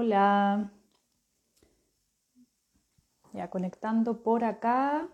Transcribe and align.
Hola. 0.00 0.70
Ya 3.32 3.50
conectando 3.50 4.22
por 4.22 4.44
acá, 4.44 5.08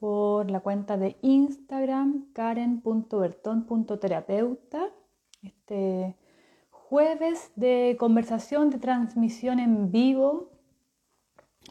por 0.00 0.50
la 0.50 0.58
cuenta 0.58 0.96
de 0.96 1.16
Instagram, 1.22 2.32
karen.bertón.terapeuta. 2.32 4.90
Este 5.44 6.16
jueves 6.70 7.52
de 7.54 7.96
conversación, 8.00 8.70
de 8.70 8.78
transmisión 8.78 9.60
en 9.60 9.92
vivo, 9.92 10.50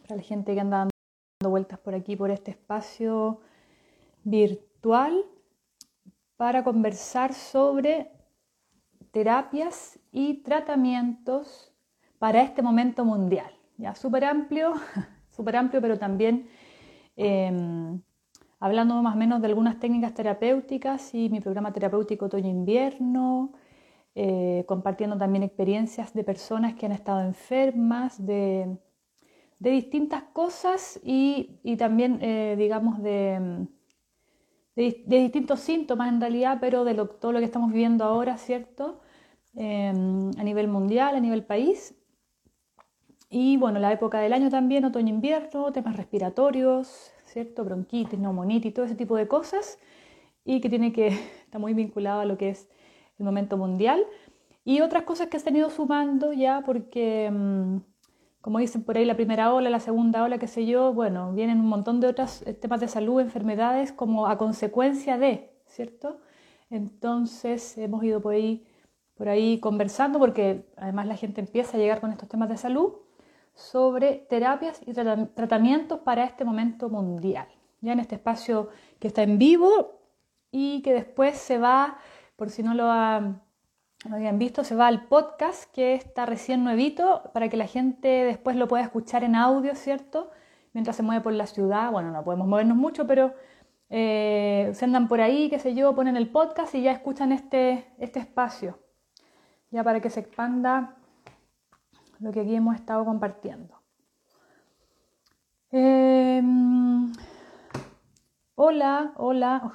para 0.03 0.15
la 0.15 0.21
gente 0.21 0.53
que 0.53 0.61
anda 0.61 0.77
dando 0.77 1.49
vueltas 1.49 1.79
por 1.79 1.93
aquí, 1.93 2.15
por 2.15 2.31
este 2.31 2.51
espacio 2.51 3.41
virtual, 4.23 5.25
para 6.37 6.63
conversar 6.63 7.33
sobre 7.33 8.13
terapias 9.11 9.99
y 10.13 10.35
tratamientos 10.35 11.70
para 12.21 12.43
este 12.43 12.61
momento 12.61 13.03
mundial. 13.03 13.52
Ya 13.80 13.95
súper 13.95 14.25
amplio, 14.25 14.73
súper 15.35 15.55
amplio, 15.55 15.81
pero 15.81 15.98
también 15.98 16.47
em, 17.16 17.99
hablando 18.59 19.02
más 19.02 19.16
o 19.16 19.17
menos 19.17 19.41
de 19.41 19.47
algunas 19.47 19.80
técnicas 19.80 20.13
terapéuticas 20.13 21.16
y 21.16 21.30
mi 21.31 21.41
programa 21.41 21.73
terapéutico 21.73 22.25
otoño-invierno, 22.25 23.53
eh, 24.13 24.66
compartiendo 24.67 25.17
también 25.17 25.41
experiencias 25.41 26.13
de 26.13 26.23
personas 26.23 26.75
que 26.75 26.85
han 26.85 26.91
estado 26.91 27.21
enfermas, 27.21 28.23
de, 28.23 28.77
distintas 29.58 30.22
cosas 30.31 30.99
y, 31.03 31.75
también, 31.80 32.19
eh, 32.22 32.55
digamos, 32.55 33.02
de, 33.02 33.66
de, 34.75 35.03
distintos 35.08 35.59
síntomas 35.59 36.09
en 36.09 36.22
realidad, 36.22 36.59
pero 36.61 36.83
de 36.83 36.94
todo 36.94 37.31
lo 37.31 37.39
que 37.39 37.45
estamos 37.45 37.72
viviendo 37.72 38.03
ahora, 38.03 38.38
¿cierto? 38.38 39.02
Em, 39.55 40.30
a 40.38 40.44
nivel 40.44 40.67
mundial, 40.67 41.16
a 41.16 41.19
nivel 41.19 41.44
país. 41.44 41.95
Y 43.34 43.55
bueno, 43.55 43.80
la 43.80 43.94
época 43.94 44.20
del 44.20 44.34
año 44.34 44.49
también, 44.49 44.83
otoño-invierno, 44.83 45.72
temas 45.72 45.95
respiratorios, 45.95 47.14
¿cierto? 47.23 47.64
Bronquitis, 47.64 48.19
neumonitis, 48.19 48.73
todo 48.73 48.86
ese 48.86 48.95
tipo 48.95 49.16
de 49.16 49.30
cosas. 49.30 49.80
Y 50.44 50.59
que 50.59 50.69
tiene 50.69 50.92
que, 50.92 51.08
está 51.45 51.58
muy 51.58 51.73
vinculado 51.73 52.20
a 52.20 52.25
lo 52.25 52.38
que 52.38 52.50
es 52.50 52.70
el 53.20 53.25
momento 53.25 53.55
mundial. 53.55 54.05
Y 54.66 54.81
otras 54.81 55.03
cosas 55.03 55.28
que 55.28 55.39
se 55.39 55.50
han 55.50 55.55
ido 55.55 55.70
sumando 55.70 56.33
ya 56.33 56.61
porque, 56.66 57.31
mm, 57.31 57.78
como 58.42 58.59
dicen 58.59 58.83
por 58.83 58.97
ahí, 58.97 59.05
la 59.05 59.16
primera 59.16 59.53
ola, 59.53 59.70
la 59.70 59.80
segunda 59.80 60.23
ola, 60.23 60.38
qué 60.38 60.48
sé 60.48 60.66
yo, 60.66 60.94
bueno, 60.94 61.31
vienen 61.33 61.61
un 61.61 61.67
montón 61.67 62.02
de 62.02 62.08
otros 62.08 62.42
eh, 62.45 62.53
temas 62.53 62.81
de 62.81 62.89
salud, 62.89 63.22
enfermedades 63.22 63.94
como 63.94 64.27
a 64.27 64.38
consecuencia 64.38 65.17
de, 65.17 65.52
¿cierto? 65.67 66.20
Entonces 66.70 67.77
hemos 67.77 68.03
ido 68.03 68.22
por 68.22 68.33
ahí, 68.33 68.66
por 69.16 69.30
ahí 69.30 69.59
conversando 69.59 70.20
porque 70.20 70.66
además 70.77 71.08
la 71.08 71.16
gente 71.16 71.39
empieza 71.42 71.77
a 71.77 71.80
llegar 71.80 72.02
con 72.02 72.11
estos 72.11 72.27
temas 72.30 72.50
de 72.50 72.58
salud 72.58 73.00
sobre 73.53 74.25
terapias 74.30 74.81
y 74.85 74.94
tratamientos 74.94 75.99
para 75.99 76.23
este 76.23 76.45
momento 76.45 76.89
mundial. 76.89 77.47
Ya 77.81 77.93
en 77.93 77.99
este 77.99 78.16
espacio 78.16 78.69
que 78.99 79.08
está 79.08 79.23
en 79.23 79.38
vivo 79.38 79.99
y 80.52 80.81
que 80.81 80.93
después 80.93 81.38
se 81.38 81.58
va, 81.58 81.97
por 82.35 82.49
si 82.49 82.63
no 82.63 82.73
lo, 82.73 82.89
habían 82.89 84.38
visto, 84.38 84.63
se 84.63 84.75
va 84.75 84.88
al 84.88 85.08
podcast 85.08 85.71
que 85.71 85.95
está 85.95 86.25
recién 86.25 86.63
nuevito 86.63 87.31
para 87.33 87.49
que 87.49 87.58
la 87.58 87.67
gente 87.67 88.08
después 88.08 88.55
lo 88.55 88.67
pueda 88.67 88.83
escuchar 88.83 89.23
en 89.23 89.35
audio, 89.35 89.75
¿cierto? 89.75 90.31
Mientras 90.73 90.95
se 90.95 91.03
mueve 91.03 91.21
por 91.21 91.33
la 91.33 91.47
ciudad. 91.47 91.91
Bueno, 91.91 92.11
no 92.11 92.23
podemos 92.23 92.47
movernos 92.47 92.77
mucho, 92.77 93.08
pero 93.08 93.33
eh, 93.89 94.71
se 94.73 94.86
andan 94.86 95.08
por 95.08 95.21
ahí, 95.21 95.49
qué 95.49 95.59
sé 95.59 95.73
yo, 95.73 95.93
ponen 95.95 96.17
el 96.17 96.30
podcast 96.30 96.73
y 96.75 96.83
ya 96.83 96.91
escuchan 96.91 97.31
este, 97.31 97.91
este 97.97 98.19
espacio. 98.19 98.80
Ya 99.69 99.83
para 99.83 99.99
que 99.99 100.09
se 100.09 100.19
expanda 100.19 100.97
lo 102.22 102.31
que 102.31 102.41
aquí 102.41 102.55
hemos 102.55 102.75
estado 102.75 103.03
compartiendo. 103.03 103.81
Em, 105.72 107.11
hola, 108.55 109.14
hola. 109.17 109.73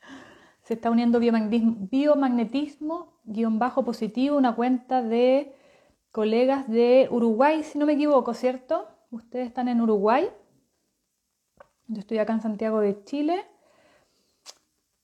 Se 0.62 0.74
está 0.74 0.90
uniendo 0.90 1.20
biomagnetismo, 1.20 3.20
guion 3.24 3.58
bajo 3.58 3.84
positivo, 3.84 4.36
una 4.36 4.54
cuenta 4.54 5.02
de 5.02 5.54
colegas 6.10 6.68
de 6.68 7.08
Uruguay, 7.10 7.62
si 7.62 7.78
no 7.78 7.86
me 7.86 7.92
equivoco, 7.92 8.34
¿cierto? 8.34 8.88
Ustedes 9.10 9.46
están 9.46 9.68
en 9.68 9.80
Uruguay. 9.80 10.28
Yo 11.86 12.00
estoy 12.00 12.18
acá 12.18 12.34
en 12.34 12.42
Santiago 12.42 12.80
de 12.80 13.02
Chile, 13.04 13.46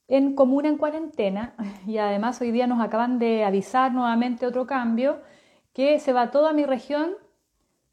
en 0.08 0.34
comuna 0.34 0.68
en 0.68 0.76
cuarentena, 0.76 1.54
y 1.86 1.98
además 1.98 2.40
hoy 2.40 2.50
día 2.50 2.66
nos 2.66 2.80
acaban 2.80 3.20
de 3.20 3.44
avisar 3.44 3.92
nuevamente 3.92 4.44
otro 4.44 4.66
cambio 4.66 5.20
que 5.74 5.98
se 5.98 6.12
va 6.12 6.30
toda 6.30 6.52
mi 6.52 6.64
región, 6.64 7.16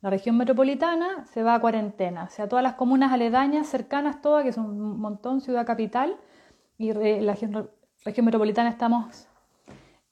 la 0.02 0.10
región 0.10 0.38
metropolitana, 0.38 1.26
se 1.26 1.44
va 1.44 1.56
a 1.56 1.60
cuarentena. 1.60 2.24
O 2.24 2.30
sea, 2.30 2.48
todas 2.48 2.64
las 2.64 2.76
comunas 2.76 3.12
aledañas, 3.12 3.68
cercanas, 3.68 4.22
todas, 4.22 4.44
que 4.44 4.54
son 4.54 4.66
un 4.66 5.00
montón, 5.00 5.42
ciudad 5.42 5.66
capital, 5.66 6.16
y 6.78 6.94
la 6.94 7.34
región, 7.34 7.70
metropolitana 8.24 8.70
estamos 8.70 9.28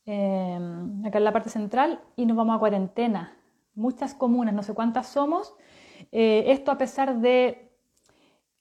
em, 0.05 1.05
acá 1.05 1.17
en 1.17 1.23
la 1.23 1.31
parte 1.31 1.49
central 1.49 1.99
y 2.15 2.25
nos 2.25 2.37
vamos 2.37 2.55
a 2.55 2.59
cuarentena. 2.59 3.35
Muchas 3.73 4.13
comunas, 4.13 4.53
no 4.53 4.61
sé 4.61 4.73
cuántas 4.73 5.07
somos. 5.07 5.55
Eh, 6.11 6.45
esto 6.47 6.71
a 6.71 6.77
pesar 6.77 7.19
de 7.19 7.69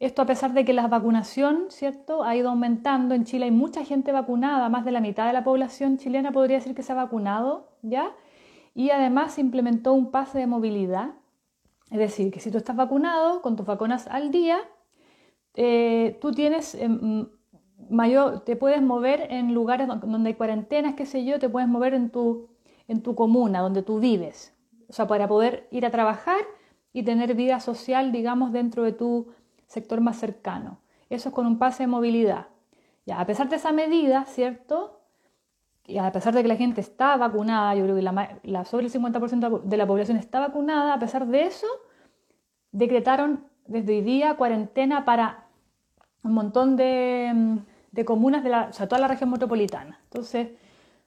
esto 0.01 0.23
a 0.23 0.27
pesar 0.27 0.53
de 0.53 0.65
que 0.65 0.73
la 0.73 0.87
vacunación, 0.87 1.67
¿cierto?, 1.71 2.23
ha 2.23 2.37
ido 2.37 2.51
aumentando. 2.51 3.17
En 3.17 3.25
Chile 3.25 3.47
hay 3.47 3.51
mucha 3.51 3.85
gente 3.85 4.13
vacunada, 4.13 4.69
más 4.69 4.85
de 4.85 4.93
la 4.93 5.01
mitad 5.01 5.27
de 5.27 5.33
la 5.33 5.43
población 5.43 5.99
chilena 5.99 6.31
podría 6.31 6.59
decir 6.59 6.75
que 6.75 6.85
se 6.85 6.93
ha 6.93 6.95
vacunado, 6.95 7.69
¿ya? 7.83 8.13
Y 8.79 8.91
además 8.91 9.41
implementó 9.41 9.93
un 9.93 10.13
pase 10.13 10.39
de 10.39 10.47
movilidad, 10.47 11.11
es 11.91 11.99
decir, 11.99 12.31
que 12.31 12.39
si 12.39 12.53
tú 12.53 12.59
estás 12.59 12.77
vacunado 12.77 13.43
con 13.43 13.57
tus 13.57 13.67
vacunas 13.67 14.07
al 14.07 14.31
día, 14.31 14.61
eh, 15.55 16.17
tú 16.21 16.31
tienes 16.31 16.77
em, 16.77 17.27
mayor, 17.91 18.45
te 18.45 18.55
puedes 18.55 18.81
mover 18.81 19.27
en 19.31 19.53
lugares 19.53 19.89
donde 19.89 20.29
hay 20.29 20.35
cuarentenas, 20.35 20.95
qué 20.95 21.07
sé 21.07 21.25
yo, 21.25 21.41
te 21.41 21.49
puedes 21.49 21.69
mover 21.69 21.93
en 21.93 22.11
tu, 22.11 22.51
en 22.87 23.03
tu 23.03 23.17
comuna, 23.17 23.63
donde 23.63 23.83
tú 23.83 23.99
vives, 23.99 24.55
o 24.89 24.93
sea, 24.93 25.09
para 25.09 25.27
poder 25.27 25.67
ir 25.73 25.85
a 25.85 25.91
trabajar 25.91 26.43
y 26.93 27.03
tener 27.03 27.35
vida 27.35 27.59
social, 27.59 28.13
digamos, 28.13 28.53
dentro 28.53 28.85
de 28.85 28.93
tu 28.93 29.33
sector 29.67 30.01
más 30.01 30.21
cercano. 30.21 30.79
Eso 31.11 31.31
es 31.31 31.35
con 31.35 31.47
un 31.47 31.59
pase 31.59 31.83
de 31.83 31.89
movilidad. 31.89 32.47
Ya, 33.07 33.19
a 33.19 33.27
pesar 33.27 33.49
de 33.49 33.57
esa 33.57 33.73
medida, 33.73 34.25
¿cierto? 34.27 34.98
Y 35.89 35.97
a 35.97 36.13
pesar 36.13 36.35
de 36.35 36.43
que 36.43 36.49
la 36.49 36.57
gente 36.57 36.83
está 36.83 37.17
vacunada, 37.17 37.75
yo 37.75 37.85
creo 37.85 37.97
que 37.97 38.03
la, 38.03 38.65
sobre 38.67 38.87
el 38.87 38.93
50% 38.93 39.63
de 39.63 39.77
la 39.79 39.87
población 39.87 40.19
está 40.19 40.39
vacunada, 40.39 40.93
a 40.93 40.99
pesar 40.99 41.27
de 41.27 41.47
eso, 41.47 41.67
decretaron 42.73 43.47
desde 43.67 43.97
hoy 43.97 44.03
día 44.03 44.37
cuarentena 44.37 45.07
para 45.07 45.47
un 46.23 46.35
montón 46.35 46.77
de, 46.77 47.65
comunas 48.05 48.45
de 48.45 48.51
la, 48.51 48.69
o 48.69 48.73
sea, 48.75 48.87
toda 48.87 49.01
la 49.01 49.09
región 49.09 49.31
metropolitana. 49.31 49.99
Entonces, 50.05 50.51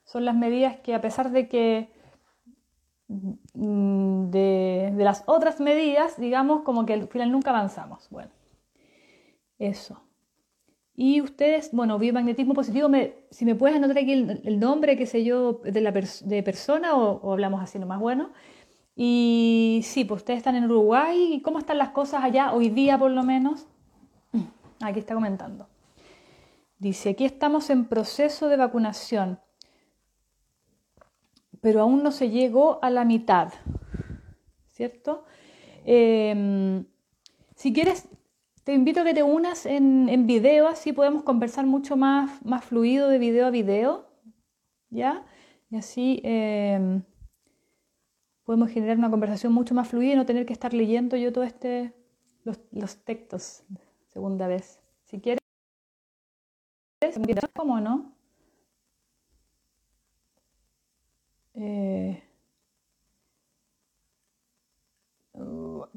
son 0.02 0.24
las 0.24 0.34
medidas 0.34 0.80
que 0.80 0.96
a 0.96 1.00
pesar 1.00 1.30
de 1.30 1.48
que 1.48 1.88
mm, 3.06 4.30
de, 4.30 4.92
de 4.96 5.04
las 5.04 5.22
otras 5.26 5.60
medidas, 5.60 6.18
digamos, 6.18 6.62
como 6.62 6.86
que 6.86 6.94
al 6.94 7.06
final 7.06 7.30
nunca 7.30 7.50
avanzamos. 7.50 8.08
Bueno, 8.10 8.32
eso. 9.60 10.02
Y 10.94 11.22
ustedes, 11.22 11.70
bueno, 11.72 11.98
biomagnetismo 11.98 12.52
positivo, 12.52 12.88
si 13.30 13.44
me 13.44 13.54
puedes 13.54 13.76
anotar 13.76 13.98
aquí 13.98 14.12
el, 14.12 14.60
nombre, 14.60 14.96
qué 14.96 15.06
sé 15.06 15.24
yo, 15.24 15.60
de, 15.64 15.80
la 15.80 15.92
persona 15.92 16.94
o, 16.94 17.32
hablamos 17.32 17.62
así 17.62 17.78
nomás, 17.78 17.98
bueno. 17.98 18.30
Y 18.94 19.80
sí, 19.84 20.04
pues 20.04 20.20
ustedes 20.20 20.38
están 20.38 20.54
en 20.56 20.64
Uruguay, 20.64 21.40
¿cómo 21.42 21.58
están 21.58 21.78
las 21.78 21.90
cosas 21.90 22.22
allá 22.22 22.52
hoy 22.52 22.68
día 22.68 22.98
por 22.98 23.10
lo 23.10 23.22
menos? 23.22 23.66
Aquí 24.80 24.98
está 24.98 25.14
comentando. 25.14 25.66
Dice, 26.78 27.10
aquí 27.10 27.24
estamos 27.24 27.70
en 27.70 27.84
proceso 27.84 28.48
de 28.48 28.56
vacunación, 28.56 29.38
pero 31.60 31.80
aún 31.80 32.02
no 32.02 32.10
se 32.10 32.28
llegó 32.28 32.80
a 32.82 32.90
la 32.90 33.04
mitad, 33.04 33.52
¿cierto? 34.66 35.24
Em, 35.84 36.84
si 37.54 37.72
quieres, 37.72 38.08
te 38.64 38.74
invito 38.74 39.00
a 39.00 39.04
que 39.04 39.14
te 39.14 39.22
unas 39.22 39.66
en, 39.66 40.08
en 40.08 40.26
video, 40.26 40.68
así 40.68 40.92
podemos 40.92 41.22
conversar 41.22 41.66
mucho 41.66 41.96
más, 41.96 42.44
más 42.44 42.64
fluido 42.64 43.08
de 43.08 43.18
video 43.18 43.46
a 43.46 43.50
video, 43.50 44.08
¿ya? 44.90 45.24
Y 45.70 45.76
así 45.76 46.20
em, 46.24 47.02
podemos 48.44 48.70
generar 48.70 48.98
una 48.98 49.10
conversación 49.10 49.52
mucho 49.52 49.74
más 49.74 49.88
fluida 49.88 50.12
y 50.12 50.16
no 50.16 50.26
tener 50.26 50.46
que 50.46 50.52
estar 50.52 50.74
leyendo 50.74 51.16
yo 51.16 51.32
todo 51.32 51.44
este, 51.44 51.92
los, 52.44 52.60
los 52.72 52.96
textos 53.04 53.64
segunda 54.08 54.46
vez. 54.46 54.80
Si 55.04 55.20
quieres, 55.20 55.40
¿cómo 57.54 57.80
no? 57.80 58.14
Eh, 61.54 62.22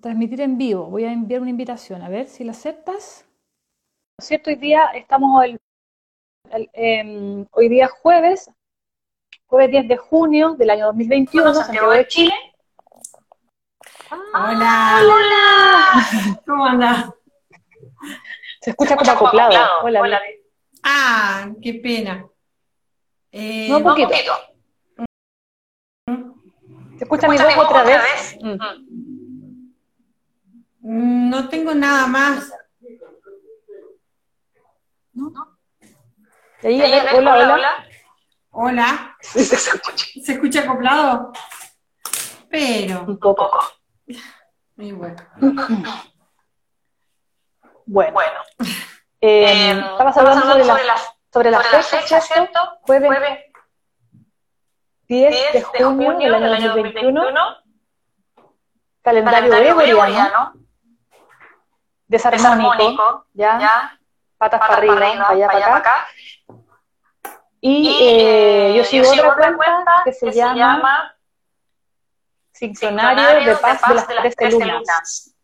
transmitir 0.02 0.42
en 0.42 0.58
vivo. 0.58 0.86
Voy 0.86 1.06
a 1.06 1.12
enviar 1.12 1.42
una 1.42 1.50
invitación, 1.50 2.02
a 2.02 2.10
ver 2.10 2.28
si 2.28 2.44
la 2.44 2.52
aceptas. 2.52 3.26
¿Cierto? 4.22 4.50
Hoy 4.50 4.56
día 4.56 4.86
estamos 4.94 5.44
hoy 7.52 7.70
día 7.70 7.88
jueves, 7.88 8.50
jueves 9.48 9.72
10 9.72 9.88
de 9.88 9.98
junio 9.98 10.56
del 10.56 10.70
año 10.70 10.86
2021, 10.88 11.54
Santiago 11.54 11.92
de 11.92 12.08
Chile. 12.08 12.34
Hola. 14.12 15.02
Hola. 15.04 16.42
¿Cómo 16.46 16.66
andas? 16.66 17.10
Se 18.62 18.70
escucha 18.72 18.96
como 18.96 19.12
acoplado. 19.12 19.54
Hola. 19.84 20.22
Ah, 20.84 21.52
qué 21.62 21.74
pena. 21.76 22.26
Eh, 23.32 23.68
no, 23.70 23.78
un 23.78 23.84
poquito. 23.84 24.12
¿Se 26.98 27.04
escucha 27.04 27.28
mi 27.28 27.38
voz 27.38 27.58
otra 27.58 27.84
vez? 27.84 28.38
Mm. 28.42 28.52
Mm, 28.52 29.15
no 30.86 31.50
tengo 31.50 31.74
nada 31.74 32.06
más. 32.06 32.54
¿No? 35.14 35.58
Ahí, 36.62 36.80
hola, 37.16 37.54
hola. 37.54 37.88
Hola. 38.52 39.18
se 39.20 39.42
escucha. 39.42 40.06
¿Se 40.24 40.34
escucha 40.34 40.62
acoplado? 40.62 41.34
Pero. 42.50 43.02
Un 43.02 43.18
poco. 43.18 43.50
Muy 44.76 44.92
bueno. 44.92 45.16
Bueno. 47.88 48.20
Eh, 49.22 49.72
eh, 49.72 49.72
estamos 49.72 50.18
hablando 50.18 50.46
sobre, 50.46 50.84
las, 50.86 51.16
sobre 51.34 51.50
las 51.50 51.88
fechas, 51.88 52.28
¿cierto? 52.28 52.60
Jueves, 52.82 53.10
10 55.08 55.54
de 55.54 55.62
junio 55.62 56.12
del 56.12 56.54
año 56.54 56.68
2021. 56.76 57.24
Calendario 59.02 59.76
gregoriano. 59.76 60.65
Desarmónico. 62.08 63.26
¿ya? 63.34 64.00
Patas 64.38 64.60
para 64.60 64.76
arriba, 64.76 65.30
allá 65.30 65.48
para 65.48 65.76
acá. 65.78 66.08
Y 67.62 67.98
eh, 68.00 68.74
yo 68.78 68.84
sigo 68.84 69.10
otra 69.10 69.56
cuenta 69.56 70.02
que 70.04 70.14
se 70.14 70.32
llama 70.32 71.16
Diccionario 72.60 73.46
de 73.46 73.58
Paz 73.58 73.82
de 73.88 73.96
las 73.96 74.36
Tres 74.36 74.54
Lunas. 74.54 75.36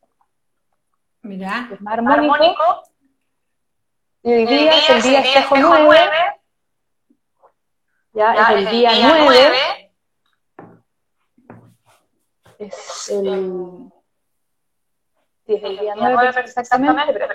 Mira, 1.24 1.70
es 1.72 1.80
armónico. 1.86 2.84
Y 4.24 4.34
hoy 4.34 4.46
día 4.46 4.78
es 4.78 4.90
el 4.90 5.02
día 5.02 5.22
espejo 5.22 5.56
9. 5.58 6.12
Ya, 8.14 8.34
es 8.34 8.50
el 8.50 8.70
día 8.70 8.92
9. 9.02 9.94
Es 12.60 13.10
el. 13.10 13.92
Sí, 15.52 15.58
es 15.58 15.64
el 15.64 15.78
día 15.80 15.94
9 15.98 16.30
exactamente, 16.46 17.12
pero, 17.12 17.28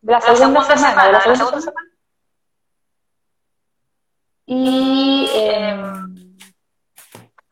de 0.00 0.12
la 0.12 0.20
segunda 0.20 0.62
semana, 0.62 1.04
de 1.04 1.12
la 1.12 1.20
segunda 1.20 1.60
semana. 1.60 1.90
Y. 4.46 5.28
Eh, 5.32 5.82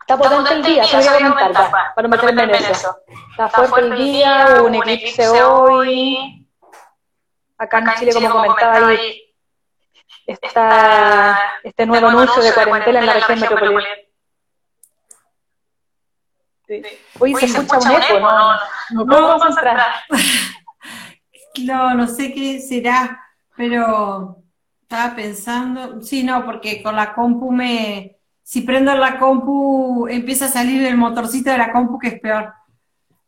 Está 0.01 0.17
potente 0.19 0.55
el 0.55 0.63
día, 0.65 0.85
se 0.85 0.97
voy 0.97 1.07
a 1.07 1.31
comentar, 1.31 1.71
para, 1.95 2.09
meterme 2.09 2.43
en 2.43 2.51
eso. 2.51 2.99
Está 3.31 3.49
fuerte 3.49 3.81
el 3.83 3.97
día, 3.97 4.57
hubo 4.59 4.67
un 4.67 4.75
eclipse 4.75 5.29
hoy. 5.29 6.49
Acá 7.57 7.79
en 7.79 7.95
Chile, 7.95 8.13
como 8.15 8.31
comentaba 8.31 8.89
ahí, 8.89 9.33
está 10.27 11.39
este 11.63 11.87
nuevo 11.87 12.09
anuncio 12.09 12.43
de 12.43 12.53
cuarentena 12.53 12.99
en 12.99 13.07
la 13.07 13.15
región 13.15 13.41
metropolitana. 13.41 13.97
Hoy 17.19 17.35
se 17.35 17.47
escucha 17.47 17.79
un 17.79 18.03
eco, 18.03 18.21
¿no? 18.21 18.53
No 18.91 19.07
puedo 19.07 19.39
concentrar. 19.39 19.81
No, 21.65 21.93
no 21.93 22.07
sé 22.07 22.33
qué 22.33 22.61
será, 22.61 23.21
pero 23.55 24.39
estaba 24.81 25.15
pensando, 25.15 26.01
sí, 26.01 26.23
no, 26.23 26.47
porque 26.47 26.83
con 26.83 26.97
la 26.97 27.13
compu 27.13 27.53
me, 27.53 28.17
si 28.43 28.63
prendo 28.63 28.95
la 28.95 29.19
compu, 29.19 30.07
empieza 30.09 30.47
a 30.47 30.49
salir 30.49 30.85
el 30.85 30.97
motorcito 30.97 31.51
de 31.51 31.59
la 31.59 31.73
compu, 31.73 31.99
que 31.99 32.09
es 32.09 32.21
peor. 32.21 32.53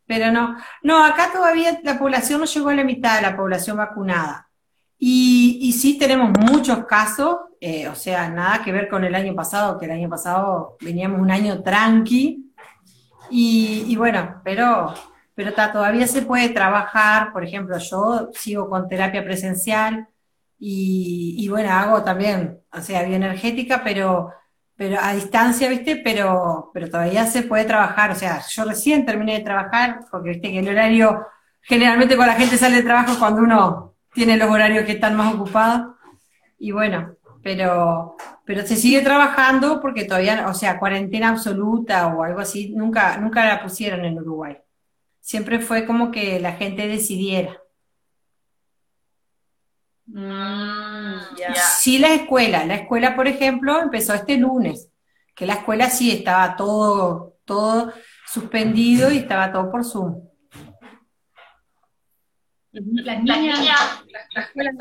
Pero 0.05 0.31
no, 0.31 0.55
no, 0.83 1.03
acá 1.03 1.31
todavía 1.33 1.79
la 1.83 1.97
población 1.97 2.39
no 2.39 2.45
llegó 2.45 2.69
a 2.69 2.75
la 2.75 2.83
mitad 2.83 3.15
de 3.15 3.23
la 3.23 3.35
población 3.35 3.77
vacunada. 3.77 4.49
Y, 4.97 5.59
y 5.61 5.73
sí 5.73 5.97
tenemos 5.97 6.31
muchos 6.39 6.85
casos, 6.85 7.37
eh, 7.59 7.87
o 7.87 7.95
sea, 7.95 8.29
nada 8.29 8.61
que 8.63 8.71
ver 8.71 8.87
con 8.87 9.03
el 9.03 9.15
año 9.15 9.33
pasado, 9.33 9.79
que 9.79 9.85
el 9.85 9.91
año 9.91 10.09
pasado 10.09 10.77
veníamos 10.81 11.19
un 11.19 11.31
año 11.31 11.63
tranqui. 11.63 12.44
Y, 13.29 13.95
bueno, 13.97 14.41
pero, 14.43 14.93
pero 15.33 15.53
todavía 15.53 16.07
se 16.07 16.21
puede 16.21 16.49
trabajar, 16.49 17.31
por 17.33 17.43
ejemplo, 17.43 17.77
yo 17.77 18.29
sigo 18.33 18.69
con 18.69 18.87
terapia 18.87 19.23
presencial 19.23 20.07
y, 20.59 21.35
y 21.39 21.47
bueno, 21.49 21.71
hago 21.71 22.03
también, 22.03 22.59
o 22.71 22.81
sea, 22.81 23.03
bioenergética, 23.03 23.83
pero 23.83 24.31
pero 24.77 24.97
a 25.01 25.13
distancia, 25.13 25.69
¿viste? 25.69 25.95
Pero, 25.97 26.71
pero 26.73 26.89
todavía 26.89 27.25
se 27.25 27.43
puede 27.43 27.65
trabajar. 27.65 28.11
O 28.11 28.15
sea, 28.15 28.41
yo 28.47 28.65
recién 28.65 29.05
terminé 29.05 29.35
de 29.39 29.45
trabajar, 29.45 30.01
porque 30.11 30.29
viste 30.29 30.51
que 30.51 30.59
el 30.59 30.67
horario, 30.67 31.25
generalmente 31.61 32.15
cuando 32.15 32.33
la 32.33 32.39
gente 32.39 32.57
sale 32.57 32.77
de 32.77 32.83
trabajo 32.83 33.17
cuando 33.17 33.41
uno 33.41 33.95
tiene 34.13 34.37
los 34.37 34.49
horarios 34.49 34.85
que 34.85 34.93
están 34.93 35.15
más 35.15 35.33
ocupados. 35.33 35.95
Y 36.59 36.71
bueno, 36.71 37.15
pero, 37.41 38.17
pero 38.45 38.65
se 38.65 38.75
sigue 38.75 39.01
trabajando 39.01 39.81
porque 39.81 40.05
todavía, 40.05 40.47
o 40.47 40.53
sea, 40.53 40.79
cuarentena 40.79 41.29
absoluta 41.29 42.07
o 42.07 42.23
algo 42.23 42.39
así, 42.39 42.69
nunca, 42.69 43.17
nunca 43.17 43.43
la 43.43 43.61
pusieron 43.61 44.05
en 44.05 44.19
Uruguay. 44.19 44.57
Siempre 45.19 45.59
fue 45.59 45.85
como 45.85 46.11
que 46.11 46.39
la 46.39 46.53
gente 46.53 46.87
decidiera. 46.87 47.59
Mm, 50.05 51.15
sí, 51.79 51.97
la 51.97 52.13
escuela. 52.13 52.63
La 52.65 52.75
escuela, 52.75 53.15
por 53.15 53.27
ejemplo, 53.27 53.81
empezó 53.81 54.13
este 54.13 54.37
lunes, 54.37 54.91
que 55.33 55.47
la 55.47 55.55
escuela 55.55 55.89
sí 55.89 56.11
estaba 56.11 56.55
todo, 56.55 57.37
todo 57.45 57.91
suspendido 58.27 59.11
y 59.11 59.17
estaba 59.17 59.51
todo 59.51 59.71
por 59.71 59.83
Zoom. 59.83 60.21
Las 62.71 63.23
niñas, 63.23 63.59
la, 64.35 64.41
escuela, 64.41 64.71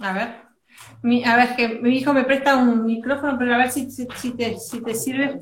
A 0.00 0.12
ver. 0.12 0.42
Mi, 1.02 1.24
a 1.24 1.36
ver, 1.36 1.56
que 1.56 1.68
mi 1.68 1.96
hijo 1.96 2.12
me 2.12 2.24
presta 2.24 2.56
un 2.56 2.84
micrófono, 2.84 3.38
pero 3.38 3.54
a 3.54 3.58
ver 3.58 3.70
si, 3.70 3.90
si, 3.90 4.06
te, 4.32 4.58
si 4.58 4.82
te 4.82 4.94
sirve. 4.94 5.40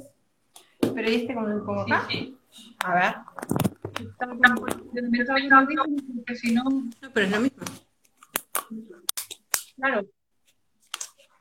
Pero 0.94 1.10
¿y 1.10 1.14
este 1.14 1.34
como, 1.34 1.64
como 1.64 1.80
acá? 1.80 2.06
A 2.84 2.94
ver. 2.94 3.14
porque 6.16 6.36
si 6.36 6.52
no. 6.52 6.64
No, 6.64 7.10
pero 7.12 7.26
es 7.26 7.32
lo 7.32 7.40
mismo. 7.40 7.62
Claro. 9.76 10.06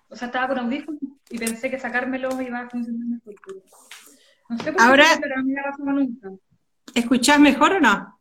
O 0.09 0.15
sea, 0.15 0.27
estaba 0.27 0.47
con 0.47 0.59
audífonos 0.59 1.01
y 1.29 1.37
pensé 1.37 1.69
que 1.69 1.79
sacármelo 1.79 2.41
iba 2.41 2.59
a 2.59 2.69
funcionar 2.69 3.07
mejor. 3.07 3.35
No 4.49 4.57
sé 4.57 4.73
por 4.73 4.81
Ahora, 4.81 5.05
pero 5.21 5.35
a 5.35 5.43
mí 5.43 5.53
me 5.53 5.93
nunca. 5.93 6.29
¿Escuchás 6.93 7.39
mejor 7.39 7.73
o 7.73 7.79
no? 7.79 8.20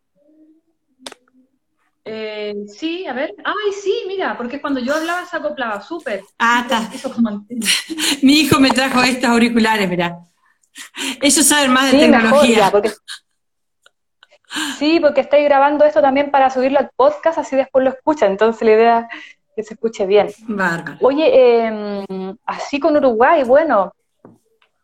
Eh, 2.13 2.55
sí, 2.67 3.07
a 3.07 3.13
ver. 3.13 3.35
Ay, 3.45 3.73
sí, 3.81 4.03
mira, 4.09 4.37
porque 4.37 4.61
cuando 4.61 4.81
yo 4.81 4.95
hablaba 4.95 5.25
se 5.27 5.37
acoplaba 5.37 5.81
súper. 5.81 6.25
Ah, 6.41 6.63
está. 6.63 6.91
Mi 8.23 8.41
hijo 8.41 8.59
me 8.59 8.71
trajo 8.71 9.01
estos 9.03 9.31
auriculares, 9.31 9.89
mira. 9.89 10.19
Ellos 11.23 11.47
saben 11.47 11.73
más 11.73 11.93
de 11.93 11.99
tecnología. 11.99 12.73
Sí, 14.77 14.99
porque 14.99 15.21
estoy 15.21 15.45
grabando 15.45 15.85
esto 15.85 16.03
también 16.03 16.33
para 16.33 16.51
subirlo 16.51 16.81
al 16.81 16.91
podcast, 16.97 17.39
así 17.39 17.55
después 17.55 17.85
lo 17.85 17.91
escuchan. 17.91 18.33
Entonces 18.33 18.63
la 18.63 18.73
idea 18.73 19.09
es 19.11 19.55
que 19.55 19.63
se 19.63 19.75
escuche 19.75 20.05
bien. 20.05 20.29
Oye, 21.01 21.65
em, 21.67 22.37
así 22.45 22.81
con 22.81 22.97
Uruguay, 22.97 23.45
bueno, 23.45 23.93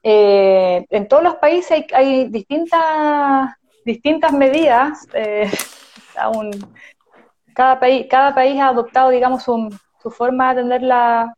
eh, 0.04 0.86
en 0.90 1.08
todos 1.08 1.24
los 1.24 1.34
países 1.36 1.84
hay, 1.92 2.28
distintas, 2.28 3.50
distintas 3.84 4.32
medidas. 4.32 5.08
Eh, 5.12 5.50
cada, 7.56 7.80
país, 7.80 8.06
cada 8.10 8.34
país 8.34 8.60
ha 8.60 8.68
adoptado, 8.68 9.08
digamos, 9.08 9.42
su, 9.42 9.74
su 10.02 10.10
forma 10.10 10.44
de 10.44 10.60
atender 10.60 10.82
la, 10.82 11.34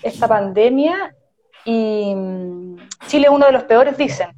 esta 0.00 0.28
pandemia 0.28 1.12
y 1.64 2.14
mm, 2.14 2.76
Chile 3.08 3.26
es 3.26 3.32
uno 3.32 3.46
de 3.46 3.52
los 3.52 3.64
peores, 3.64 3.98
dicen. 3.98 4.30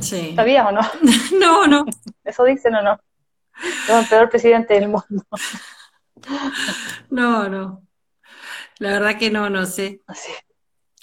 Sí. 0.00 0.32
¿Sabías 0.34 0.66
o 0.66 0.72
no? 0.72 0.80
no, 1.38 1.66
no. 1.68 1.86
¿Eso 2.24 2.42
dicen 2.42 2.74
o 2.74 2.82
no? 2.82 2.98
Es 3.88 3.90
el 3.90 4.06
peor 4.06 4.28
presidente 4.28 4.74
del 4.74 4.88
mundo. 4.88 5.24
no, 7.10 7.48
no. 7.48 7.86
La 8.78 8.90
verdad 8.94 9.16
que 9.16 9.30
no, 9.30 9.48
no 9.50 9.66
sé. 9.66 10.00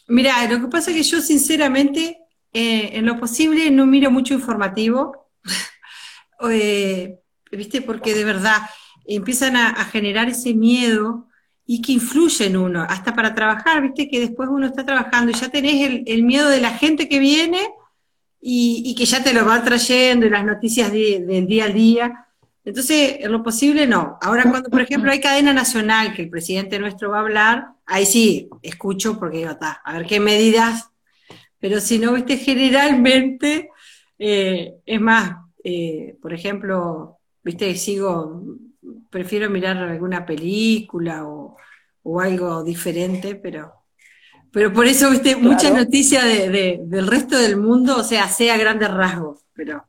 Mira, 0.08 0.46
lo 0.50 0.60
que 0.60 0.68
pasa 0.68 0.92
es 0.92 0.98
que 0.98 1.04
yo 1.04 1.22
sinceramente, 1.22 2.20
eh, 2.52 2.90
en 2.98 3.06
lo 3.06 3.18
posible, 3.18 3.72
no 3.72 3.86
miro 3.86 4.12
mucho 4.12 4.34
informativo. 4.34 5.32
Eh, 6.50 7.20
¿Viste? 7.52 7.82
Porque 7.82 8.14
de 8.14 8.24
verdad 8.24 8.62
empiezan 9.16 9.56
a, 9.56 9.74
generar 9.86 10.30
ese 10.30 10.54
miedo 10.54 11.28
y 11.66 11.82
que 11.82 11.94
influye 11.94 12.46
en 12.46 12.58
uno, 12.58 12.86
hasta 12.88 13.14
para 13.14 13.36
trabajar, 13.36 13.82
viste 13.82 14.10
que 14.10 14.20
después 14.20 14.50
uno 14.50 14.68
está 14.68 14.86
trabajando 14.86 15.32
y 15.32 15.36
ya 15.36 15.50
tenés 15.50 16.04
el, 16.06 16.24
miedo 16.24 16.50
de 16.50 16.62
la 16.62 16.72
gente 16.72 17.08
que 17.08 17.20
viene 17.20 17.60
y, 18.42 18.96
que 18.96 19.06
ya 19.06 19.24
te 19.24 19.34
lo 19.34 19.46
va 19.46 19.64
trayendo 19.64 20.26
y 20.26 20.30
las 20.30 20.46
noticias 20.46 20.92
del 20.92 21.48
día 21.48 21.66
a 21.66 21.70
día. 21.70 22.26
Entonces, 22.66 23.18
en 23.20 23.32
lo 23.32 23.44
posible 23.44 23.88
no. 23.88 24.18
Ahora, 24.22 24.44
cuando, 24.50 24.70
por 24.70 24.82
ejemplo, 24.82 25.12
hay 25.12 25.20
cadena 25.20 25.54
nacional 25.54 26.14
que 26.14 26.24
el 26.24 26.30
presidente 26.30 26.80
nuestro 26.80 27.12
va 27.12 27.18
a 27.18 27.22
hablar, 27.22 27.68
ahí 27.86 28.06
sí, 28.06 28.50
escucho 28.62 29.20
porque 29.20 29.40
digo, 29.40 29.52
está, 29.52 29.82
a 29.84 29.98
ver 29.98 30.06
qué 30.06 30.20
medidas, 30.20 30.90
pero 31.60 31.80
si 31.82 32.00
no, 32.00 32.14
viste, 32.14 32.38
generalmente, 32.38 33.70
eh, 34.18 34.76
es 34.86 35.02
más, 35.02 35.38
eh, 35.64 36.16
por 36.22 36.34
ejemplo, 36.34 37.20
viste, 37.44 37.76
sigo, 37.76 38.44
prefiero 39.10 39.50
mirar 39.50 39.78
alguna 39.78 40.26
película 40.26 41.26
o, 41.26 41.58
algo 42.20 42.64
diferente, 42.64 43.36
pero, 43.36 43.72
pero 44.52 44.74
por 44.74 44.88
eso, 44.88 45.12
viste, 45.12 45.36
muchas 45.36 45.72
noticias 45.72 46.24
de, 46.24 46.80
del 46.84 47.06
resto 47.06 47.38
del 47.38 47.58
mundo, 47.58 47.98
o 47.98 48.04
sea, 48.04 48.28
sea 48.28 48.58
grandes 48.58 48.90
rasgos, 48.90 49.46
pero... 49.54 49.86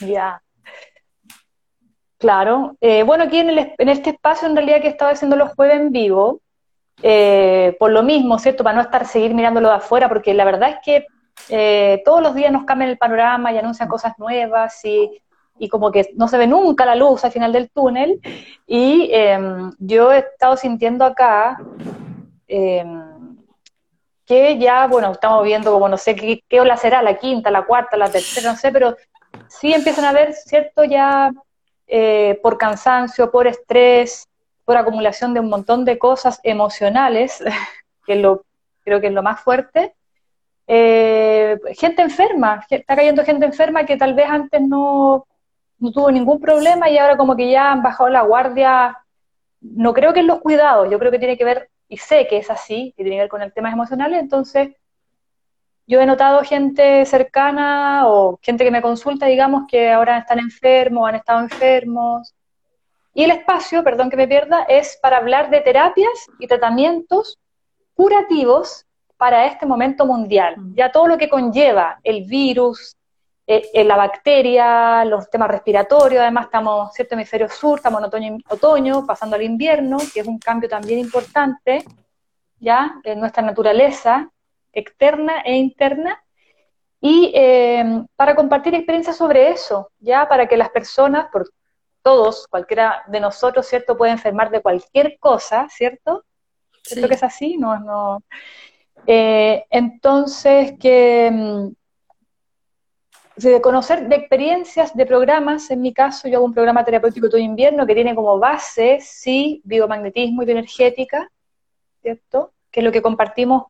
Ya. 0.00 0.42
Claro. 2.18 2.76
Eh, 2.80 3.04
bueno, 3.04 3.24
aquí 3.24 3.38
en, 3.38 3.50
en, 3.50 3.88
este 3.88 4.10
espacio 4.10 4.48
en 4.48 4.56
realidad 4.56 4.82
que 4.82 4.88
estaba 4.88 5.12
haciendo 5.12 5.36
los 5.36 5.52
jueves 5.54 5.76
en 5.76 5.92
vivo, 5.92 6.40
eh, 7.02 7.76
por 7.78 7.92
lo 7.92 8.02
mismo, 8.02 8.38
¿cierto? 8.38 8.64
Para 8.64 8.76
no 8.76 8.82
estar 8.82 9.06
seguir 9.06 9.34
mirándolo 9.34 9.68
de 9.68 9.76
afuera, 9.76 10.08
porque 10.08 10.34
la 10.34 10.44
verdad 10.44 10.70
es 10.70 10.76
que 10.84 11.06
eh, 11.48 12.02
todos 12.04 12.22
los 12.22 12.34
días 12.34 12.50
nos 12.50 12.64
cambian 12.64 12.90
el 12.90 12.98
panorama 12.98 13.52
y 13.52 13.58
anuncian 13.58 13.88
cosas 13.88 14.18
nuevas 14.18 14.84
y, 14.84 15.22
y, 15.58 15.68
como 15.68 15.90
que 15.90 16.10
no 16.14 16.28
se 16.28 16.38
ve 16.38 16.46
nunca 16.46 16.86
la 16.86 16.94
luz 16.94 17.24
al 17.24 17.32
final 17.32 17.52
del 17.52 17.70
túnel. 17.70 18.20
Y 18.66 19.10
em, 19.12 19.72
yo 19.78 20.12
he 20.12 20.18
estado 20.18 20.56
sintiendo 20.56 21.04
acá 21.04 21.58
em, 22.46 23.36
que 24.26 24.58
ya, 24.58 24.86
bueno, 24.86 25.12
estamos 25.12 25.42
viendo 25.44 25.72
como 25.72 25.88
no 25.88 25.96
sé 25.96 26.14
qué, 26.14 26.42
qué 26.48 26.60
ola 26.60 26.76
será, 26.76 27.02
la 27.02 27.18
quinta, 27.18 27.50
la 27.50 27.64
cuarta, 27.64 27.96
la 27.96 28.10
tercera, 28.10 28.52
no 28.52 28.58
sé, 28.58 28.70
pero 28.70 28.96
sí 29.48 29.72
empiezan 29.72 30.04
a 30.04 30.12
ver, 30.12 30.34
¿cierto? 30.34 30.84
Ya 30.84 31.30
eh, 31.86 32.38
por 32.42 32.58
cansancio, 32.58 33.30
por 33.30 33.46
estrés, 33.46 34.28
por 34.66 34.76
acumulación 34.76 35.32
de 35.32 35.40
un 35.40 35.48
montón 35.48 35.86
de 35.86 35.98
cosas 35.98 36.40
emocionales, 36.42 37.42
que 38.06 38.16
lo, 38.16 38.44
creo 38.84 39.00
que 39.00 39.06
es 39.06 39.12
lo 39.14 39.22
más 39.22 39.40
fuerte. 39.40 39.94
Eh, 40.66 41.58
gente 41.74 42.02
enferma, 42.02 42.62
está 42.68 42.94
cayendo 42.94 43.24
gente 43.24 43.46
enferma 43.46 43.86
que 43.86 43.96
tal 43.96 44.12
vez 44.12 44.26
antes 44.28 44.60
no, 44.60 45.26
no 45.78 45.92
tuvo 45.92 46.10
ningún 46.10 46.40
problema 46.40 46.90
y 46.90 46.98
ahora 46.98 47.16
como 47.16 47.36
que 47.36 47.50
ya 47.50 47.72
han 47.72 47.82
bajado 47.82 48.08
la 48.10 48.22
guardia. 48.22 48.98
No 49.60 49.92
creo 49.92 50.12
que 50.12 50.20
en 50.20 50.26
los 50.26 50.40
cuidados, 50.40 50.90
yo 50.90 50.98
creo 50.98 51.10
que 51.10 51.18
tiene 51.18 51.36
que 51.36 51.44
ver, 51.44 51.70
y 51.88 51.96
sé 51.96 52.26
que 52.28 52.38
es 52.38 52.50
así, 52.50 52.92
que 52.96 53.02
tiene 53.02 53.16
que 53.16 53.22
ver 53.22 53.28
con 53.28 53.42
el 53.42 53.52
tema 53.52 53.70
emocional, 53.70 54.14
entonces 54.14 54.70
yo 55.88 56.00
he 56.00 56.06
notado 56.06 56.44
gente 56.44 57.06
cercana 57.06 58.06
o 58.08 58.38
gente 58.42 58.62
que 58.62 58.70
me 58.70 58.82
consulta, 58.82 59.24
digamos, 59.24 59.62
que 59.66 59.90
ahora 59.90 60.18
están 60.18 60.38
enfermos, 60.38 61.08
han 61.08 61.14
estado 61.14 61.40
enfermos. 61.40 62.34
Y 63.14 63.24
el 63.24 63.30
espacio, 63.30 63.82
perdón 63.82 64.10
que 64.10 64.18
me 64.18 64.28
pierda, 64.28 64.64
es 64.64 64.98
para 65.00 65.16
hablar 65.16 65.48
de 65.48 65.62
terapias 65.62 66.26
y 66.38 66.46
tratamientos 66.46 67.38
curativos 67.94 68.84
para 69.16 69.46
este 69.46 69.64
momento 69.64 70.04
mundial. 70.04 70.58
Mm. 70.58 70.74
Ya 70.74 70.92
todo 70.92 71.06
lo 71.08 71.16
que 71.16 71.30
conlleva 71.30 71.98
el 72.04 72.24
virus, 72.24 72.97
eh, 73.50 73.70
eh, 73.72 73.82
la 73.82 73.96
bacteria, 73.96 75.06
los 75.06 75.30
temas 75.30 75.48
respiratorios, 75.48 76.20
además 76.20 76.44
estamos, 76.44 76.92
cierto 76.92 77.14
hemisferio 77.14 77.48
sur, 77.48 77.78
estamos 77.78 77.98
en 78.00 78.04
otoño, 78.04 78.38
otoño, 78.50 79.06
pasando 79.06 79.36
al 79.36 79.42
invierno, 79.42 79.96
que 80.12 80.20
es 80.20 80.26
un 80.26 80.38
cambio 80.38 80.68
también 80.68 80.98
importante, 80.98 81.82
ya, 82.60 83.00
en 83.04 83.18
nuestra 83.18 83.42
naturaleza, 83.42 84.30
externa 84.70 85.40
e 85.40 85.56
interna, 85.56 86.22
y 87.00 87.32
eh, 87.34 88.04
para 88.16 88.34
compartir 88.34 88.74
experiencias 88.74 89.16
sobre 89.16 89.48
eso, 89.48 89.92
ya 89.98 90.28
para 90.28 90.46
que 90.46 90.58
las 90.58 90.68
personas, 90.68 91.28
por 91.32 91.48
todos, 92.02 92.46
cualquiera 92.48 93.02
de 93.06 93.20
nosotros, 93.20 93.66
¿cierto?, 93.66 93.96
puede 93.96 94.12
enfermar 94.12 94.50
de 94.50 94.60
cualquier 94.60 95.18
cosa, 95.18 95.68
¿cierto? 95.70 96.22
¿Cierto 96.82 97.08
que 97.08 97.14
es 97.14 97.22
así? 97.22 97.56
No, 97.56 97.78
no. 97.78 98.22
Eh, 99.06 99.64
entonces, 99.70 100.74
que 100.78 101.30
mm, 101.32 101.77
de 103.38 103.60
conocer 103.60 104.08
de 104.08 104.16
experiencias, 104.16 104.96
de 104.96 105.06
programas, 105.06 105.70
en 105.70 105.80
mi 105.80 105.92
caso 105.92 106.28
yo 106.28 106.38
hago 106.38 106.46
un 106.46 106.54
programa 106.54 106.84
terapéutico 106.84 107.28
todo 107.28 107.40
invierno 107.40 107.86
que 107.86 107.94
tiene 107.94 108.14
como 108.14 108.38
base, 108.38 108.98
sí, 109.00 109.60
biomagnetismo 109.64 110.42
y 110.42 110.46
bioenergética, 110.46 111.30
¿cierto? 112.02 112.52
Que 112.70 112.80
es 112.80 112.84
lo 112.84 112.92
que 112.92 113.02
compartimos 113.02 113.64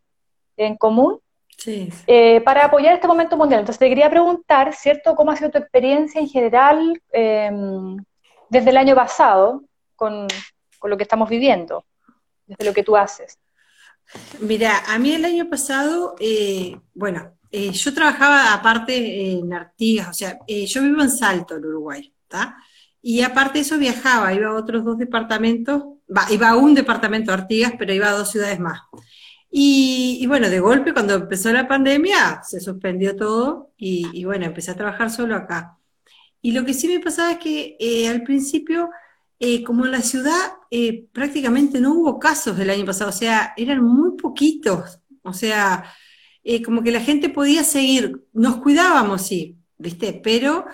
en 0.57 0.77
común 0.77 1.21
eh, 1.67 2.41
para 2.43 2.67
apoyar 2.67 2.95
este 2.95 3.09
momento 3.09 3.37
mundial. 3.37 3.61
Entonces 3.61 3.79
te 3.79 3.89
quería 3.89 4.09
preguntar, 4.09 4.75
¿cierto? 4.75 5.15
¿Cómo 5.15 5.33
ha 5.33 5.37
sido 5.37 5.51
tu 5.51 5.59
experiencia 5.59 6.21
en 6.21 6.29
general 6.29 7.03
em, 7.13 7.97
desde 8.49 8.71
el 8.71 8.77
año 8.77 8.95
pasado 8.95 9.65
con, 9.97 10.27
lo 10.83 10.97
que 10.97 11.03
estamos 11.03 11.29
viviendo, 11.29 11.85
desde 12.47 12.65
lo 12.65 12.73
que 12.73 12.85
tú 12.85 12.97
haces? 12.97 13.39
Mira, 14.41 14.85
a 14.87 14.99
mí 14.99 15.13
el 15.13 15.25
año 15.25 15.51
pasado, 15.51 16.15
eh, 16.21 16.79
bueno, 16.95 17.38
eh, 17.51 17.73
yo 17.73 17.95
trabajaba 17.95 18.53
aparte 18.53 19.33
en 19.33 19.53
Artigas, 19.53 20.09
o 20.09 20.13
sea, 20.13 20.39
yo 20.47 20.83
vivo 20.83 21.03
en 21.03 21.11
Salto, 21.11 21.57
en 21.57 21.65
Uruguay, 21.65 22.13
¿está? 22.23 22.57
Y 23.01 23.23
aparte 23.23 23.59
de 23.59 23.63
eso 23.63 23.79
viajaba, 23.79 24.35
iba 24.35 24.49
a 24.49 24.55
otros 24.55 24.85
dos 24.85 24.99
departamentos, 24.99 25.83
iba 26.31 26.49
a 26.49 26.57
un 26.57 26.75
departamento 26.75 27.31
de 27.31 27.39
Artigas, 27.39 27.73
pero 27.79 27.93
iba 27.93 28.09
a 28.09 28.13
dos 28.13 28.31
ciudades 28.31 28.59
más. 28.59 28.81
Y, 29.51 30.27
bueno, 30.27 30.51
de 30.51 30.61
golpe 30.61 30.93
cuando 30.93 31.15
empezó 31.15 31.51
la 31.53 31.67
pandemia 31.69 32.43
se 32.43 32.61
suspendió 32.61 33.17
todo 33.17 33.73
y, 33.79 34.25
bueno, 34.25 34.45
empecé 34.45 34.73
a 34.73 34.77
trabajar 34.77 35.11
solo 35.11 35.37
acá. 35.37 35.79
Y 36.43 36.53
lo 36.53 36.65
que 36.65 36.75
sí 36.75 36.89
me 36.89 37.01
pasaba 37.01 37.33
es 37.33 37.39
que 37.39 37.77
eh, 37.81 38.09
al 38.09 38.23
principio, 38.23 38.91
eh, 39.41 39.65
como 39.65 39.87
en 39.87 39.93
la 39.93 40.03
ciudad 40.03 40.53
eh, 40.71 41.07
prácticamente 41.13 41.81
no 41.81 41.95
hubo 41.95 42.19
casos 42.19 42.57
del 42.57 42.71
año 42.71 42.85
pasado, 42.85 43.11
o 43.11 43.13
sea, 43.13 43.55
eran 43.57 43.83
muy 43.83 44.17
poquitos, 44.17 45.01
o 45.23 45.33
sea, 45.33 45.85
como 46.65 46.83
que 46.83 46.91
la 46.91 47.01
gente 47.01 47.29
podía 47.29 47.63
seguir, 47.65 48.25
nos 48.33 48.57
cuidábamos, 48.57 49.23
sí, 49.23 49.59
¿viste? 49.77 50.19
Pero 50.23 50.65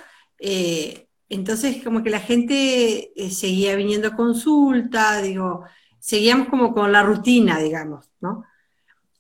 entonces 1.29 1.83
como 1.83 2.03
que 2.03 2.11
la 2.11 2.21
gente 2.21 3.13
seguía 3.31 3.75
viniendo 3.75 4.09
a 4.09 4.17
consulta, 4.17 5.21
digo, 5.21 5.65
seguíamos 6.05 6.49
como 6.49 6.75
con 6.75 6.93
la 6.93 7.03
rutina, 7.03 7.59
digamos, 7.59 8.11
¿no? 8.21 8.45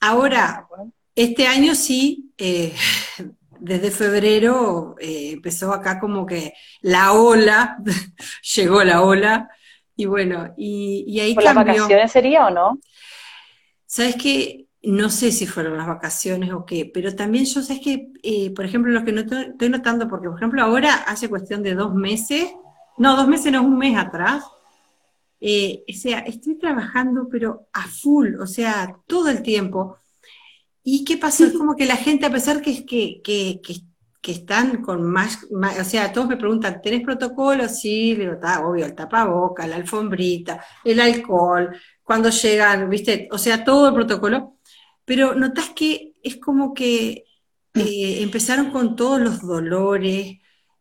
Ahora, 0.00 0.68
este 1.14 1.46
año 1.46 1.74
sí, 1.74 2.30
eh, 2.36 2.74
desde 3.58 3.90
febrero 3.90 4.94
eh, 5.00 5.30
empezó 5.32 5.72
acá 5.72 5.98
como 5.98 6.26
que 6.26 6.52
la 6.82 7.14
ola, 7.14 7.78
llegó 8.54 8.84
la 8.84 9.00
ola, 9.00 9.48
y 9.96 10.04
bueno, 10.04 10.52
y, 10.58 11.18
ahí 11.20 11.34
¿Por 11.34 11.44
las 11.44 11.54
vacaciones 11.54 12.12
sería 12.12 12.48
o 12.48 12.50
no? 12.50 12.78
Sabes 13.86 14.16
que 14.16 14.66
no 14.86 15.10
sé 15.10 15.32
si 15.32 15.46
fueron 15.46 15.76
las 15.76 15.86
vacaciones 15.86 16.52
o 16.52 16.64
qué, 16.64 16.90
pero 16.92 17.14
también 17.14 17.44
yo 17.44 17.62
sé 17.62 17.80
que, 17.80 18.12
eh, 18.22 18.50
por 18.54 18.64
ejemplo, 18.64 18.92
lo 18.92 19.04
que 19.04 19.12
no 19.12 19.22
estoy 19.22 19.68
notando, 19.68 20.08
porque 20.08 20.28
por 20.28 20.38
ejemplo 20.38 20.62
ahora 20.62 20.94
hace 21.06 21.28
cuestión 21.28 21.62
de 21.62 21.74
dos 21.74 21.94
meses, 21.94 22.52
no, 22.98 23.16
dos 23.16 23.28
meses 23.28 23.52
no, 23.52 23.62
un 23.62 23.78
mes 23.78 23.96
atrás, 23.96 24.44
o 25.40 25.92
sea, 25.92 26.20
estoy 26.20 26.58
trabajando 26.58 27.28
pero 27.30 27.68
a 27.72 27.86
full, 27.86 28.36
o 28.40 28.46
sea, 28.46 28.96
todo 29.06 29.28
el 29.28 29.42
tiempo. 29.42 29.98
¿Y 30.82 31.04
qué 31.04 31.16
pasó? 31.16 31.44
Es 31.46 31.54
como 31.54 31.76
que 31.76 31.86
la 31.86 31.96
gente, 31.96 32.26
a 32.26 32.30
pesar 32.30 32.60
que, 32.62 32.84
que, 32.84 33.20
que, 33.22 33.60
que 34.20 34.32
están 34.32 34.82
con 34.82 35.02
más, 35.02 35.46
o 35.50 35.84
sea, 35.84 36.12
todos 36.12 36.28
me 36.28 36.36
preguntan, 36.36 36.80
¿tenés 36.82 37.02
protocolo? 37.02 37.68
Sí, 37.68 38.14
digo, 38.14 38.32
está 38.32 38.66
obvio, 38.66 38.86
el 38.86 38.94
tapaboca, 38.94 39.66
la 39.66 39.76
alfombrita, 39.76 40.64
el 40.82 41.00
alcohol, 41.00 41.76
cuando 42.02 42.30
llegan, 42.30 42.88
viste, 42.88 43.28
o 43.32 43.38
sea, 43.38 43.64
todo 43.64 43.88
el 43.88 43.94
protocolo, 43.94 44.53
pero 45.04 45.34
notas 45.34 45.70
que 45.70 46.14
es 46.22 46.36
como 46.36 46.74
que 46.74 47.24
eh, 47.74 48.22
empezaron 48.22 48.70
con 48.70 48.96
todos 48.96 49.20
los 49.20 49.40
dolores, 49.42 50.38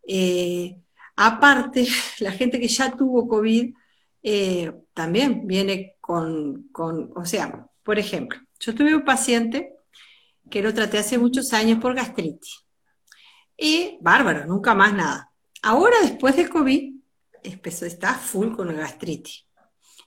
eh, 0.08 0.78
aparte, 1.16 1.88
la 2.20 2.32
gente 2.32 2.60
que 2.60 2.68
ya 2.68 2.96
tuvo 2.96 3.28
COVID, 3.28 3.74
eh, 4.24 4.72
también 4.94 5.46
viene 5.48 5.98
con, 6.00 6.70
o 6.74 7.26
sea, 7.26 7.68
por 7.84 8.00
ejemplo, 8.00 8.40
yo 8.60 8.74
tuve 8.74 8.96
un 8.96 9.04
paciente 9.04 9.76
que 10.50 10.62
lo 10.62 10.74
traté 10.74 10.98
hace 11.00 11.18
muchos 11.18 11.54
años 11.54 11.80
por 11.80 11.96
gastritis. 11.96 12.64
Y 13.58 13.98
bárbaro, 14.02 14.46
nunca 14.46 14.74
más 14.74 14.94
nada. 14.94 15.32
Ahora, 15.62 15.96
después 16.02 16.36
del 16.36 16.50
COVID, 16.50 16.94
empezó, 17.44 17.86
está 17.86 18.14
full 18.14 18.56
con 18.56 18.76
gastritis. 18.76 19.46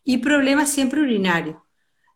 Y 0.04 0.18
problemas 0.18 0.70
siempre 0.70 1.00
urinarios. 1.00 1.56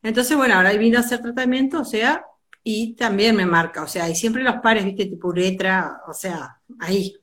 Entonces, 0.02 0.36
bueno, 0.36 0.54
ahora 0.54 0.72
vino 0.72 0.98
a 0.98 1.02
hacer 1.02 1.20
tratamiento, 1.20 1.80
o 1.80 1.84
sea, 1.84 2.24
y 2.62 2.94
también 2.94 3.36
me 3.36 3.46
marca, 3.46 3.82
o 3.82 3.88
sea, 3.88 4.08
y 4.08 4.14
siempre 4.14 4.42
los 4.42 4.56
pares, 4.56 4.84
viste, 4.84 5.06
tipo 5.06 5.28
uretra, 5.28 6.00
o 6.08 6.12
sea, 6.12 6.60
ahí. 6.78 7.14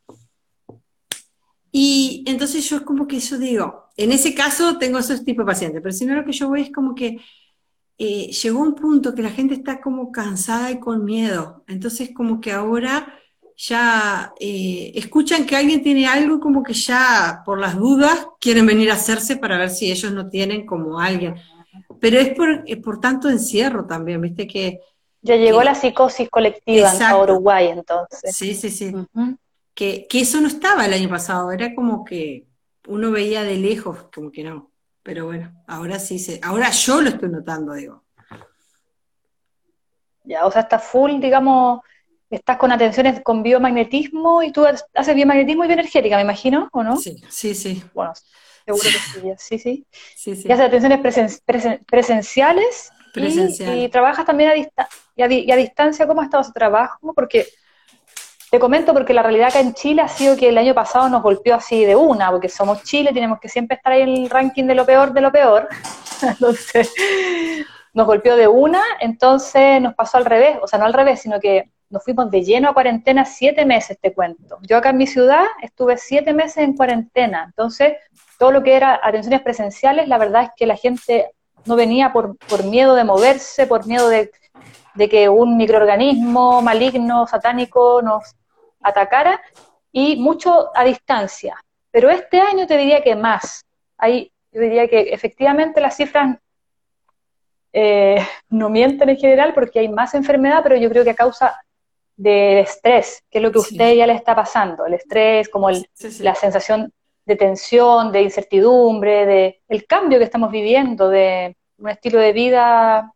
Y 1.72 2.24
entonces 2.26 2.68
yo 2.70 2.78
es 2.78 2.82
como 2.84 3.08
que 3.08 3.20
yo 3.20 3.38
digo, 3.38 3.88
en 3.98 4.12
ese 4.12 4.34
caso 4.34 4.78
tengo 4.78 5.00
esos 5.00 5.24
tipos 5.24 5.46
de 5.46 5.52
pacientes, 5.52 5.82
pero 5.82 5.94
si 5.94 6.06
no 6.06 6.16
lo 6.16 6.26
que 6.26 6.32
yo 6.32 6.48
voy 6.50 6.62
es 6.62 6.72
como 6.72 6.96
que 6.96 7.18
eh, 8.00 8.32
llegó 8.32 8.60
un 8.60 8.76
punto 8.76 9.14
que 9.16 9.24
la 9.24 9.32
gente 9.32 9.56
está 9.56 9.82
como 9.82 10.12
cansada 10.12 10.72
y 10.72 10.80
con 10.80 11.04
miedo. 11.04 11.64
Entonces 11.68 12.12
como 12.14 12.40
que 12.40 12.52
ahora 12.52 13.14
ya 13.58 14.34
eh, 14.40 14.92
escuchan 14.96 15.46
que 15.46 15.56
alguien 15.56 15.82
tiene 15.82 16.08
algo 16.08 16.40
como 16.40 16.62
que 16.62 16.74
ya 16.74 17.42
por 17.44 17.60
las 17.60 17.76
dudas 17.76 18.28
quieren 18.40 18.68
venir 18.68 18.92
a 18.92 18.96
hacerse 18.96 19.38
para 19.38 19.58
ver 19.58 19.72
si 19.72 19.92
ellos 19.92 20.14
no 20.14 20.30
tienen 20.30 20.66
como 20.66 21.00
alguien. 21.00 21.36
Pero 22.00 22.20
es 22.20 22.30
por, 22.30 22.64
por 22.82 23.00
tanto 23.00 23.30
encierro 23.30 23.86
también, 23.86 24.22
viste 24.22 24.48
que... 24.48 24.80
Ya 25.22 25.36
llegó 25.36 25.64
la 25.64 25.76
psicosis 25.76 26.30
colectiva 26.30 26.94
en 26.94 27.16
Uruguay 27.16 27.68
entonces. 27.68 28.36
Sí, 28.36 28.54
sí, 28.54 28.70
sí. 28.70 28.94
que, 29.74 30.08
que 30.08 30.20
eso 30.22 30.40
no 30.40 30.48
estaba 30.48 30.86
el 30.86 30.94
año 30.94 31.10
pasado, 31.10 31.52
era 31.52 31.74
como 31.74 32.06
que 32.06 32.46
uno 32.88 33.12
veía 33.12 33.44
de 33.44 33.58
lejos, 33.58 34.06
como 34.14 34.32
que 34.32 34.44
no. 34.44 34.72
Pero 35.04 35.26
bueno, 35.26 35.54
ahora 35.68 36.00
sí, 36.00 36.20
se, 36.20 36.40
ahora 36.44 36.70
yo 36.72 37.02
lo 37.02 37.10
estoy 37.10 37.30
notando, 37.30 37.74
digo. 37.74 38.04
Ya, 40.24 40.46
o 40.46 40.52
sea, 40.52 40.64
está 40.64 40.80
full, 40.80 41.20
digamos, 41.22 41.82
estás 42.30 42.58
con 42.58 42.72
atenciones 42.72 43.22
con 43.24 43.42
biomagnetismo 43.42 44.44
y 44.44 44.52
tú 44.52 44.66
haces 44.66 45.16
biomagnetismo 45.16 45.64
y 45.64 45.68
bioenergética, 45.68 46.18
me 46.18 46.24
imagino, 46.24 46.68
¿o 46.74 46.84
no? 46.84 46.98
Sí, 46.98 47.24
sí, 47.30 47.56
sí. 47.56 47.82
Bueno, 47.94 48.12
seguro 48.76 48.84
que 48.84 49.38
sí, 49.38 49.58
sí, 49.58 49.60
sí. 49.60 49.86
sí, 50.16 50.36
sí. 50.36 50.48
Y 50.48 50.52
haces 50.52 50.66
atenciones 50.66 51.42
presenciales, 51.86 52.92
Y, 53.16 53.90
trabajas 53.90 54.26
también 54.26 54.52
a, 54.52 54.88
y 55.16 55.52
a, 55.52 55.56
distancia. 55.56 56.06
¿Cómo 56.06 56.22
ha 56.22 56.26
estado 56.26 56.42
ese 56.42 56.52
trabajo? 56.52 57.14
Porque 57.14 57.48
te 58.52 58.60
comento 58.60 58.94
porque 58.94 59.14
la 59.14 59.24
realidad 59.24 59.50
acá 59.50 59.60
en 59.60 59.74
Chile 59.74 60.02
ha 60.02 60.08
sido 60.08 60.38
que 60.38 60.50
el 60.50 60.58
año 60.58 60.74
pasado 60.74 61.10
nos 61.10 61.22
golpeó 61.22 61.56
así 61.56 61.84
de 61.84 61.96
una, 61.96 62.32
porque 62.32 62.50
somos 62.50 62.84
Chile, 62.84 63.12
tenemos 63.14 63.40
que 63.40 63.50
siempre 63.50 63.78
estar 63.78 63.94
ahí 63.94 64.02
en 64.02 64.10
el 64.10 64.30
ranking 64.30 64.66
de 64.66 64.76
lo 64.76 64.86
peor 64.86 65.14
de 65.14 65.22
lo 65.22 65.32
peor. 65.32 65.68
Entonces, 66.22 66.94
nos 67.94 68.06
golpeó 68.06 68.36
de 68.36 68.48
una, 68.48 68.82
entonces 69.00 69.82
nos 69.82 69.96
pasó 69.96 70.18
al 70.18 70.26
revés, 70.26 70.60
o 70.62 70.68
sea, 70.68 70.78
no 70.78 70.86
al 70.86 70.94
revés, 70.94 71.22
sino 71.22 71.40
que 71.40 71.72
nos 71.90 72.04
fuimos 72.04 72.30
de 72.30 72.44
lleno 72.44 72.70
a 72.70 72.74
cuarentena 72.74 73.26
siete 73.26 73.66
meses, 73.66 73.98
te 74.00 74.14
cuento. 74.14 74.60
Yo 74.62 74.78
acá 74.78 74.92
en 74.92 74.98
mi 74.98 75.08
ciudad 75.08 75.46
estuve 75.64 75.98
siete 75.98 76.32
meses 76.32 76.58
en 76.58 76.76
cuarentena, 76.76 77.46
entonces 77.46 77.94
todo 78.38 78.52
lo 78.52 78.64
que 78.64 78.76
era 78.76 79.00
atenciones 79.02 79.42
presenciales, 79.42 80.08
la 80.08 80.18
verdad 80.18 80.44
es 80.44 80.50
que 80.56 80.66
la 80.66 80.76
gente 80.76 81.32
no 81.66 81.76
venía 81.76 82.14
por, 82.14 82.38
por 82.38 82.64
miedo 82.64 82.96
de 82.96 83.04
moverse, 83.04 83.68
por 83.68 83.86
miedo 83.86 84.10
de, 84.10 84.32
de, 84.96 85.10
que 85.10 85.28
un 85.30 85.58
microorganismo 85.58 86.62
maligno, 86.62 87.28
satánico 87.28 88.02
nos 88.02 88.36
atacara, 88.82 89.42
y 89.92 90.16
mucho 90.18 90.70
a 90.76 90.84
distancia. 90.84 91.56
Pero 91.92 92.10
este 92.10 92.40
año 92.40 92.68
te 92.68 92.78
diría 92.78 93.04
que 93.04 93.16
más. 93.16 93.66
Hay, 93.98 94.32
yo 94.52 94.62
diría 94.62 94.88
que 94.88 95.14
efectivamente 95.14 95.82
las 95.82 95.96
cifras 95.98 96.38
eh, 97.74 98.26
no 98.50 98.70
mienten 98.70 99.10
en 99.10 99.18
general 99.18 99.54
porque 99.54 99.80
hay 99.80 99.90
más 99.90 100.14
enfermedad, 100.14 100.62
pero 100.64 100.76
yo 100.76 100.90
creo 100.90 101.04
que 101.04 101.12
a 101.12 101.16
causa 101.16 101.60
del 102.16 102.60
estrés, 102.60 103.24
que 103.30 103.38
es 103.40 103.44
lo 103.44 103.52
que 103.52 103.60
a 103.60 103.62
usted 103.62 103.94
ya 103.94 104.08
le 104.08 104.14
está 104.14 104.36
pasando, 104.36 104.86
el 104.86 104.96
estrés, 104.96 105.50
como 105.50 105.70
la 105.70 106.36
sensación 106.36 106.92
de 107.28 107.36
tensión, 107.36 108.12
de 108.14 108.22
incertidumbre, 108.22 109.26
de 109.26 109.62
el 109.68 109.86
cambio 109.86 110.18
que 110.18 110.24
estamos 110.24 110.50
viviendo, 110.50 111.10
de 111.10 111.58
un 111.78 111.90
estilo 111.90 112.20
de 112.20 112.32
vida 112.32 113.14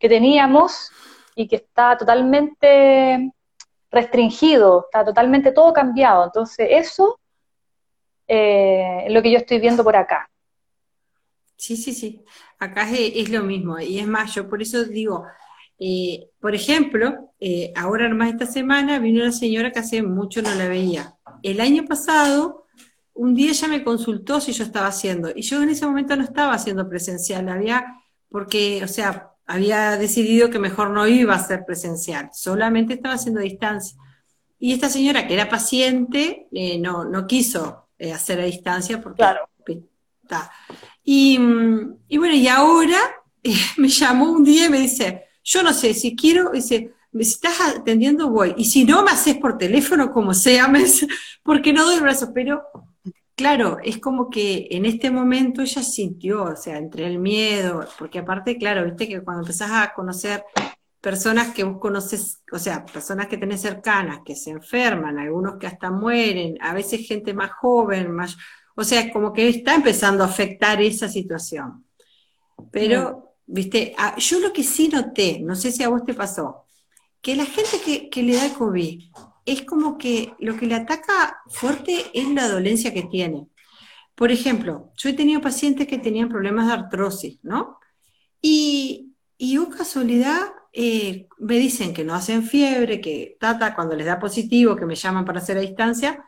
que 0.00 0.08
teníamos 0.08 0.90
y 1.36 1.46
que 1.46 1.56
está 1.56 1.96
totalmente 1.96 3.30
restringido, 3.88 4.86
está 4.86 5.04
totalmente 5.04 5.52
todo 5.52 5.72
cambiado. 5.72 6.24
Entonces, 6.24 6.66
eso 6.70 7.20
eh, 8.26 9.04
es 9.06 9.12
lo 9.12 9.22
que 9.22 9.30
yo 9.30 9.38
estoy 9.38 9.60
viendo 9.60 9.84
por 9.84 9.94
acá. 9.94 10.28
Sí, 11.56 11.76
sí, 11.76 11.94
sí. 11.94 12.24
Acá 12.58 12.90
es, 12.90 13.30
lo 13.30 13.44
mismo. 13.44 13.78
Y 13.78 14.00
es 14.00 14.08
más, 14.08 14.34
yo 14.34 14.48
por 14.48 14.60
eso 14.60 14.84
digo, 14.84 15.24
eh, 15.78 16.30
por 16.40 16.56
ejemplo, 16.56 17.32
eh, 17.38 17.72
ahora 17.76 18.08
nomás 18.08 18.30
esta 18.30 18.46
semana 18.46 18.98
vino 18.98 19.22
una 19.22 19.30
señora 19.30 19.70
que 19.70 19.78
hace 19.78 20.02
mucho 20.02 20.42
no 20.42 20.52
la 20.52 20.66
veía. 20.66 21.14
El 21.44 21.60
año 21.60 21.84
pasado, 21.84 22.61
un 23.14 23.34
día 23.34 23.50
ella 23.50 23.68
me 23.68 23.84
consultó 23.84 24.40
si 24.40 24.52
yo 24.52 24.64
estaba 24.64 24.88
haciendo, 24.88 25.30
y 25.34 25.42
yo 25.42 25.62
en 25.62 25.70
ese 25.70 25.86
momento 25.86 26.16
no 26.16 26.24
estaba 26.24 26.54
haciendo 26.54 26.88
presencial, 26.88 27.48
había, 27.48 27.84
porque, 28.28 28.82
o 28.82 28.88
sea, 28.88 29.32
había 29.46 29.96
decidido 29.96 30.50
que 30.50 30.58
mejor 30.58 30.90
no 30.90 31.06
iba 31.06 31.34
a 31.34 31.46
ser 31.46 31.64
presencial, 31.64 32.30
solamente 32.32 32.94
estaba 32.94 33.14
haciendo 33.14 33.40
distancia. 33.40 33.98
Y 34.58 34.72
esta 34.72 34.88
señora, 34.88 35.26
que 35.26 35.34
era 35.34 35.48
paciente, 35.48 36.46
eh, 36.52 36.78
no, 36.78 37.04
no 37.04 37.26
quiso 37.26 37.88
hacer 38.12 38.40
a 38.40 38.44
distancia 38.44 39.00
porque 39.00 39.18
claro. 39.18 39.48
Y, 41.04 41.38
y 42.08 42.18
bueno, 42.18 42.34
y 42.34 42.48
ahora 42.48 42.98
eh, 43.42 43.54
me 43.76 43.88
llamó 43.88 44.30
un 44.30 44.44
día 44.44 44.66
y 44.66 44.70
me 44.70 44.78
dice, 44.80 45.24
yo 45.42 45.62
no 45.62 45.72
sé, 45.72 45.94
si 45.94 46.14
quiero, 46.14 46.50
dice, 46.50 46.94
si 47.12 47.20
estás 47.20 47.60
atendiendo 47.76 48.30
voy, 48.30 48.54
y 48.56 48.64
si 48.64 48.84
no 48.84 49.02
me 49.02 49.10
haces 49.10 49.36
por 49.36 49.58
teléfono, 49.58 50.12
como 50.12 50.34
sea, 50.34 50.68
me 50.68 50.84
porque 51.42 51.72
no 51.72 51.84
doy 51.84 51.96
el 51.96 52.02
brazo, 52.02 52.32
pero 52.32 52.62
claro, 53.34 53.78
es 53.82 53.98
como 53.98 54.30
que 54.30 54.68
en 54.70 54.84
este 54.86 55.10
momento 55.10 55.62
ella 55.62 55.82
sintió, 55.82 56.44
o 56.44 56.56
sea, 56.56 56.78
entre 56.78 57.06
el 57.06 57.18
miedo, 57.18 57.86
porque 57.98 58.18
aparte, 58.20 58.56
claro, 58.56 58.84
viste 58.84 59.08
que 59.08 59.22
cuando 59.22 59.42
empezás 59.42 59.70
a 59.70 59.92
conocer 59.94 60.44
personas 61.00 61.52
que 61.52 61.64
vos 61.64 61.78
conoces, 61.80 62.42
o 62.52 62.58
sea, 62.58 62.84
personas 62.84 63.26
que 63.26 63.36
tenés 63.36 63.60
cercanas, 63.60 64.20
que 64.24 64.36
se 64.36 64.50
enferman, 64.50 65.18
algunos 65.18 65.58
que 65.58 65.66
hasta 65.66 65.90
mueren, 65.90 66.56
a 66.60 66.72
veces 66.72 67.06
gente 67.06 67.34
más 67.34 67.50
joven, 67.52 68.12
más, 68.12 68.36
o 68.76 68.84
sea, 68.84 69.00
es 69.00 69.12
como 69.12 69.32
que 69.32 69.48
está 69.48 69.74
empezando 69.74 70.22
a 70.22 70.28
afectar 70.28 70.80
esa 70.80 71.08
situación. 71.08 71.84
Pero, 72.70 73.34
viste, 73.46 73.94
ah, 73.98 74.14
yo 74.16 74.38
lo 74.38 74.52
que 74.52 74.62
sí 74.62 74.88
noté, 74.88 75.40
no 75.40 75.56
sé 75.56 75.72
si 75.72 75.82
a 75.82 75.88
vos 75.88 76.04
te 76.04 76.14
pasó, 76.14 76.66
que 77.20 77.36
la 77.36 77.46
gente 77.46 78.08
que, 78.10 78.22
le 78.22 78.36
da 78.36 78.54
COVID 78.54 79.02
es 79.44 79.62
como 79.62 79.98
que 79.98 80.34
lo 80.38 80.56
que 80.56 80.66
le 80.66 80.74
ataca 80.74 81.42
fuerte 81.48 82.04
es 82.14 82.28
la 82.28 82.48
dolencia 82.48 82.92
que 82.92 83.02
tiene. 83.02 83.46
Por 84.14 84.30
ejemplo, 84.30 84.92
yo 84.96 85.08
he 85.08 85.14
tenido 85.14 85.40
pacientes 85.40 85.86
que 85.86 85.98
tenían 85.98 86.28
problemas 86.28 86.66
de 86.66 86.74
artrosis, 86.74 87.38
¿no? 87.42 87.78
Y, 88.40 89.12
y 89.38 89.58
oh 89.58 89.68
casualidad, 89.68 90.52
eh, 90.72 91.26
me 91.38 91.58
dicen 91.58 91.92
que 91.92 92.04
no 92.04 92.14
hacen 92.14 92.42
fiebre, 92.44 93.00
que 93.00 93.36
tata 93.40 93.74
cuando 93.74 93.96
les 93.96 94.06
da 94.06 94.18
positivo, 94.18 94.76
que 94.76 94.86
me 94.86 94.94
llaman 94.94 95.24
para 95.24 95.40
hacer 95.40 95.56
a 95.56 95.60
distancia, 95.60 96.24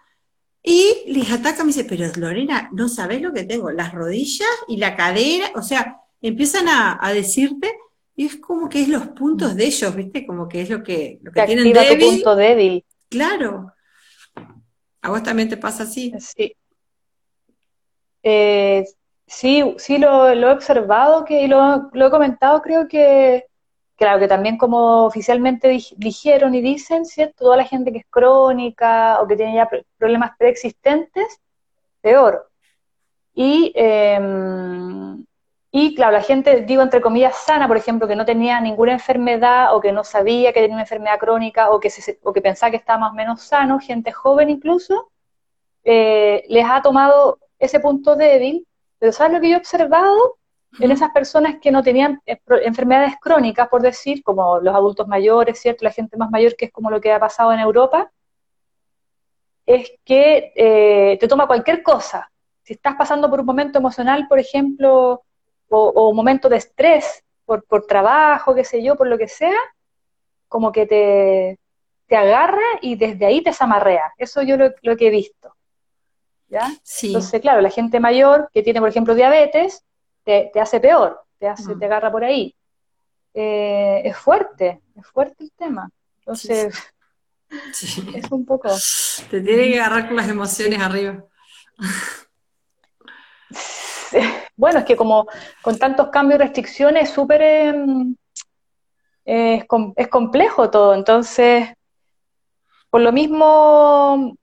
y 0.62 1.04
les 1.08 1.30
ataca, 1.30 1.62
me 1.62 1.68
dice, 1.68 1.84
pero 1.84 2.10
Lorena, 2.16 2.70
no 2.72 2.88
sabes 2.88 3.20
lo 3.20 3.32
que 3.32 3.44
tengo, 3.44 3.70
las 3.70 3.92
rodillas 3.92 4.48
y 4.66 4.78
la 4.78 4.96
cadera, 4.96 5.52
o 5.56 5.62
sea, 5.62 6.00
empiezan 6.22 6.66
a, 6.68 7.12
decirte, 7.12 7.70
y 8.16 8.26
es 8.26 8.36
como 8.36 8.68
que 8.68 8.80
es 8.80 8.88
los 8.88 9.08
puntos 9.08 9.54
de 9.56 9.66
ellos, 9.66 9.94
¿viste? 9.94 10.26
Como 10.26 10.48
que 10.48 10.62
es 10.62 10.70
lo 10.70 10.82
que, 10.82 11.18
lo 11.22 11.32
que 11.32 11.42
tienen 11.42 11.72
débil. 11.72 12.14
punto 12.14 12.34
débil. 12.34 12.84
Claro. 13.08 13.72
¿A 15.02 15.10
vos 15.10 15.22
también 15.22 15.48
te 15.48 15.56
pasa 15.56 15.82
así? 15.84 16.12
Sí. 16.18 16.56
Eh, 18.22 18.84
sí, 19.26 19.74
sí 19.78 19.98
lo, 19.98 20.28
he 20.28 20.44
observado 20.50 21.24
que, 21.24 21.42
y 21.42 21.48
lo, 21.48 21.90
he 21.92 22.10
comentado, 22.10 22.62
creo 22.62 22.88
que 22.88 23.46
Claro 23.96 24.18
que 24.18 24.26
también 24.28 24.58
como 24.58 25.04
oficialmente 25.06 25.68
dijeron 25.96 26.54
y 26.54 26.60
dicen, 26.60 27.04
¿cierto? 27.04 27.44
Toda 27.44 27.56
la 27.58 27.64
gente 27.64 27.92
que 27.92 27.98
es 27.98 28.06
crónica 28.10 29.20
o 29.20 29.26
que 29.28 29.36
tiene 29.36 29.54
ya 29.54 29.68
problemas 29.96 30.32
preexistentes, 30.36 31.40
peor. 32.00 32.50
Y, 33.34 33.72
em, 33.76 35.24
y 35.76 35.92
claro, 35.96 36.12
la 36.12 36.22
gente, 36.22 36.60
digo 36.60 36.82
entre 36.82 37.00
comillas, 37.00 37.34
sana, 37.36 37.66
por 37.66 37.76
ejemplo, 37.76 38.06
que 38.06 38.14
no 38.14 38.24
tenía 38.24 38.60
ninguna 38.60 38.92
enfermedad 38.92 39.74
o 39.74 39.80
que 39.80 39.90
no 39.90 40.04
sabía 40.04 40.52
que 40.52 40.60
tenía 40.60 40.76
una 40.76 40.84
enfermedad 40.84 41.18
crónica 41.18 41.70
o 41.70 41.80
que, 41.80 41.90
se, 41.90 42.20
o 42.22 42.32
que 42.32 42.40
pensaba 42.40 42.70
que 42.70 42.76
estaba 42.76 43.00
más 43.00 43.10
o 43.10 43.14
menos 43.16 43.42
sano, 43.42 43.80
gente 43.80 44.12
joven 44.12 44.50
incluso, 44.50 45.10
eh, 45.82 46.44
les 46.48 46.64
ha 46.64 46.80
tomado 46.80 47.40
ese 47.58 47.80
punto 47.80 48.14
débil. 48.14 48.68
Pero 49.00 49.10
¿sabes 49.10 49.32
lo 49.32 49.40
que 49.40 49.48
yo 49.50 49.56
he 49.56 49.58
observado? 49.58 50.38
en 50.78 50.92
esas 50.92 51.10
personas 51.10 51.56
que 51.60 51.72
no 51.72 51.82
tenían 51.82 52.20
eh, 52.24 52.38
enfermedades 52.62 53.14
crónicas, 53.20 53.68
por 53.68 53.82
decir, 53.82 54.22
como 54.22 54.60
los 54.60 54.74
adultos 54.74 55.08
mayores, 55.08 55.58
¿cierto? 55.60 55.84
La 55.84 55.90
gente 55.90 56.16
más 56.16 56.30
mayor, 56.30 56.54
que 56.54 56.66
es 56.66 56.72
como 56.72 56.90
lo 56.90 57.00
que 57.00 57.12
ha 57.12 57.18
pasado 57.18 57.52
en 57.52 57.58
Europa, 57.58 58.12
es 59.66 59.90
que 60.04 60.52
eh, 60.54 61.18
te 61.18 61.26
toma 61.26 61.48
cualquier 61.48 61.82
cosa. 61.82 62.30
Si 62.62 62.74
estás 62.74 62.94
pasando 62.94 63.28
por 63.28 63.40
un 63.40 63.46
momento 63.46 63.78
emocional, 63.78 64.26
por 64.28 64.38
ejemplo, 64.38 65.24
o, 65.68 66.08
un 66.08 66.16
momento 66.16 66.48
de 66.48 66.56
estrés 66.56 67.24
por, 67.44 67.64
por, 67.64 67.86
trabajo, 67.86 68.54
qué 68.54 68.64
sé 68.64 68.82
yo, 68.82 68.96
por 68.96 69.06
lo 69.06 69.18
que 69.18 69.28
sea, 69.28 69.58
como 70.48 70.72
que 70.72 70.86
te, 70.86 71.58
te 72.06 72.16
agarra 72.16 72.62
y 72.80 72.96
desde 72.96 73.26
ahí 73.26 73.42
te 73.42 73.52
zamarrea. 73.52 74.12
Eso 74.18 74.42
yo 74.42 74.56
lo, 74.56 74.72
lo 74.82 74.96
que 74.96 75.08
he 75.08 75.10
visto. 75.10 75.54
¿ya? 76.48 76.70
Sí. 76.82 77.08
Entonces, 77.08 77.40
claro, 77.40 77.60
la 77.60 77.70
gente 77.70 78.00
mayor 78.00 78.48
que 78.52 78.62
tiene, 78.62 78.80
por 78.80 78.88
ejemplo, 78.88 79.14
diabetes, 79.14 79.84
te, 80.24 80.50
hace 80.60 80.80
peor, 80.80 81.20
te, 81.38 81.48
hace, 81.48 81.74
te 81.76 81.84
agarra 81.84 82.10
por 82.10 82.24
ahí. 82.24 82.54
Eh, 83.34 84.02
es 84.04 84.16
fuerte, 84.16 84.80
es 84.96 85.06
fuerte 85.06 85.44
el 85.44 85.52
tema. 85.52 85.90
Entonces, 86.20 86.74
es 88.14 88.30
un 88.30 88.44
poco... 88.44 88.68
Te 89.30 89.40
tiene 89.40 89.70
que 89.70 89.80
agarrar 89.80 90.06
con 90.06 90.16
las 90.16 90.28
emociones 90.28 90.80
arriba. 90.80 91.24
Bueno, 94.56 94.80
es 94.80 94.84
que 94.84 94.96
como 94.96 95.26
con 95.62 95.78
tantos 95.78 96.08
cambios 96.08 96.40
y 96.40 96.42
restricciones, 96.42 97.10
súper... 97.10 97.42
Em, 97.42 98.16
es, 99.24 99.64
complejo 100.10 100.70
todo, 100.70 100.94
entonces 100.94 101.70
por 102.94 103.00
lo 103.00 103.10
mismo, 103.10 104.36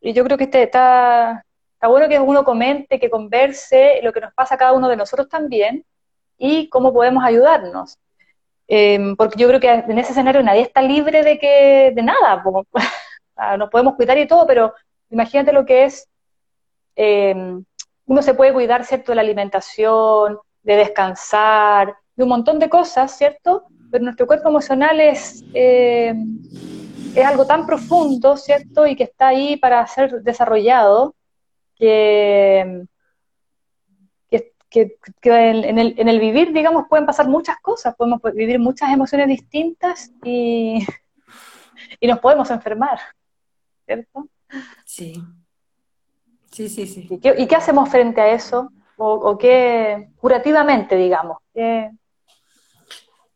yo 0.00 0.22
creo 0.22 0.38
que 0.38 0.44
este 0.44 0.62
está, 0.62 1.44
bueno 1.82 2.08
que 2.08 2.20
uno 2.20 2.44
comente, 2.44 3.00
que 3.00 3.10
converse 3.10 3.98
lo 4.04 4.12
que 4.12 4.20
nos 4.20 4.32
pasa 4.32 4.54
a 4.54 4.58
cada 4.58 4.74
uno 4.74 4.88
de 4.88 4.94
nosotros 4.94 5.28
también 5.28 5.84
y 6.38 6.68
cómo 6.68 6.92
podemos 6.92 7.24
ayudarnos. 7.24 7.98
Em, 8.68 9.16
porque 9.16 9.40
yo 9.40 9.48
creo 9.48 9.58
que 9.58 9.68
en 9.72 9.98
ese 9.98 10.12
escenario 10.12 10.40
nadie 10.44 10.62
está 10.62 10.82
libre 10.82 11.24
de 11.24 11.36
que 11.40 11.90
de 11.92 12.02
nada, 12.04 12.44
nos 13.58 13.70
podemos 13.70 13.96
cuidar 13.96 14.16
y 14.18 14.28
todo, 14.28 14.46
pero 14.46 14.72
imagínate 15.10 15.52
lo 15.52 15.66
que 15.66 15.82
es, 15.86 16.08
em, 16.94 17.64
uno 18.10 18.22
se 18.22 18.34
puede 18.34 18.52
cuidar, 18.52 18.84
¿cierto?, 18.84 19.12
de 19.12 19.16
la 19.16 19.22
alimentación, 19.22 20.40
de 20.64 20.74
descansar, 20.74 21.94
de 22.16 22.24
un 22.24 22.28
montón 22.28 22.58
de 22.58 22.68
cosas, 22.68 23.16
¿cierto? 23.16 23.66
Pero 23.88 24.02
nuestro 24.02 24.26
cuerpo 24.26 24.48
emocional 24.48 25.00
es, 25.00 25.44
em, 25.54 26.40
es 27.14 27.24
algo 27.24 27.46
tan 27.46 27.66
profundo, 27.66 28.36
¿cierto? 28.36 28.84
Y 28.84 28.96
que 28.96 29.04
está 29.04 29.28
ahí 29.28 29.56
para 29.56 29.86
ser 29.86 30.22
desarrollado, 30.22 31.14
que, 31.76 32.82
que, 34.68 34.96
en, 35.22 35.78
el, 35.78 35.94
en, 35.96 36.08
el, 36.08 36.18
vivir, 36.18 36.52
digamos, 36.52 36.86
pueden 36.88 37.06
pasar 37.06 37.28
muchas 37.28 37.60
cosas, 37.60 37.94
podemos 37.94 38.20
vivir 38.34 38.58
muchas 38.58 38.90
emociones 38.92 39.28
distintas 39.28 40.10
y, 40.24 40.84
y 42.00 42.08
nos 42.08 42.18
podemos 42.18 42.50
enfermar, 42.50 42.98
¿cierto? 43.86 44.28
Sí. 44.84 45.22
Sí, 46.50 46.68
sí, 46.68 46.86
sí. 46.86 47.06
¿Y 47.10 47.18
qué, 47.18 47.34
y 47.38 47.46
qué 47.46 47.56
hacemos 47.56 47.88
frente 47.88 48.20
a 48.20 48.32
eso? 48.32 48.72
O, 48.96 49.12
o, 49.14 49.38
qué, 49.38 50.08
curativamente, 50.16 50.96
digamos? 50.96 51.38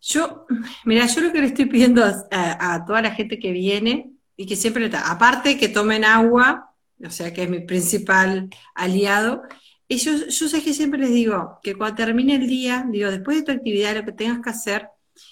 Yo, 0.01 0.47
mira, 0.85 1.07
yo 1.07 1.21
lo 1.23 1.33
que 1.33 1.41
le 1.41 1.47
estoy 1.47 1.67
pidiendo 1.67 2.05
a, 2.05 2.75
a, 2.75 2.85
toda 2.85 3.01
la 3.01 3.13
gente 3.13 3.39
que 3.39 3.53
viene 3.53 4.11
y 4.37 4.47
que 4.47 4.57
siempre 4.57 4.85
está, 4.85 5.11
aparte 5.11 5.57
que 5.57 5.69
tomen 5.69 6.05
agua, 6.05 6.75
o 7.03 7.11
sea 7.11 7.33
que 7.33 7.45
es 7.45 7.49
mi 7.49 7.61
principal 7.61 8.51
aliado, 8.75 9.43
y 9.87 9.99
yo, 9.99 10.19
sé 10.31 10.63
que 10.63 10.73
siempre 10.73 10.99
les 10.99 11.11
digo 11.11 11.59
que 11.63 11.75
cuando 11.75 11.97
termine 11.97 12.37
el 12.37 12.47
día, 12.47 12.87
digo, 12.91 13.11
después 13.11 13.39
de 13.39 13.43
tu 13.45 13.53
actividad, 13.53 13.95
lo 13.95 14.05
que 14.05 14.13
tengas 14.13 14.41
que 14.41 14.51
hacer 14.51 14.89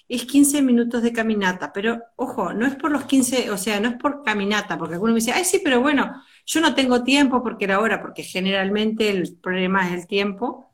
es 0.09 0.25
15 0.25 0.63
minutos 0.63 1.03
de 1.03 1.13
caminata. 1.13 1.73
Pero, 1.73 2.01
ojo, 2.17 2.53
no 2.53 2.67
es 2.67 2.77
por 2.77 2.91
los 2.91 3.05
15, 3.05 3.51
o 3.51 3.57
sea, 3.57 3.81
no 3.81 3.89
es 3.89 3.97
por 3.97 4.23
caminata, 4.23 4.77
porque 4.77 4.95
alguno 4.95 5.15
me 5.15 5.21
dice, 5.21 5.33
ay, 5.33 5.45
sí, 5.45 5.61
pero 5.65 5.81
bueno, 5.81 6.23
yo 6.45 6.61
no 6.61 6.75
tengo 6.75 7.05
tiempo 7.05 7.43
porque 7.43 7.65
era 7.65 7.81
hora, 7.81 8.03
porque 8.03 8.23
generalmente 8.23 9.11
el 9.11 9.37
problema 9.41 9.87
es 9.89 9.95
el 9.95 10.07
tiempo. 10.07 10.71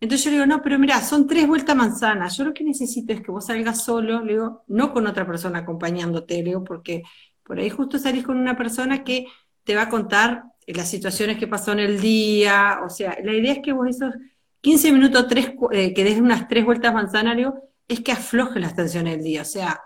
Entonces 0.00 0.24
yo 0.24 0.30
le 0.30 0.36
digo, 0.36 0.46
no, 0.46 0.62
pero 0.62 0.78
mira, 0.78 1.02
son 1.02 1.26
tres 1.26 1.46
vueltas 1.46 1.76
manzanas. 1.76 2.36
Yo 2.36 2.44
lo 2.44 2.54
que 2.54 2.64
necesito 2.64 3.12
es 3.12 3.20
que 3.20 3.30
vos 3.30 3.46
salgas 3.46 3.84
solo, 3.84 4.24
le 4.24 4.32
digo, 4.32 4.64
no 4.68 4.92
con 4.92 5.06
otra 5.06 5.26
persona 5.26 5.60
acompañándote, 5.60 6.36
le 6.36 6.44
digo, 6.44 6.64
porque 6.64 7.02
por 7.42 7.58
ahí 7.58 7.68
justo 7.70 7.98
salís 7.98 8.24
con 8.24 8.38
una 8.38 8.56
persona 8.56 9.04
que 9.04 9.26
te 9.64 9.74
va 9.74 9.82
a 9.82 9.88
contar 9.88 10.44
las 10.66 10.88
situaciones 10.88 11.38
que 11.38 11.48
pasó 11.48 11.72
en 11.72 11.80
el 11.80 12.00
día, 12.00 12.80
o 12.84 12.90
sea, 12.90 13.16
la 13.22 13.32
idea 13.32 13.54
es 13.54 13.58
que 13.62 13.72
vos 13.72 13.88
esos 13.88 14.14
15 14.60 14.92
minutos, 14.92 15.26
tres, 15.28 15.52
eh, 15.72 15.94
que 15.94 16.04
des 16.04 16.20
unas 16.20 16.48
tres 16.48 16.64
vueltas 16.64 16.94
manzanario, 16.94 17.54
es 17.88 18.00
que 18.00 18.12
afloje 18.12 18.60
las 18.60 18.76
tensiones 18.76 19.14
del 19.16 19.24
día, 19.24 19.42
o 19.42 19.46
sea, 19.46 19.80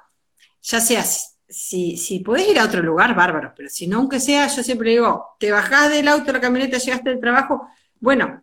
ya 0.63 0.81
sea, 0.81 1.05
si, 1.55 1.97
si 1.97 2.21
podés 2.21 2.49
ir 2.49 2.59
a 2.59 2.65
otro 2.65 2.83
lugar, 2.83 3.15
bárbaro, 3.15 3.53
pero 3.57 3.69
si 3.69 3.87
no, 3.87 3.99
aunque 3.99 4.21
sea, 4.21 4.47
yo 4.49 4.63
siempre 4.63 4.91
digo, 4.91 5.37
te 5.39 5.51
bajás 5.51 5.91
del 5.91 6.09
auto, 6.09 6.33
la 6.33 6.41
camioneta, 6.41 6.79
llegaste 6.79 7.11
del 7.11 7.21
trabajo, 7.21 7.69
bueno, 8.01 8.43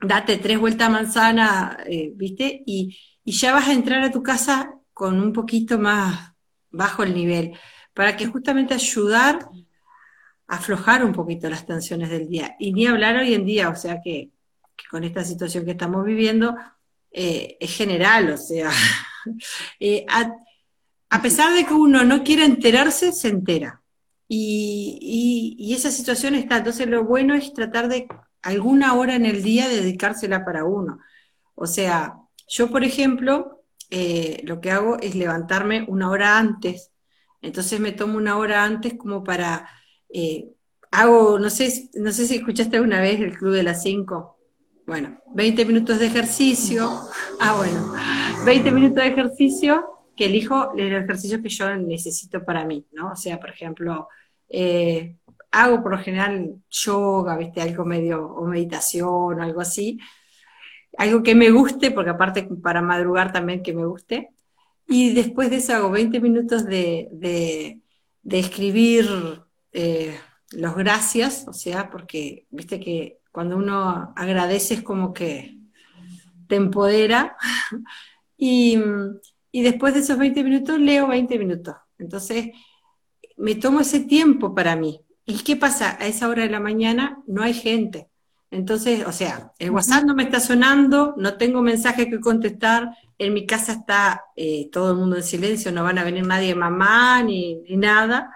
date 0.00 0.36
tres 0.38 0.58
vueltas 0.58 0.90
manzana, 0.90 1.78
eh, 1.86 2.12
¿viste? 2.14 2.62
Y, 2.66 2.98
y 3.24 3.32
ya 3.32 3.52
vas 3.52 3.68
a 3.68 3.72
entrar 3.72 4.02
a 4.02 4.12
tu 4.12 4.22
casa 4.22 4.74
con 4.92 5.20
un 5.20 5.32
poquito 5.32 5.78
más 5.78 6.32
bajo 6.70 7.02
el 7.02 7.14
nivel, 7.14 7.58
para 7.94 8.16
que 8.16 8.26
justamente 8.26 8.74
ayudar 8.74 9.48
aflojar 10.52 11.02
un 11.02 11.12
poquito 11.12 11.48
las 11.48 11.64
tensiones 11.64 12.10
del 12.10 12.28
día. 12.28 12.56
Y 12.58 12.74
ni 12.74 12.86
hablar 12.86 13.16
hoy 13.16 13.32
en 13.32 13.46
día, 13.46 13.70
o 13.70 13.74
sea 13.74 14.02
que, 14.02 14.30
con 14.90 15.02
esta 15.02 15.24
situación 15.24 15.64
que 15.64 15.70
estamos 15.70 16.04
viviendo 16.04 16.54
eh, 17.10 17.56
es 17.58 17.74
general, 17.74 18.32
o 18.32 18.36
sea, 18.36 18.70
eh, 19.80 20.04
a, 20.10 20.30
pesar 21.20 21.52
de 21.52 21.66
que 21.66 21.74
uno 21.74 22.04
no 22.04 22.22
quiera 22.24 22.46
enterarse, 22.46 23.12
se 23.12 23.28
entera. 23.28 23.82
Y, 24.28 25.58
y, 25.58 25.74
esa 25.74 25.90
situación 25.90 26.34
está, 26.34 26.56
entonces 26.56 26.86
lo 26.86 27.04
bueno 27.04 27.34
es 27.34 27.52
tratar 27.52 27.88
de 27.88 28.08
alguna 28.40 28.94
hora 28.94 29.14
en 29.14 29.26
el 29.26 29.42
día 29.42 29.68
dedicársela 29.68 30.42
para 30.44 30.64
uno. 30.64 31.00
O 31.54 31.66
sea, 31.66 32.14
yo 32.48 32.70
por 32.70 32.82
ejemplo, 32.82 33.62
eh, 33.90 34.40
lo 34.44 34.62
que 34.62 34.70
hago 34.70 34.96
es 35.00 35.14
levantarme 35.14 35.84
una 35.86 36.08
hora 36.08 36.38
antes, 36.38 36.90
entonces 37.42 37.78
me 37.78 37.92
tomo 37.92 38.16
una 38.16 38.38
hora 38.38 38.64
antes 38.64 38.94
como 38.94 39.22
para 39.22 39.68
eh, 40.08 40.48
hago, 40.90 41.38
no 41.38 41.50
sé, 41.50 41.90
no 41.94 42.10
sé 42.12 42.26
si 42.26 42.36
escuchaste 42.36 42.76
alguna 42.76 43.02
vez 43.02 43.20
el 43.20 43.36
Club 43.36 43.52
de 43.52 43.64
las 43.64 43.82
5. 43.82 44.38
Bueno, 44.86 45.20
20 45.34 45.64
minutos 45.66 45.98
de 45.98 46.06
ejercicio. 46.06 46.90
Ah, 47.38 47.54
bueno, 47.56 47.92
20 48.46 48.70
minutos 48.70 49.02
de 49.02 49.10
ejercicio 49.10 49.91
que 50.16 50.26
elijo 50.26 50.72
el 50.76 50.92
ejercicio 50.92 51.42
que 51.42 51.48
yo 51.48 51.74
necesito 51.76 52.44
para 52.44 52.64
mí, 52.64 52.86
¿no? 52.92 53.12
O 53.12 53.16
sea, 53.16 53.40
por 53.40 53.50
ejemplo, 53.50 54.08
eh, 54.48 55.16
hago 55.50 55.82
por 55.82 55.92
lo 55.92 55.98
general 55.98 56.54
yoga, 56.70 57.36
¿viste? 57.36 57.60
Algo 57.60 57.84
medio, 57.84 58.26
o 58.26 58.46
meditación, 58.46 59.40
o 59.40 59.42
algo 59.42 59.60
así. 59.60 59.98
Algo 60.98 61.22
que 61.22 61.34
me 61.34 61.50
guste, 61.50 61.90
porque 61.90 62.10
aparte 62.10 62.48
para 62.62 62.82
madrugar 62.82 63.32
también 63.32 63.62
que 63.62 63.72
me 63.72 63.86
guste. 63.86 64.30
Y 64.86 65.14
después 65.14 65.50
de 65.50 65.56
eso 65.56 65.74
hago 65.74 65.90
20 65.90 66.20
minutos 66.20 66.66
de, 66.66 67.08
de, 67.12 67.80
de 68.22 68.38
escribir 68.38 69.06
eh, 69.72 70.18
los 70.52 70.76
gracias, 70.76 71.46
o 71.48 71.52
sea, 71.52 71.90
porque 71.90 72.46
viste 72.50 72.78
que 72.78 73.18
cuando 73.30 73.56
uno 73.56 74.12
agradece 74.16 74.74
es 74.74 74.82
como 74.82 75.12
que 75.14 75.58
te 76.48 76.56
empodera. 76.56 77.36
y, 78.36 78.78
y 79.52 79.62
después 79.62 79.94
de 79.94 80.00
esos 80.00 80.18
20 80.18 80.42
minutos 80.42 80.80
leo 80.80 81.06
20 81.06 81.38
minutos. 81.38 81.76
Entonces, 81.98 82.48
me 83.36 83.54
tomo 83.54 83.80
ese 83.80 84.00
tiempo 84.00 84.54
para 84.54 84.74
mí. 84.74 85.00
¿Y 85.24 85.44
qué 85.44 85.54
pasa? 85.56 85.96
A 86.00 86.06
esa 86.06 86.28
hora 86.28 86.42
de 86.42 86.50
la 86.50 86.58
mañana 86.58 87.22
no 87.28 87.42
hay 87.42 87.54
gente. 87.54 88.08
Entonces, 88.50 89.06
o 89.06 89.12
sea, 89.12 89.52
el 89.58 89.70
WhatsApp 89.70 90.04
no 90.04 90.14
me 90.14 90.24
está 90.24 90.40
sonando, 90.40 91.14
no 91.16 91.36
tengo 91.36 91.62
mensaje 91.62 92.10
que 92.10 92.18
contestar, 92.20 92.90
en 93.16 93.32
mi 93.32 93.46
casa 93.46 93.72
está 93.72 94.24
eh, 94.34 94.68
todo 94.72 94.90
el 94.90 94.98
mundo 94.98 95.16
en 95.16 95.22
silencio, 95.22 95.70
no 95.70 95.84
van 95.84 95.98
a 95.98 96.04
venir 96.04 96.26
nadie, 96.26 96.54
mamá, 96.54 97.22
ni, 97.22 97.54
ni 97.62 97.76
nada 97.76 98.30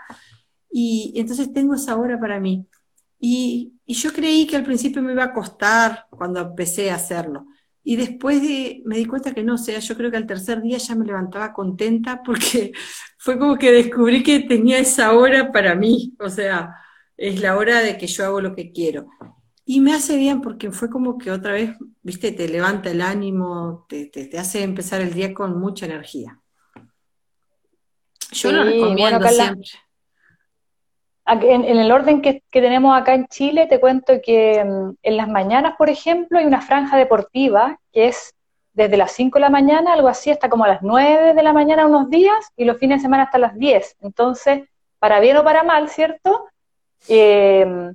y 0.79 1.15
entonces 1.17 1.55
tengo 1.55 1.75
esa 1.75 1.97
hora 1.97 2.21
para 2.21 2.39
mí. 2.39 2.67
Y, 3.19 3.73
yo 3.87 4.13
creí 4.13 4.47
que 4.47 4.57
al 4.57 4.65
principio 4.65 5.01
me 5.01 5.13
iba 5.13 5.25
a 5.25 5.33
costar 5.33 6.07
cuando 6.11 6.41
empecé 6.41 6.91
a 6.91 6.97
hacerlo. 6.97 7.47
Y 7.89 7.95
después 7.95 8.43
de, 8.43 8.83
me 8.85 8.97
di 8.97 9.05
cuenta 9.05 9.33
que 9.33 9.45
no, 9.45 9.55
o 9.55 9.59
sea, 9.59 9.79
yo 9.79 9.97
creo 9.97 10.11
que 10.11 10.17
al 10.17 10.27
tercer 10.27 10.61
día 10.61 10.77
ya 10.77 10.97
me 10.97 11.07
levantaba 11.07 11.53
contenta 11.53 12.21
porque 12.21 12.73
fue 13.17 13.39
como 13.39 13.57
que 13.57 13.71
descubrí 13.71 14.25
que 14.25 14.41
tenía 14.41 14.81
esa 14.81 15.13
hora 15.13 15.53
para 15.53 15.77
mí, 15.77 16.13
o 16.19 16.29
sea, 16.29 16.75
es 17.17 17.41
la 17.41 17.57
hora 17.57 17.83
de 17.83 17.97
que 17.97 18.09
yo 18.09 18.25
hago 18.25 18.41
lo 18.41 18.57
que 18.57 18.73
quiero. 18.73 19.07
Y 19.65 19.81
me 19.81 19.95
hace 19.95 20.17
bien 20.17 20.41
porque 20.41 20.73
fue 20.73 20.91
como 20.91 21.17
que 21.17 21.31
otra 21.31 21.53
vez, 21.53 21.77
viste, 22.03 22.33
te 22.33 22.49
levanta 22.49 22.91
el 22.91 23.03
ánimo, 23.03 23.87
te, 23.89 24.07
te, 24.07 24.37
hace 24.37 24.65
empezar 24.65 25.01
el 25.01 25.15
día 25.15 25.33
con 25.33 25.57
mucha 25.57 25.87
energía. 25.87 26.41
Yo 28.33 28.51
lo 28.51 28.65
recomiendo 28.65 29.29
siempre 29.29 29.71
en, 31.27 31.65
el 31.65 31.91
orden 31.91 32.23
que, 32.23 32.43
tenemos 32.51 32.97
acá 32.97 33.15
en 33.15 33.27
Chile, 33.27 33.67
te 33.67 33.81
cuento 33.81 34.15
que 34.23 34.65
mm, 34.65 34.97
en 35.03 35.17
las 35.17 35.29
mañanas, 35.29 35.75
por 35.77 35.89
ejemplo, 35.89 36.39
hay 36.39 36.47
una 36.47 36.61
franja 36.61 36.97
deportiva 36.97 37.79
que 37.93 38.07
es 38.07 38.35
desde 38.73 38.97
las 38.97 39.13
5 39.13 39.39
de 39.39 39.41
la 39.41 39.51
mañana, 39.51 39.95
algo 39.95 40.09
así, 40.09 40.31
hasta 40.31 40.49
como 40.49 40.65
a 40.65 40.69
las 40.69 40.83
9 40.83 41.35
de 41.35 41.43
la 41.43 41.53
mañana 41.53 41.87
unos 41.87 42.11
días, 42.11 42.53
y 42.57 42.65
los 42.65 42.79
fines 42.79 42.99
de 42.99 43.03
semana 43.03 43.25
hasta 43.25 43.39
las 43.39 43.57
10. 43.57 43.97
Entonces, 44.03 44.69
para 44.99 45.19
bien 45.19 45.37
o 45.39 45.45
para 45.45 45.63
mal, 45.63 45.89
¿cierto? 45.89 46.49
Em, 47.09 47.95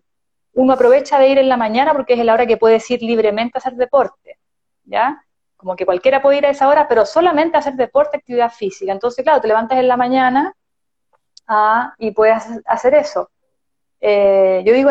uno 0.53 0.73
aprovecha 0.73 1.19
de 1.19 1.29
ir 1.29 1.37
en 1.37 1.49
la 1.49 1.57
mañana 1.57 1.93
porque 1.93 2.13
es 2.13 2.25
la 2.25 2.33
hora 2.33 2.45
que 2.45 2.57
puedes 2.57 2.89
ir 2.89 3.01
libremente 3.01 3.57
a 3.57 3.59
hacer 3.59 3.73
deporte, 3.73 4.39
¿ya? 4.83 5.23
Como 5.55 5.75
que 5.75 5.85
cualquiera 5.85 6.21
puede 6.21 6.39
ir 6.39 6.45
a 6.45 6.49
esa 6.49 6.67
hora, 6.67 6.87
pero 6.87 7.05
solamente 7.05 7.55
a 7.55 7.59
hacer 7.59 7.75
deporte, 7.75 8.17
actividad 8.17 8.51
física. 8.51 8.91
Entonces, 8.91 9.23
claro, 9.23 9.39
te 9.39 9.47
levantas 9.47 9.77
en 9.77 9.87
la 9.87 9.97
mañana, 9.97 10.53
y 11.97 12.11
puedes 12.11 12.43
hacer 12.65 12.95
eso. 12.95 13.29
Eh, 13.99 14.63
yo 14.65 14.73
digo, 14.73 14.89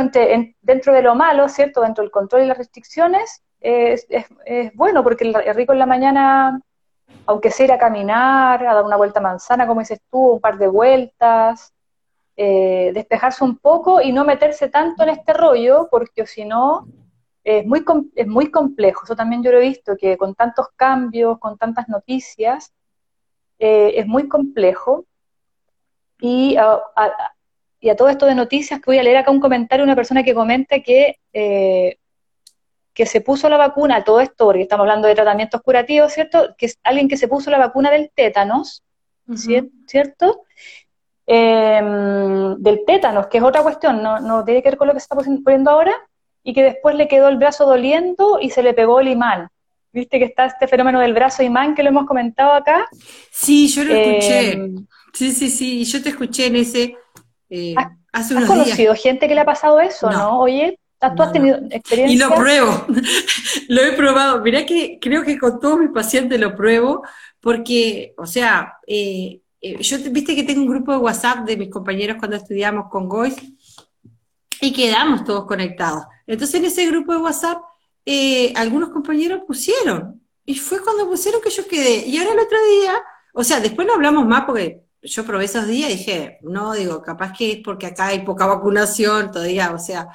dentro 0.62 0.92
de 0.92 1.02
lo 1.02 1.14
malo, 1.14 1.48
¿cierto? 1.48 1.80
Dentro 1.80 2.02
del 2.02 2.10
control 2.10 2.42
y 2.42 2.46
las 2.46 2.58
restricciones, 2.58 3.42
es, 3.60 4.06
bueno, 4.74 5.02
porque 5.02 5.24
el, 5.24 5.54
rico 5.54 5.72
en 5.72 5.78
la 5.78 5.86
mañana, 5.86 6.60
aunque 7.26 7.50
sea 7.50 7.66
ir 7.66 7.72
a 7.72 7.78
caminar, 7.78 8.64
a 8.66 8.74
dar 8.74 8.84
una 8.84 8.96
vuelta 8.96 9.20
manzana, 9.20 9.66
como 9.66 9.80
dices 9.80 10.00
tú, 10.10 10.34
un 10.34 10.40
par 10.40 10.58
de 10.58 10.68
vueltas, 10.68 11.72
eh, 12.36 12.92
despejarse 12.94 13.44
un 13.44 13.58
poco 13.58 14.00
y 14.00 14.12
no 14.12 14.24
meterse 14.24 14.68
tanto 14.68 15.02
en 15.02 15.10
este 15.10 15.32
rollo, 15.32 15.88
porque 15.90 16.26
si 16.26 16.44
no, 16.44 16.86
es 17.44 17.66
muy, 17.66 17.84
es 18.14 18.26
muy 18.26 18.50
complejo. 18.50 19.04
Eso 19.04 19.16
también 19.16 19.42
yo 19.42 19.50
lo 19.50 19.58
he 19.58 19.68
visto, 19.68 19.96
que 19.96 20.16
con 20.16 20.34
tantos 20.34 20.68
cambios, 20.76 21.38
con 21.38 21.58
tantas 21.58 21.88
noticias, 21.88 22.72
eh, 23.58 23.92
es 23.96 24.06
muy 24.06 24.28
complejo 24.28 25.04
y 26.20 26.56
y 27.80 27.88
a 27.88 27.96
todo 27.96 28.08
esto 28.08 28.26
de 28.26 28.34
noticias, 28.34 28.78
que 28.78 28.90
voy 28.90 28.98
a 28.98 29.02
leer 29.02 29.16
acá 29.16 29.30
un 29.30 29.40
comentario 29.40 29.84
de 29.84 29.88
una 29.88 29.96
persona 29.96 30.22
que 30.22 30.34
comenta 30.34 30.80
que, 30.80 31.16
eh, 31.32 31.96
que 32.92 33.06
se 33.06 33.22
puso 33.22 33.48
la 33.48 33.56
vacuna, 33.56 34.04
todo 34.04 34.20
esto, 34.20 34.44
porque 34.44 34.62
estamos 34.62 34.84
hablando 34.84 35.08
de 35.08 35.14
tratamientos 35.14 35.62
curativos, 35.62 36.12
¿cierto? 36.12 36.54
Que 36.58 36.66
es 36.66 36.78
alguien 36.84 37.08
que 37.08 37.16
se 37.16 37.26
puso 37.26 37.50
la 37.50 37.58
vacuna 37.58 37.90
del 37.90 38.10
tétanos, 38.14 38.84
¿cierto? 39.86 40.42
Em, 41.26 42.56
del 42.56 42.84
tétanos, 42.84 43.28
que 43.28 43.38
es 43.38 43.44
otra 43.44 43.62
cuestión, 43.62 44.02
no, 44.02 44.20
no 44.20 44.44
tiene 44.44 44.62
que 44.62 44.68
ver 44.68 44.76
con 44.76 44.88
lo 44.88 44.94
que 44.94 45.00
se 45.00 45.04
está 45.04 45.16
poniendo 45.16 45.70
ahora, 45.70 45.94
y 46.42 46.52
que 46.52 46.62
después 46.62 46.94
le 46.94 47.08
quedó 47.08 47.28
el 47.28 47.36
brazo 47.36 47.64
doliendo 47.64 48.38
y 48.40 48.50
se 48.50 48.62
le 48.62 48.74
pegó 48.74 49.00
el 49.00 49.08
imán. 49.08 49.48
¿Viste 49.92 50.18
que 50.18 50.26
está 50.26 50.46
este 50.46 50.68
fenómeno 50.68 51.00
del 51.00 51.14
brazo 51.14 51.42
imán 51.42 51.74
que 51.74 51.82
lo 51.82 51.88
hemos 51.88 52.06
comentado 52.06 52.52
acá? 52.52 52.86
Sí, 53.30 53.68
yo 53.68 53.84
lo 53.84 53.94
escuché. 53.94 54.58
Sí, 55.12 55.32
sí, 55.32 55.50
sí, 55.50 55.84
yo 55.84 56.02
te 56.02 56.10
escuché 56.10 56.46
en 56.46 56.56
ese 56.56 56.96
eh, 57.48 57.74
hace 58.12 58.34
unos 58.34 58.48
¿Has 58.48 58.56
conocido 58.56 58.94
gente 58.94 59.28
que 59.28 59.34
le 59.34 59.40
ha 59.40 59.44
pasado 59.44 59.80
eso, 59.80 60.10
no? 60.10 60.40
Oye, 60.40 60.78
¿tú 60.98 61.22
has 61.22 61.32
tenido 61.32 61.58
experiencia? 61.70 62.14
Y 62.14 62.18
lo 62.18 62.34
pruebo, 62.34 62.86
lo 63.68 63.82
he 63.82 63.92
probado. 63.92 64.40
Mirá 64.40 64.64
que 64.64 64.98
creo 65.00 65.22
que 65.24 65.38
con 65.38 65.58
todos 65.60 65.78
mis 65.80 65.90
pacientes 65.90 66.38
lo 66.38 66.54
pruebo, 66.54 67.02
porque, 67.40 68.14
o 68.16 68.26
sea, 68.26 68.78
eh, 68.86 69.40
eh, 69.60 69.82
yo 69.82 69.98
viste 70.10 70.34
que 70.36 70.44
tengo 70.44 70.62
un 70.62 70.68
grupo 70.68 70.92
de 70.92 70.98
WhatsApp 70.98 71.44
de 71.46 71.56
mis 71.56 71.70
compañeros 71.70 72.16
cuando 72.18 72.36
estudiamos 72.36 72.86
con 72.90 73.08
Gois 73.08 73.36
y 74.60 74.72
quedamos 74.72 75.24
todos 75.24 75.46
conectados. 75.46 76.04
Entonces 76.26 76.60
en 76.60 76.66
ese 76.66 76.86
grupo 76.86 77.12
de 77.12 77.18
WhatsApp 77.18 77.58
algunos 78.56 78.88
compañeros 78.88 79.42
pusieron, 79.46 80.20
y 80.44 80.56
fue 80.56 80.82
cuando 80.82 81.08
pusieron 81.08 81.40
que 81.40 81.50
yo 81.50 81.66
quedé. 81.68 82.06
Y 82.06 82.18
ahora 82.18 82.32
el 82.32 82.40
otro 82.40 82.58
día, 82.80 82.94
o 83.32 83.44
sea, 83.44 83.60
después 83.60 83.86
no 83.86 83.94
hablamos 83.94 84.26
más 84.26 84.44
porque 84.44 84.82
yo 85.02 85.24
probé 85.24 85.44
esos 85.44 85.66
días 85.66 85.90
y 85.90 85.96
dije, 85.96 86.38
no, 86.42 86.74
digo, 86.74 87.02
capaz 87.02 87.32
que 87.32 87.52
es 87.52 87.58
porque 87.64 87.86
acá 87.86 88.08
hay 88.08 88.20
poca 88.20 88.46
vacunación 88.46 89.30
todavía, 89.30 89.72
o 89.72 89.78
sea, 89.78 90.08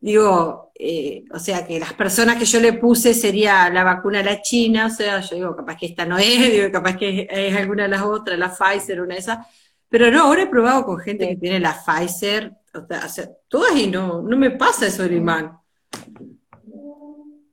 digo, 0.00 0.72
eh, 0.74 1.24
o 1.32 1.38
sea, 1.38 1.66
que 1.66 1.78
las 1.78 1.92
personas 1.94 2.36
que 2.36 2.44
yo 2.44 2.60
le 2.60 2.72
puse 2.74 3.14
sería 3.14 3.68
la 3.70 3.84
vacuna 3.84 4.20
a 4.20 4.24
la 4.24 4.42
China, 4.42 4.86
o 4.86 4.90
sea, 4.90 5.20
yo 5.20 5.36
digo, 5.36 5.56
capaz 5.56 5.76
que 5.76 5.86
esta 5.86 6.04
no 6.04 6.18
es, 6.18 6.52
digo, 6.52 6.70
capaz 6.70 6.96
que 6.96 7.28
es, 7.30 7.56
alguna 7.56 7.84
de 7.84 7.88
las 7.88 8.02
otras, 8.02 8.38
la 8.38 8.52
Pfizer, 8.52 9.00
una 9.00 9.14
de 9.14 9.20
esas, 9.20 9.46
pero 9.88 10.10
no, 10.10 10.22
ahora 10.24 10.42
he 10.42 10.46
probado 10.46 10.84
con 10.84 10.98
gente 10.98 11.28
que 11.28 11.36
tiene 11.36 11.60
la 11.60 11.76
Pfizer, 11.84 12.52
o 12.74 12.86
sea, 13.08 13.28
todas 13.48 13.76
y 13.76 13.88
no, 13.88 14.22
no 14.22 14.36
me 14.36 14.52
pasa 14.52 14.86
eso 14.86 15.02
del 15.02 15.14
imán. 15.14 15.58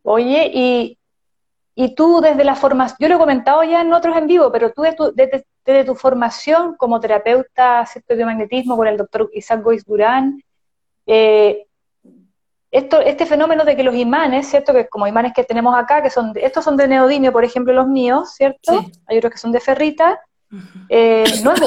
Oye, 0.03 0.49
y, 0.53 0.97
y 1.75 1.93
tú 1.93 2.21
desde 2.21 2.43
la 2.43 2.55
formación, 2.55 2.97
yo 2.99 3.09
lo 3.09 3.15
he 3.15 3.19
comentado 3.19 3.63
ya 3.63 3.81
en 3.81 3.93
otros 3.93 4.15
en 4.15 4.27
vivo, 4.27 4.51
pero 4.51 4.71
tú 4.71 4.83
desde, 4.83 5.11
desde 5.13 5.45
tu 5.85 5.95
formación 5.95 6.75
como 6.75 6.99
terapeuta 6.99 7.87
de 8.07 8.25
magnetismo 8.25 8.75
con 8.75 8.87
el 8.87 8.97
doctor 8.97 9.29
Isaac 9.33 9.61
Goiz 9.61 9.85
Durán, 9.85 10.41
eh, 11.05 11.65
esto, 12.71 13.01
este 13.01 13.25
fenómeno 13.25 13.65
de 13.65 13.75
que 13.75 13.83
los 13.83 13.95
imanes, 13.95 14.47
¿cierto? 14.47 14.73
Que 14.73 14.87
como 14.87 15.07
imanes 15.07 15.33
que 15.33 15.43
tenemos 15.43 15.75
acá, 15.75 16.03
que 16.03 16.11
son, 16.11 16.33
estos 16.35 16.63
son 16.63 16.77
de 16.77 16.87
neodimio, 16.87 17.31
por 17.31 17.43
ejemplo, 17.43 17.73
los 17.73 17.87
míos, 17.87 18.33
¿cierto? 18.35 18.85
Hay 19.07 19.17
otros 19.17 19.33
que 19.33 19.39
son 19.39 19.51
de 19.51 19.59
ferrita. 19.59 20.19
Eh, 20.87 21.23
no, 21.43 21.53
es, 21.53 21.61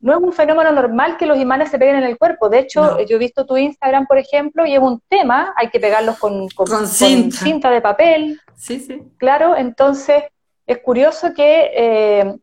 no, 0.00 0.16
es, 0.16 0.22
un 0.22 0.32
fenómeno 0.32 0.72
normal 0.72 1.18
que 1.18 1.26
los 1.26 1.38
imanes 1.38 1.70
se 1.70 1.78
peguen 1.78 1.96
en 1.96 2.04
el 2.04 2.16
cuerpo. 2.16 2.48
De 2.48 2.60
hecho, 2.60 2.98
yo 3.04 3.16
he 3.16 3.18
visto 3.18 3.44
tu 3.44 3.58
Instagram, 3.58 4.06
por 4.06 4.16
ejemplo, 4.16 4.64
y 4.64 4.74
es 4.74 4.80
un 4.80 5.02
tema, 5.06 5.52
hay 5.54 5.68
que 5.68 5.80
pegarlos 5.80 6.18
con, 6.18 6.48
con, 6.48 6.86
cinta. 6.86 7.70
de 7.70 7.82
papel. 7.82 8.40
Sí, 8.54 8.80
sí. 8.80 9.02
Claro, 9.18 9.54
entonces 9.54 10.24
es 10.66 10.78
curioso 10.78 11.34
que 11.34 11.70
eh, 11.76 12.36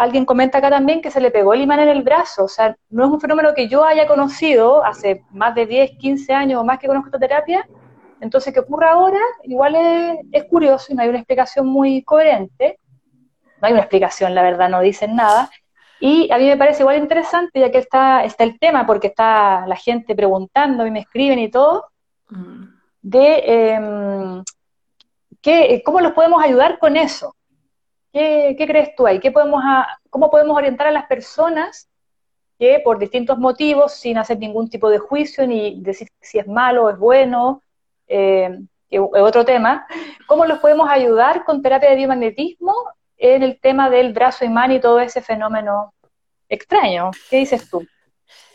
alguien 0.00 0.24
comenta 0.24 0.58
acá 0.58 0.70
también 0.70 1.02
que 1.02 1.10
se 1.10 1.20
le 1.20 1.30
pegó 1.30 1.52
el 1.52 1.60
imán 1.60 1.80
en 1.80 1.88
el 1.88 2.02
brazo, 2.02 2.44
o 2.44 2.48
sea, 2.48 2.74
no 2.88 3.04
es 3.04 3.10
un 3.10 3.20
fenómeno 3.20 3.52
que 3.54 3.68
yo 3.68 3.84
haya 3.84 4.06
conocido 4.06 4.82
hace 4.82 5.24
más 5.30 5.54
de 5.54 5.66
10, 5.66 5.98
15 5.98 6.32
años 6.32 6.60
o 6.60 6.64
más 6.64 6.78
que 6.78 6.86
conozco 6.86 7.08
esta 7.08 7.18
terapia, 7.18 7.68
entonces 8.18 8.54
que 8.54 8.60
ocurra 8.60 8.92
ahora 8.92 9.20
igual 9.44 9.76
es, 10.32 10.44
curioso 10.44 10.86
y 10.90 10.94
no 10.94 11.02
hay 11.02 11.10
una 11.10 11.18
explicación 11.18 11.66
muy 11.66 12.02
coherente, 12.02 12.78
no 13.60 13.66
hay 13.66 13.72
una 13.72 13.82
explicación, 13.82 14.34
la 14.34 14.42
verdad, 14.42 14.70
no 14.70 14.80
dicen 14.80 15.14
nada, 15.14 15.50
y 16.00 16.32
a 16.32 16.38
mí 16.38 16.46
me 16.46 16.56
parece 16.56 16.82
igual 16.82 16.96
interesante, 16.96 17.60
ya 17.60 17.70
que 17.70 17.78
está, 17.78 18.24
está 18.24 18.44
el 18.44 18.58
tema, 18.58 18.86
porque 18.86 19.08
está 19.08 19.66
la 19.66 19.76
gente 19.76 20.14
preguntando, 20.14 20.84
mí 20.84 20.90
me 20.90 21.00
escriben 21.00 21.38
y 21.38 21.50
todo, 21.50 21.90
mm. 22.30 22.64
de 23.02 23.42
eh, 23.46 24.42
que, 25.42 25.82
cómo 25.84 26.00
los 26.00 26.12
podemos 26.12 26.42
ayudar 26.42 26.78
con 26.78 26.96
eso. 26.96 27.34
¿Qué, 28.12 28.56
crees 28.58 28.94
tú 28.96 29.06
ahí? 29.06 29.20
¿Qué 29.20 29.30
podemos 29.30 29.62
¿Cómo 30.10 30.30
podemos 30.30 30.56
orientar 30.56 30.88
a 30.88 30.92
las 30.92 31.06
personas 31.06 31.88
que 32.58 32.80
por 32.84 32.98
distintos 32.98 33.38
motivos, 33.38 33.94
sin 33.94 34.18
hacer 34.18 34.38
ningún 34.38 34.68
tipo 34.68 34.90
de 34.90 34.98
juicio, 34.98 35.46
ni 35.46 35.80
decir 35.80 36.08
si 36.20 36.38
es 36.38 36.46
malo 36.46 36.84
o 36.84 36.90
es 36.90 36.98
bueno, 36.98 37.62
eh, 38.06 38.58
es 38.90 39.00
otro 39.00 39.44
tema, 39.44 39.86
cómo 40.26 40.44
los 40.44 40.58
podemos 40.58 40.90
ayudar 40.90 41.44
con 41.44 41.62
terapia 41.62 41.90
de 41.90 41.96
biomagnetismo 41.96 42.74
en 43.16 43.42
el 43.42 43.60
tema 43.60 43.88
del 43.88 44.12
brazo 44.12 44.44
imán 44.44 44.72
y 44.72 44.80
todo 44.80 45.00
ese 45.00 45.22
fenómeno 45.22 45.94
extraño? 46.48 47.12
¿Qué 47.30 47.38
dices 47.38 47.70
tú? 47.70 47.86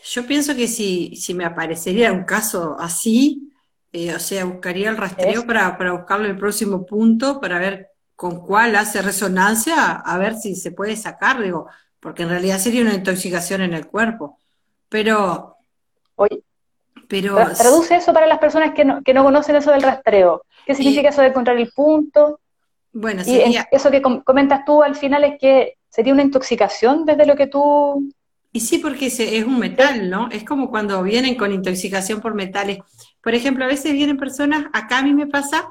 Yo 0.04 0.26
pienso 0.26 0.54
que 0.54 0.68
si, 0.68 1.16
si 1.16 1.34
me 1.34 1.44
aparecería 1.44 2.12
un 2.12 2.24
caso 2.24 2.76
así, 2.78 3.50
eh, 3.92 4.14
o 4.14 4.20
sea, 4.20 4.44
buscaría 4.44 4.90
el 4.90 4.96
rastreo 4.96 5.44
para, 5.46 5.76
para 5.76 5.92
buscarle 5.92 6.28
el 6.28 6.36
próximo 6.36 6.86
punto, 6.86 7.40
para 7.40 7.58
ver 7.58 7.88
con 8.16 8.40
cuál 8.40 8.74
hace 8.76 9.02
resonancia 9.02 9.92
a 9.92 10.18
ver 10.18 10.36
si 10.36 10.56
se 10.56 10.72
puede 10.72 10.96
sacar, 10.96 11.40
digo, 11.42 11.68
porque 12.00 12.22
en 12.22 12.30
realidad 12.30 12.58
sería 12.58 12.82
una 12.82 12.94
intoxicación 12.94 13.60
en 13.60 13.74
el 13.74 13.86
cuerpo. 13.86 14.38
Pero. 14.88 15.56
Oye, 16.16 16.42
pero 17.08 17.36
traduce 17.56 17.96
eso 17.96 18.12
para 18.12 18.26
las 18.26 18.38
personas 18.38 18.74
que 18.74 18.84
no, 18.84 19.02
que 19.02 19.14
no 19.14 19.22
conocen 19.22 19.56
eso 19.56 19.70
del 19.70 19.82
rastreo. 19.82 20.44
¿Qué 20.64 20.74
significa 20.74 21.10
eso 21.10 21.20
de 21.20 21.28
encontrar 21.28 21.56
el 21.58 21.70
punto? 21.70 22.40
Bueno, 22.92 23.22
sería, 23.22 23.68
y 23.70 23.76
eso 23.76 23.90
que 23.90 24.02
comentas 24.02 24.64
tú 24.64 24.82
al 24.82 24.96
final 24.96 25.22
es 25.24 25.38
que 25.38 25.76
sería 25.88 26.14
una 26.14 26.22
intoxicación 26.22 27.04
desde 27.04 27.26
lo 27.26 27.36
que 27.36 27.46
tú. 27.46 28.10
Y 28.52 28.60
sí, 28.60 28.78
porque 28.78 29.06
es 29.06 29.44
un 29.44 29.58
metal, 29.58 30.08
¿no? 30.08 30.28
Es 30.30 30.44
como 30.44 30.70
cuando 30.70 31.02
vienen 31.02 31.36
con 31.36 31.52
intoxicación 31.52 32.20
por 32.20 32.34
metales. 32.34 32.78
Por 33.26 33.34
ejemplo, 33.34 33.64
a 33.64 33.66
veces 33.66 33.92
vienen 33.92 34.18
personas, 34.18 34.66
acá 34.72 34.98
a 34.98 35.02
mí 35.02 35.12
me 35.12 35.26
pasa, 35.26 35.68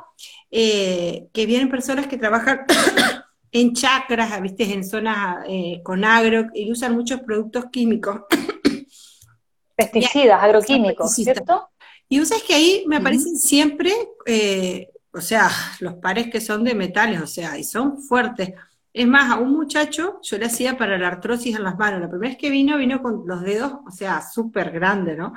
eh, 0.51 1.29
que 1.31 1.45
vienen 1.45 1.69
personas 1.69 2.05
que 2.05 2.17
trabajan 2.17 2.65
en 3.53 3.71
chakras, 3.71 4.41
¿viste? 4.41 4.73
en 4.73 4.83
zonas 4.83 5.45
eh, 5.47 5.79
con 5.81 6.03
agro, 6.03 6.47
y 6.53 6.69
usan 6.69 6.93
muchos 6.93 7.21
productos 7.21 7.67
químicos. 7.71 8.23
Pesticidas, 9.77 10.43
agroquímicos, 10.43 11.13
¿cierto? 11.13 11.69
Y 12.09 12.19
usas 12.19 12.43
que 12.43 12.55
ahí 12.55 12.83
me 12.87 12.97
aparecen 12.97 13.37
siempre, 13.37 13.93
eh, 14.25 14.89
o 15.13 15.21
sea, 15.21 15.49
los 15.79 15.93
pares 15.93 16.29
que 16.29 16.41
son 16.41 16.61
de 16.61 16.75
metales, 16.75 17.21
o 17.21 17.27
sea, 17.27 17.57
y 17.57 17.63
son 17.63 18.01
fuertes. 18.01 18.51
Es 18.91 19.07
más, 19.07 19.31
a 19.31 19.39
un 19.39 19.53
muchacho 19.53 20.19
yo 20.23 20.37
le 20.37 20.47
hacía 20.47 20.77
para 20.77 20.97
la 20.97 21.07
artrosis 21.07 21.55
en 21.55 21.63
las 21.63 21.77
manos. 21.77 22.01
La 22.01 22.09
primera 22.09 22.31
vez 22.31 22.37
que 22.37 22.49
vino, 22.49 22.77
vino 22.77 23.01
con 23.01 23.23
los 23.25 23.43
dedos, 23.43 23.75
o 23.87 23.91
sea, 23.91 24.21
súper 24.21 24.71
grande, 24.71 25.15
¿no? 25.15 25.31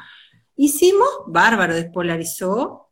Hicimos, 0.60 1.08
bárbaro, 1.28 1.72
despolarizó, 1.72 2.88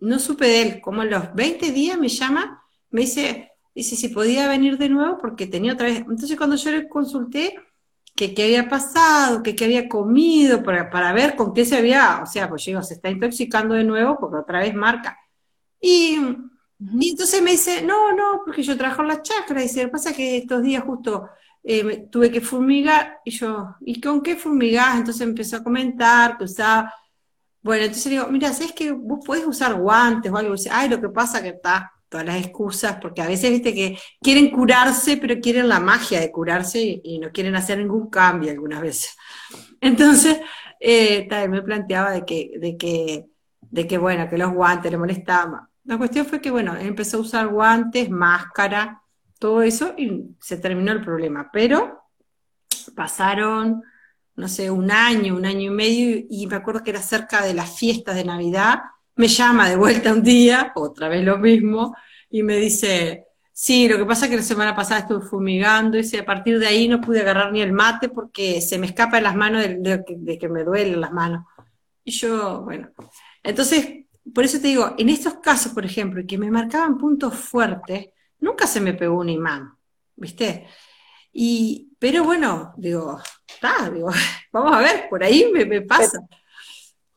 no 0.00 0.18
supe 0.18 0.46
de 0.46 0.62
él, 0.62 0.80
como 0.80 1.02
a 1.02 1.04
los 1.04 1.32
20 1.32 1.70
días 1.70 1.96
me 1.96 2.08
llama, 2.08 2.60
me 2.90 3.02
dice, 3.02 3.52
dice 3.72 3.94
si 3.94 4.08
podía 4.08 4.48
venir 4.48 4.78
de 4.78 4.88
nuevo 4.88 5.16
porque 5.18 5.46
tenía 5.46 5.74
otra 5.74 5.86
vez, 5.86 5.98
entonces 5.98 6.36
cuando 6.36 6.56
yo 6.56 6.72
le 6.72 6.88
consulté 6.88 7.54
que 8.16 8.34
qué 8.34 8.46
había 8.46 8.68
pasado, 8.68 9.44
que 9.44 9.54
qué 9.54 9.66
había 9.66 9.88
comido, 9.88 10.64
para, 10.64 10.90
para, 10.90 11.12
ver 11.12 11.36
con 11.36 11.54
qué 11.54 11.64
se 11.64 11.76
había, 11.76 12.20
o 12.20 12.26
sea, 12.26 12.48
pues 12.48 12.64
yo 12.64 12.72
digo, 12.72 12.82
se 12.82 12.94
está 12.94 13.08
intoxicando 13.10 13.76
de 13.76 13.84
nuevo 13.84 14.18
porque 14.18 14.38
otra 14.38 14.58
vez 14.58 14.74
marca. 14.74 15.16
Y, 15.80 16.16
entonces 17.00 17.40
me 17.42 17.52
dice, 17.52 17.82
no, 17.82 18.12
no, 18.12 18.42
porque 18.44 18.64
yo 18.64 18.76
trabajo 18.76 19.02
en 19.02 19.08
la 19.08 19.22
chakra, 19.22 19.62
dice, 19.62 19.82
lo 19.82 19.88
que 19.88 19.92
pasa 19.92 20.10
es 20.10 20.16
que 20.16 20.36
estos 20.38 20.62
días 20.64 20.82
justo 20.82 21.28
eh, 21.62 22.08
tuve 22.10 22.32
que 22.32 22.40
fumigar, 22.40 23.20
y 23.24 23.30
yo, 23.30 23.76
¿y 23.82 24.00
con 24.00 24.20
qué 24.20 24.34
fumigás? 24.34 24.96
Entonces 24.96 25.22
empezó 25.22 25.58
a 25.58 25.62
comentar 25.62 26.36
que 26.36 26.44
usaba 26.44 26.92
bueno, 27.64 27.84
entonces 27.84 28.10
digo, 28.10 28.26
mira, 28.28 28.52
¿sabes 28.52 28.72
que 28.72 28.92
vos 28.92 29.20
podés 29.24 29.46
usar 29.46 29.74
guantes 29.74 30.30
o 30.30 30.36
algo? 30.36 30.54
ay, 30.70 30.90
lo 30.90 31.00
que 31.00 31.08
pasa 31.08 31.42
que 31.42 31.48
está, 31.48 31.90
todas 32.10 32.26
las 32.26 32.36
excusas, 32.36 32.98
porque 33.00 33.22
a 33.22 33.26
veces 33.26 33.50
viste 33.50 33.72
que 33.72 33.98
quieren 34.20 34.50
curarse, 34.50 35.16
pero 35.16 35.40
quieren 35.40 35.66
la 35.66 35.80
magia 35.80 36.20
de 36.20 36.30
curarse 36.30 37.00
y, 37.02 37.18
no 37.18 37.32
quieren 37.32 37.56
hacer 37.56 37.78
ningún 37.78 38.10
cambio 38.10 38.50
algunas 38.50 38.82
veces. 38.82 39.16
Entonces, 39.80 40.40
eh, 40.78 41.26
me 41.48 41.62
planteaba 41.62 42.10
de 42.10 42.26
que, 42.26 42.52
de 42.58 42.76
que, 42.76 43.24
de 43.62 43.86
que, 43.86 43.96
bueno, 43.96 44.28
que 44.28 44.36
los 44.36 44.52
guantes 44.52 44.92
le 44.92 44.98
molestaban. 44.98 45.62
La 45.84 45.96
cuestión 45.96 46.26
fue 46.26 46.42
que, 46.42 46.50
bueno, 46.50 46.76
empezó 46.76 47.16
a 47.16 47.20
usar 47.20 47.46
guantes, 47.46 48.10
máscara, 48.10 49.00
todo 49.38 49.62
eso, 49.62 49.94
y 49.96 50.36
se 50.38 50.58
terminó 50.58 50.92
el 50.92 51.00
problema. 51.02 51.48
Pero 51.50 52.10
pasaron 52.94 53.82
no 54.36 54.48
sé, 54.48 54.70
un 54.70 54.90
año, 54.90 55.36
un 55.36 55.46
año 55.46 55.72
y 55.72 55.74
medio, 55.74 56.24
y 56.28 56.46
me 56.46 56.56
acuerdo 56.56 56.82
que 56.82 56.90
era 56.90 57.02
cerca 57.02 57.44
de 57.44 57.54
las 57.54 57.78
fiestas 57.78 58.16
de 58.16 58.24
Navidad, 58.24 58.80
me 59.16 59.28
llama 59.28 59.68
de 59.68 59.76
vuelta 59.76 60.12
un 60.12 60.22
día, 60.22 60.72
otra 60.74 61.08
vez 61.08 61.24
lo 61.24 61.38
mismo, 61.38 61.94
y 62.30 62.42
me 62.42 62.56
dice, 62.56 63.26
Sí, 63.56 63.86
lo 63.88 63.96
que 63.98 64.04
pasa 64.04 64.24
es 64.26 64.30
que 64.32 64.36
la 64.38 64.42
semana 64.42 64.74
pasada 64.74 65.02
estuve 65.02 65.24
fumigando 65.24 65.96
y 65.96 66.16
a 66.16 66.26
partir 66.26 66.58
de 66.58 66.66
ahí 66.66 66.88
no 66.88 67.00
pude 67.00 67.20
agarrar 67.20 67.52
ni 67.52 67.62
el 67.62 67.72
mate 67.72 68.08
porque 68.08 68.60
se 68.60 68.78
me 68.78 68.86
escapa 68.86 69.16
de 69.16 69.22
las 69.22 69.36
manos 69.36 69.62
de, 69.62 70.38
que 70.40 70.48
me 70.48 70.64
duelen 70.64 71.00
las 71.00 71.12
manos. 71.12 71.46
Y 72.02 72.10
yo, 72.10 72.62
bueno, 72.62 72.90
entonces, 73.44 74.06
por 74.34 74.42
eso 74.42 74.60
te 74.60 74.66
digo, 74.68 74.96
en 74.98 75.08
estos 75.08 75.34
casos, 75.34 75.72
por 75.72 75.84
ejemplo, 75.84 76.24
que 76.26 76.36
me 76.36 76.50
marcaban 76.50 76.98
puntos 76.98 77.36
fuertes, 77.36 78.08
nunca 78.40 78.66
se 78.66 78.80
me 78.80 78.94
pegó 78.94 79.18
un 79.20 79.28
imán, 79.28 79.72
¿viste? 80.16 80.66
Y, 81.32 81.92
pero 82.00 82.24
bueno, 82.24 82.74
digo, 82.76 83.20
está, 83.64 83.90
digo, 83.90 84.08
vamos 84.52 84.74
a 84.74 84.80
ver, 84.80 85.08
por 85.08 85.22
ahí 85.22 85.50
me, 85.52 85.80
pasa. 85.82 86.20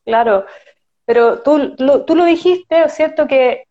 Claro, 0.04 0.46
pero 1.04 1.40
tú, 1.40 1.76
tú 2.06 2.14
lo 2.14 2.24
dijiste, 2.24 2.82
es 2.84 2.94
cierto 2.94 3.26
que 3.26 3.68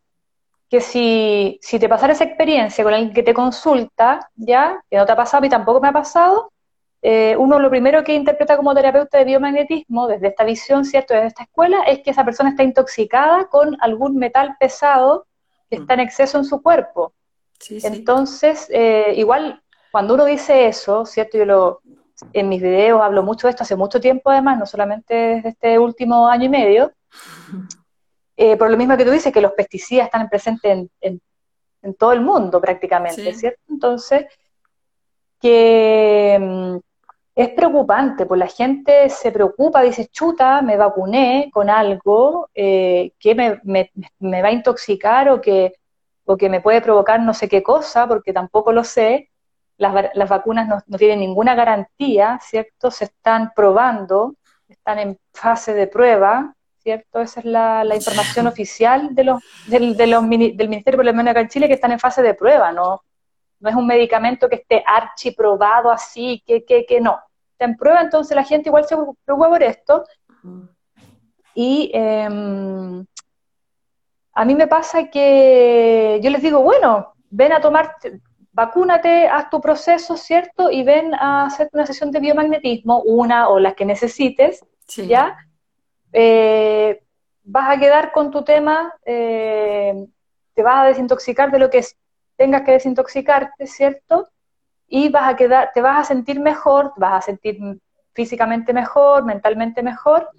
que 0.70 0.82
si, 0.82 1.60
si 1.62 1.80
te 1.80 1.88
pasara 1.88 2.14
esa 2.14 2.26
experiencia 2.26 2.84
con 2.84 2.94
alguien 2.94 3.14
que 3.14 3.24
te 3.24 3.34
consulta, 3.34 4.30
ya, 4.36 4.84
que 4.90 4.98
no 4.98 5.06
te 5.06 5.12
ha 5.14 5.16
pasado 5.16 5.46
y 5.46 5.50
tampoco 5.50 5.80
me 5.80 5.88
ha 5.88 5.94
pasado, 5.94 6.52
eh, 7.02 7.36
uno 7.38 7.60
lo 7.60 7.70
primero 7.70 8.04
que 8.04 8.14
interpreta 8.14 8.58
como 8.58 8.76
terapeuta 8.76 9.18
de 9.18 9.26
biomagnetismo, 9.26 10.08
desde 10.08 10.28
esta 10.28 10.44
visión, 10.44 10.84
¿cierto?, 10.84 11.14
desde 11.14 11.28
esta 11.28 11.44
escuela, 11.44 11.84
es 11.84 12.00
que 12.00 12.12
esa 12.12 12.26
persona 12.26 12.50
está 12.50 12.64
intoxicada 12.64 13.46
con 13.46 13.78
algún 13.80 14.18
metal 14.18 14.56
pesado 14.60 15.26
que 15.70 15.78
está 15.78 15.94
en 15.94 16.02
exceso 16.02 16.38
en 16.38 16.46
su 16.46 16.62
cuerpo. 16.62 17.14
Entonces, 17.70 18.68
eh, 18.70 19.14
igual, 19.16 19.62
cuando 19.92 20.16
uno 20.16 20.26
dice 20.26 20.68
eso, 20.68 21.06
¿cierto? 21.06 21.38
Yo 21.38 21.46
lo, 21.46 21.82
en 22.34 22.50
mis 22.50 22.62
videos 22.62 23.02
hablo 23.02 23.24
mucho 23.24 23.48
de 23.48 23.52
esto 23.52 23.64
hace 23.64 23.76
mucho 23.76 24.00
tiempo, 24.00 24.30
además, 24.30 24.58
no 24.58 24.66
solamente 24.66 25.14
desde 25.14 25.50
este 25.50 25.80
último 25.80 26.28
año 26.28 26.46
y 26.46 26.50
medio, 26.50 26.92
eh, 28.36 28.58
por 28.58 28.70
lo 28.70 28.78
mismo 28.78 28.98
que 28.98 29.06
tú 29.06 29.12
dices, 29.12 29.34
que 29.34 29.42
los 29.42 29.54
pesticidas 29.54 30.06
están 30.06 30.30
presentes 30.30 30.88
en, 31.02 31.22
todo 31.98 32.12
el 32.12 32.22
mundo 32.22 32.60
prácticamente, 32.60 33.34
¿cierto? 33.34 33.62
Entonces, 33.70 34.26
que 35.40 36.38
mm, 36.40 36.78
es 37.38 37.50
preocupante, 37.50 38.26
pues 38.26 38.40
la 38.40 38.48
gente 38.48 39.10
se 39.10 39.32
preocupa, 39.32 39.84
dice, 39.84 40.08
chuta, 40.08 40.62
me 40.64 40.76
vacuné 40.76 41.52
con 41.54 41.70
algo 41.70 42.50
eh, 42.56 43.12
que 43.20 43.36
me, 43.36 44.42
va 44.42 44.48
a 44.48 44.52
intoxicar 44.52 45.30
o 45.30 45.40
que, 45.40 45.74
o 46.26 46.36
que 46.36 46.50
me 46.50 46.62
puede 46.62 46.82
provocar 46.82 47.20
no 47.22 47.36
sé 47.36 47.48
qué 47.48 47.62
cosa, 47.62 48.08
porque 48.08 48.34
tampoco 48.34 48.72
lo 48.72 48.84
sé. 48.84 49.30
Las, 49.78 50.10
las 50.14 50.30
vacunas 50.30 50.68
no, 50.68 50.80
no 50.86 50.98
tienen 50.98 51.20
ninguna 51.20 51.56
garantía, 51.56 52.40
¿cierto? 52.42 52.90
Se 52.92 53.06
están 53.06 53.52
probando, 53.56 54.36
están 54.68 55.00
en 55.00 55.20
fase 55.34 55.74
de 55.74 55.88
prueba, 55.88 56.56
¿cierto? 56.88 57.22
Esa 57.22 57.42
es 57.42 57.46
la, 57.46 57.96
información 57.96 58.48
oficial 58.54 59.14
de 59.14 59.24
los, 59.24 59.44
del, 59.68 59.98
de 59.98 60.08
los, 60.08 60.22
del 60.30 60.70
Ministerio 60.70 60.98
por 60.98 61.06
la 61.06 61.32
acá 61.32 61.42
en 61.42 61.50
Chile 61.50 61.68
que 61.68 61.74
están 61.74 61.92
en 61.92 62.00
fase 62.00 62.22
de 62.22 62.34
prueba, 62.34 62.72
¿no? 62.72 63.02
No 63.60 63.70
es 63.70 63.76
un 63.76 63.88
medicamento 63.88 64.48
que 64.48 64.56
esté 64.56 64.84
archiprobado 64.86 65.92
así, 65.92 66.44
que, 66.46 66.64
que, 66.64 66.86
que 66.86 67.02
no. 67.02 67.20
Está 67.52 67.66
en 67.66 67.76
prueba, 67.76 68.02
entonces 68.02 68.36
la 68.36 68.44
gente 68.44 68.70
igual 68.70 68.86
se 68.86 68.96
preocupa 69.26 69.50
por 69.50 69.64
esto. 69.64 70.06
Y 71.56 71.90
em, 71.94 73.06
a 74.34 74.46
mí 74.46 74.54
me 74.54 74.68
pasa 74.68 75.10
que 75.10 76.20
yo 76.22 76.30
les 76.30 76.42
digo, 76.42 76.62
bueno, 76.62 77.14
ven 77.32 77.52
a 77.52 77.60
tomar, 77.60 77.96
vacúnate, 78.58 79.28
haz 79.28 79.52
tu 79.52 79.62
proceso, 79.62 80.18
¿cierto? 80.18 80.72
Y 80.72 80.82
ven 80.82 81.14
a 81.14 81.46
hacer 81.46 81.70
una 81.74 81.86
sesión 81.86 82.10
de 82.10 82.20
biomagnetismo, 82.20 83.04
una 83.04 83.50
o 83.50 83.60
las 83.60 83.76
que 83.76 83.86
necesites, 83.86 84.66
¿ya? 85.08 85.38
Eh, 86.12 87.00
vas 87.44 87.70
a 87.70 87.80
quedar 87.80 88.12
con 88.12 88.32
tu 88.32 88.44
tema, 88.44 88.96
eh, 89.06 89.94
te 90.56 90.64
vas 90.64 90.78
a 90.80 90.88
desintoxicar 90.88 91.52
de 91.52 91.60
lo 91.60 91.70
que 91.70 91.86
tengas 92.36 92.64
que 92.64 92.72
desintoxicarte, 92.72 93.68
¿cierto? 93.68 94.28
Y 94.88 95.10
vas 95.10 95.32
a 95.32 95.36
quedar, 95.36 95.70
te 95.72 95.82
vas 95.82 96.00
a 96.00 96.04
sentir 96.06 96.40
mejor, 96.40 96.94
vas 96.98 97.14
a 97.14 97.22
sentir 97.22 97.60
físicamente 98.14 98.74
mejor, 98.74 99.24
mentalmente 99.24 99.84
mejor, 99.84 100.32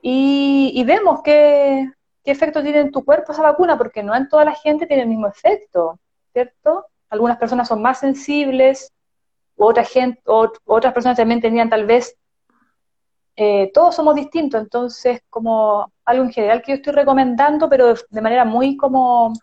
y, 0.00 0.82
vemos 0.86 1.20
qué, 1.22 1.86
efecto 2.24 2.62
tiene 2.62 2.80
en 2.80 2.92
tu 2.92 3.04
cuerpo 3.04 3.32
esa 3.32 3.42
vacuna, 3.42 3.76
porque 3.76 4.02
no 4.02 4.14
en 4.16 4.26
toda 4.30 4.46
la 4.46 4.54
gente 4.54 4.86
tiene 4.86 5.02
el 5.02 5.08
mismo 5.10 5.28
efecto, 5.28 5.98
¿cierto? 6.32 6.86
Algunas 7.12 7.36
personas 7.36 7.68
son 7.68 7.82
más 7.82 8.00
sensibles, 8.00 8.90
otra 9.54 9.84
otras 10.24 10.94
personas 10.94 11.18
también 11.18 11.42
tenían 11.42 11.68
tal 11.68 11.84
vez 11.84 12.16
eh, 13.36 13.70
todos 13.74 13.94
somos 13.94 14.14
distintos, 14.14 14.62
entonces 14.62 15.20
como 15.28 15.92
algo 16.06 16.24
en 16.24 16.32
general 16.32 16.62
que 16.62 16.72
yo 16.72 16.76
estoy 16.76 16.94
recomendando, 16.94 17.68
pero 17.68 17.94
de, 18.08 18.20
manera 18.22 18.46
muy 18.46 18.78
como 18.78 19.34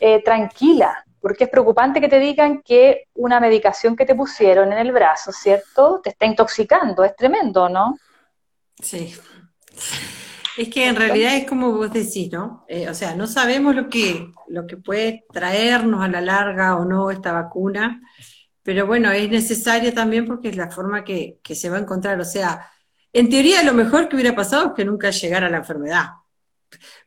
eh, 0.00 0.22
tranquila, 0.22 1.04
porque 1.20 1.44
es 1.44 1.50
preocupante 1.50 2.00
que 2.00 2.08
te 2.08 2.18
digan 2.18 2.62
que 2.62 3.04
una 3.12 3.38
medicación 3.38 3.94
que 3.94 4.06
te 4.06 4.14
pusieron 4.14 4.72
en 4.72 4.78
el 4.78 4.92
brazo, 4.92 5.30
¿cierto? 5.30 6.00
Te 6.02 6.08
está 6.08 6.24
intoxicando, 6.24 7.04
es 7.04 7.14
tremendo, 7.14 7.68
¿no? 7.68 7.98
Sí. 8.80 9.14
Es 10.56 10.68
que 10.68 10.86
en 10.86 10.96
realidad 10.96 11.36
es 11.36 11.46
como 11.46 11.72
vos 11.72 11.92
decís, 11.92 12.30
¿no? 12.30 12.64
Eh, 12.68 12.88
o 12.88 12.94
sea, 12.94 13.14
no 13.14 13.26
sabemos 13.26 13.74
lo 13.74 13.88
que, 13.88 14.32
lo 14.48 14.66
que 14.66 14.76
puede 14.76 15.24
traernos 15.32 16.02
a 16.02 16.08
la 16.08 16.20
larga 16.20 16.76
o 16.76 16.84
no 16.84 17.10
esta 17.10 17.32
vacuna, 17.32 18.02
pero 18.62 18.86
bueno, 18.86 19.10
es 19.10 19.30
necesaria 19.30 19.94
también 19.94 20.26
porque 20.26 20.48
es 20.48 20.56
la 20.56 20.70
forma 20.70 21.04
que, 21.04 21.38
que 21.42 21.54
se 21.54 21.70
va 21.70 21.78
a 21.78 21.80
encontrar. 21.80 22.20
O 22.20 22.24
sea, 22.24 22.70
en 23.12 23.28
teoría, 23.28 23.62
lo 23.62 23.72
mejor 23.72 24.08
que 24.08 24.16
hubiera 24.16 24.34
pasado 24.34 24.68
es 24.68 24.72
que 24.74 24.84
nunca 24.84 25.10
llegara 25.10 25.48
la 25.48 25.58
enfermedad. 25.58 26.06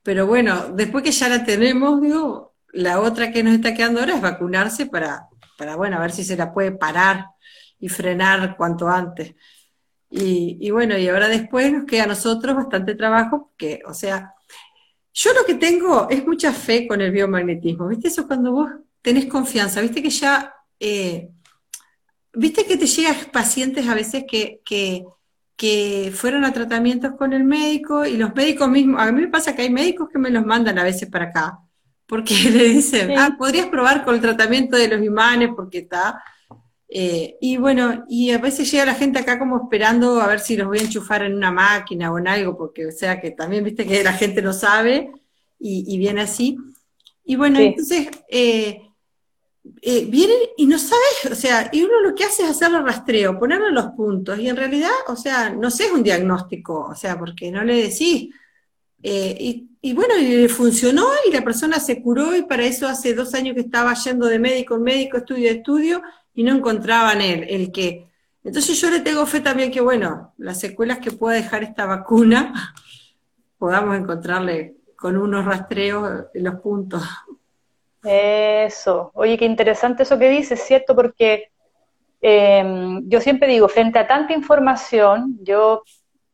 Pero 0.03 0.27
bueno, 0.27 0.69
después 0.73 1.03
que 1.03 1.11
ya 1.11 1.29
la 1.29 1.43
tenemos, 1.43 2.01
digo, 2.01 2.55
la 2.73 2.99
otra 2.99 3.31
que 3.31 3.43
nos 3.43 3.53
está 3.55 3.73
quedando 3.73 3.99
ahora 3.99 4.15
es 4.15 4.21
vacunarse 4.21 4.85
para, 4.87 5.27
para 5.57 5.75
bueno, 5.75 5.97
a 5.97 6.01
ver 6.01 6.11
si 6.11 6.23
se 6.23 6.35
la 6.35 6.53
puede 6.53 6.71
parar 6.71 7.25
y 7.79 7.89
frenar 7.89 8.55
cuanto 8.57 8.87
antes. 8.87 9.35
Y, 10.17 10.71
bueno, 10.71 10.97
y 10.97 11.09
ahora 11.09 11.27
después 11.27 11.73
nos 11.73 11.83
queda 11.83 12.03
a 12.03 12.07
nosotros 12.07 12.55
bastante 12.55 12.95
trabajo, 12.95 13.49
porque, 13.49 13.81
o 13.85 13.93
sea, 13.93 14.33
yo 15.13 15.33
lo 15.33 15.45
que 15.45 15.55
tengo 15.55 16.07
es 16.09 16.25
mucha 16.25 16.53
fe 16.53 16.87
con 16.87 17.01
el 17.01 17.11
biomagnetismo, 17.11 17.87
¿viste? 17.89 18.07
Eso 18.07 18.25
cuando 18.25 18.53
vos 18.53 18.69
tenés 19.01 19.25
confianza, 19.25 19.81
¿viste? 19.81 20.01
Que 20.01 20.09
ya, 20.09 20.53
eh, 20.79 21.29
¿viste 22.33 22.65
que 22.65 22.77
te 22.77 22.87
llegan 22.87 23.15
pacientes 23.31 23.87
a 23.89 23.93
veces 23.93 24.23
que, 24.25 24.61
que 24.63 25.03
que 25.55 26.11
fueron 26.13 26.43
a 26.43 26.53
tratamientos 26.53 27.13
con 27.17 27.33
el 27.33 27.43
médico 27.43 28.05
y 28.05 28.17
los 28.17 28.35
médicos 28.35 28.69
mismos, 28.69 29.01
a 29.01 29.11
mí 29.11 29.21
me 29.21 29.27
pasa 29.27 29.55
que 29.55 29.63
hay 29.63 29.69
médicos 29.69 30.09
que 30.11 30.19
me 30.19 30.29
los 30.29 30.45
mandan 30.45 30.77
a 30.79 30.83
veces 30.83 31.09
para 31.09 31.25
acá, 31.25 31.59
porque 32.05 32.35
le 32.51 32.65
dicen, 32.65 33.17
ah, 33.17 33.35
podrías 33.37 33.67
probar 33.67 34.03
con 34.03 34.15
el 34.15 34.21
tratamiento 34.21 34.77
de 34.77 34.87
los 34.87 35.03
imanes 35.03 35.49
porque 35.55 35.79
está. 35.79 36.21
Eh, 36.87 37.37
y 37.41 37.57
bueno, 37.57 38.05
y 38.07 38.31
a 38.31 38.37
veces 38.37 38.71
llega 38.71 38.85
la 38.85 38.93
gente 38.93 39.19
acá 39.19 39.39
como 39.39 39.57
esperando 39.57 40.21
a 40.21 40.27
ver 40.27 40.39
si 40.39 40.55
los 40.55 40.67
voy 40.67 40.79
a 40.79 40.83
enchufar 40.83 41.23
en 41.23 41.33
una 41.33 41.51
máquina 41.51 42.11
o 42.11 42.19
en 42.19 42.27
algo, 42.27 42.55
porque 42.57 42.85
o 42.85 42.91
sea 42.91 43.19
que 43.19 43.31
también 43.31 43.63
viste 43.63 43.85
que 43.85 44.03
la 44.03 44.13
gente 44.13 44.41
no 44.41 44.53
sabe 44.53 45.11
y, 45.59 45.97
viene 45.97 46.21
así. 46.21 46.57
Y 47.23 47.35
bueno, 47.37 47.59
entonces 47.59 48.07
eh, 48.29 48.81
eh, 49.81 50.05
vienen 50.05 50.37
y 50.57 50.67
no 50.67 50.77
sabes, 50.77 51.31
o 51.31 51.35
sea, 51.35 51.69
y 51.71 51.81
uno 51.81 52.01
lo 52.01 52.13
que 52.13 52.23
hace 52.23 52.43
es 52.43 52.51
hacerle 52.51 52.81
rastreo, 52.81 53.39
ponerle 53.39 53.71
los 53.71 53.87
puntos, 53.87 54.37
y 54.37 54.47
en 54.47 54.55
realidad, 54.55 54.91
o 55.07 55.15
sea, 55.15 55.49
no 55.49 55.71
sé, 55.71 55.85
es 55.85 55.91
un 55.91 56.03
diagnóstico, 56.03 56.87
o 56.91 56.95
sea, 56.95 57.17
porque 57.17 57.49
no 57.49 57.63
le 57.63 57.81
decís. 57.89 58.29
Y, 59.01 59.93
bueno, 59.93 60.17
y 60.17 60.47
funcionó 60.47 61.07
y 61.27 61.31
la 61.31 61.43
persona 61.43 61.79
se 61.79 62.01
curó 62.01 62.35
y 62.35 62.43
para 62.43 62.65
eso 62.65 62.87
hace 62.87 63.13
dos 63.13 63.33
años 63.35 63.53
que 63.53 63.61
estaba 63.61 63.93
yendo 63.93 64.27
de 64.27 64.39
médico 64.39 64.75
en 64.75 64.83
médico, 64.83 65.17
estudio 65.17 65.49
a 65.49 65.53
estudio, 65.53 66.01
y 66.35 66.43
no 66.43 66.53
encontraban 66.53 67.21
él, 67.21 67.45
el 67.49 67.71
que. 67.71 68.07
Entonces 68.43 68.79
yo 68.79 68.91
le 68.91 68.99
tengo 68.99 69.25
fe 69.25 69.39
también 69.39 69.71
que, 69.71 69.81
bueno, 69.81 70.33
las 70.37 70.59
secuelas 70.59 70.99
que 70.99 71.11
pueda 71.11 71.35
dejar 71.35 71.63
esta 71.63 71.85
vacuna, 71.85 72.75
podamos 73.57 73.97
encontrarle 73.97 74.75
con 74.95 75.17
unos 75.17 75.45
rastreos 75.45 76.25
los 76.33 76.55
puntos. 76.55 77.01
Eso. 78.03 79.11
Oye, 79.15 79.37
qué 79.37 79.45
interesante 79.45 80.03
eso 80.03 80.19
que 80.19 80.29
dices, 80.29 80.61
¿cierto? 80.61 80.95
Porque 80.95 81.49
em, 82.21 83.01
yo 83.09 83.19
siempre 83.19 83.47
digo, 83.47 83.67
frente 83.67 83.97
a 83.97 84.07
tanta 84.07 84.33
información, 84.33 85.39
yo 85.41 85.83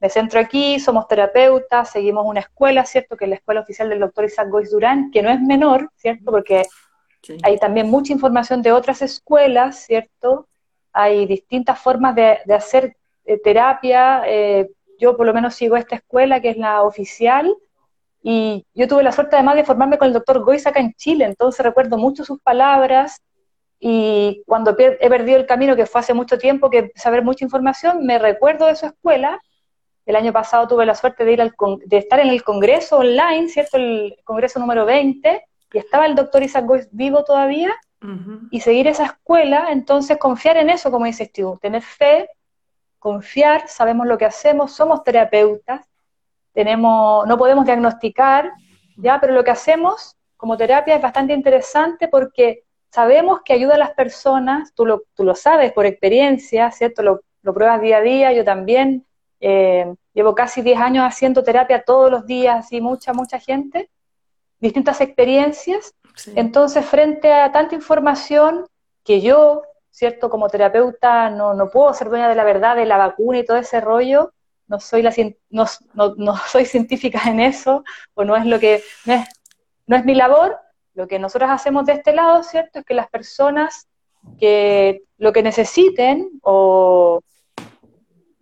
me 0.02 0.10
centro 0.10 0.40
aquí, 0.40 0.80
somos 0.80 1.08
terapeutas, 1.08 1.92
seguimos 1.92 2.26
una 2.26 2.42
escuela, 2.42 2.86
¿cierto? 2.86 3.16
Que 3.16 3.26
es 3.26 3.30
la 3.30 3.36
escuela 3.36 3.62
oficial 3.62 3.88
del 3.88 4.00
doctor 4.00 4.26
Isaac 4.26 4.50
Goiz 4.50 4.72
Durán, 4.72 5.12
que 5.12 5.22
no 5.22 5.30
es 5.30 5.40
menor, 5.40 5.90
¿cierto? 5.96 6.32
Porque 6.32 6.64
hay 7.44 7.58
también 7.58 7.90
mucha 7.90 8.14
información 8.14 8.62
de 8.62 8.72
otras 8.72 9.02
escuelas, 9.02 9.86
¿cierto? 9.86 10.48
Hay 10.94 11.26
distintas 11.26 11.80
formas 11.80 12.16
de, 12.16 12.40
hacer 12.54 12.98
eh, 13.26 13.40
terapia. 13.40 14.24
Eh, 14.26 14.70
yo 15.00 15.18
por 15.18 15.26
lo 15.26 15.34
menos 15.34 15.56
sigo 15.56 15.78
esta 15.78 15.96
escuela, 15.96 16.42
que 16.42 16.50
es 16.50 16.58
la 16.58 16.84
oficial, 16.84 17.56
y 18.24 18.66
yo 18.74 18.88
tuve 18.88 19.04
la 19.04 19.12
suerte 19.12 19.36
además 19.36 19.56
de 19.56 19.64
formarme 19.64 19.98
con 19.98 20.08
el 20.08 20.14
doctor 20.14 20.44
Goiz 20.44 20.68
acá 20.68 20.80
en 20.80 20.94
Chile, 20.94 21.26
entonces 21.26 21.66
recuerdo 21.66 21.98
mucho 21.98 22.24
sus 22.24 22.40
palabras 22.40 23.22
y 23.84 24.44
cuando 24.46 24.76
he 24.78 25.10
perdido 25.10 25.40
el 25.40 25.48
camino, 25.48 25.76
que 25.76 25.88
fue 25.88 26.02
hace 26.02 26.14
mucho 26.14 26.38
tiempo, 26.38 26.70
que 26.70 26.92
saber 26.96 27.24
mucha 27.24 27.44
información, 27.44 28.06
me 28.06 28.20
recuerdo 28.20 28.68
de 28.68 28.76
su 28.76 28.86
escuela. 28.86 29.42
El 30.06 30.16
año 30.16 30.32
pasado 30.32 30.68
tuve 30.68 30.86
la 30.86 30.94
suerte 30.94 31.26
de, 31.26 31.34
ir 31.34 31.42
al, 31.42 31.52
de 31.86 31.98
estar 31.98 32.20
en 32.20 32.28
el 32.28 32.44
congreso 32.44 33.00
online, 33.00 33.50
¿cierto? 33.50 33.78
El 33.78 34.18
congreso 34.24 34.60
número 34.60 34.86
20, 34.86 35.44
y 35.74 35.78
estaba 35.78 36.06
el 36.06 36.16
doctor 36.16 36.44
Isaac 36.44 36.66
vivo 36.92 37.24
todavía, 37.24 37.74
y 38.50 38.62
seguir 38.62 38.88
esa 38.88 39.06
escuela, 39.06 39.68
entonces 39.70 40.18
confiar 40.18 40.58
en 40.58 40.72
eso, 40.72 40.90
como 40.90 41.06
dices 41.06 41.32
tú, 41.32 41.60
tener 41.62 41.84
fe, 41.84 42.30
confiar, 42.98 43.68
sabemos 43.68 44.08
lo 44.08 44.18
que 44.18 44.26
hacemos, 44.26 44.72
somos 44.72 45.04
terapeutas, 45.04 45.88
tenemos, 46.52 47.28
no 47.28 47.38
podemos 47.38 47.64
diagnosticar, 47.64 48.52
ya, 48.98 49.20
pero 49.20 49.34
lo 49.34 49.44
que 49.44 49.52
hacemos 49.52 50.18
como 50.36 50.58
terapia 50.58 50.96
es 50.96 51.02
bastante 51.02 51.34
interesante 51.34 52.08
porque 52.08 52.64
sabemos 52.90 53.42
que 53.46 53.54
ayuda 53.54 53.76
a 53.76 53.78
las 53.78 53.92
personas, 53.92 54.74
tú 54.74 54.86
lo, 54.86 55.04
tú 55.16 55.24
lo 55.24 55.36
sabes 55.36 55.72
por 55.72 55.86
experiencia, 55.86 56.72
¿cierto? 56.72 57.04
Lo, 57.04 57.22
lo 57.44 57.54
pruebas 57.54 57.82
día 57.82 57.98
a 57.98 58.02
día, 58.02 58.34
yo 58.34 58.44
también, 58.44 59.06
eh, 59.40 59.94
llevo 60.14 60.34
casi 60.34 60.62
10 60.64 60.80
años 60.80 61.06
haciendo 61.06 61.44
terapia 61.44 61.84
todos 61.84 62.10
los 62.10 62.26
días, 62.26 62.72
y 62.72 62.82
mucha, 62.82 63.14
mucha 63.14 63.40
gente, 63.40 63.92
distintas 64.62 65.02
experiencias. 65.02 65.94
Entonces, 66.36 66.86
frente 66.86 67.34
a 67.34 67.52
tanta 67.52 67.76
información 67.76 68.66
que 69.04 69.20
yo, 69.20 69.64
¿cierto? 69.90 70.30
Como 70.30 70.50
terapeuta 70.50 71.30
no, 71.30 71.54
no 71.54 71.70
puedo 71.70 71.94
ser 71.94 72.10
dueña 72.10 72.30
de 72.30 72.36
la 72.36 72.44
verdad 72.44 72.76
de 72.76 72.86
la 72.86 72.98
vacuna 72.98 73.40
y 73.40 73.46
todo 73.46 73.58
ese 73.58 73.82
rollo, 73.82 74.34
no 74.68 74.80
soy, 74.80 75.02
la, 75.02 75.14
no, 75.50 75.66
no, 75.94 76.16
no 76.16 76.38
soy 76.48 76.66
científica 76.66 77.22
en 77.26 77.42
eso, 77.42 77.84
o 78.14 78.24
no 78.24 78.38
es 78.38 78.46
lo 78.46 78.60
que, 78.60 78.82
no 79.06 79.14
es, 79.16 79.28
no 79.88 79.98
es 79.98 80.06
mi 80.06 80.16
labor, 80.16 80.58
lo 80.94 81.08
que 81.08 81.20
nosotros 81.20 81.50
hacemos 81.50 81.86
de 81.86 81.94
este 81.94 82.14
lado, 82.14 82.44
¿cierto? 82.44 82.80
Es 82.80 82.86
que 82.86 82.94
las 82.94 83.10
personas 83.10 83.88
que 84.40 85.04
lo 85.18 85.34
que 85.34 85.42
necesiten 85.42 86.30
o 86.44 87.22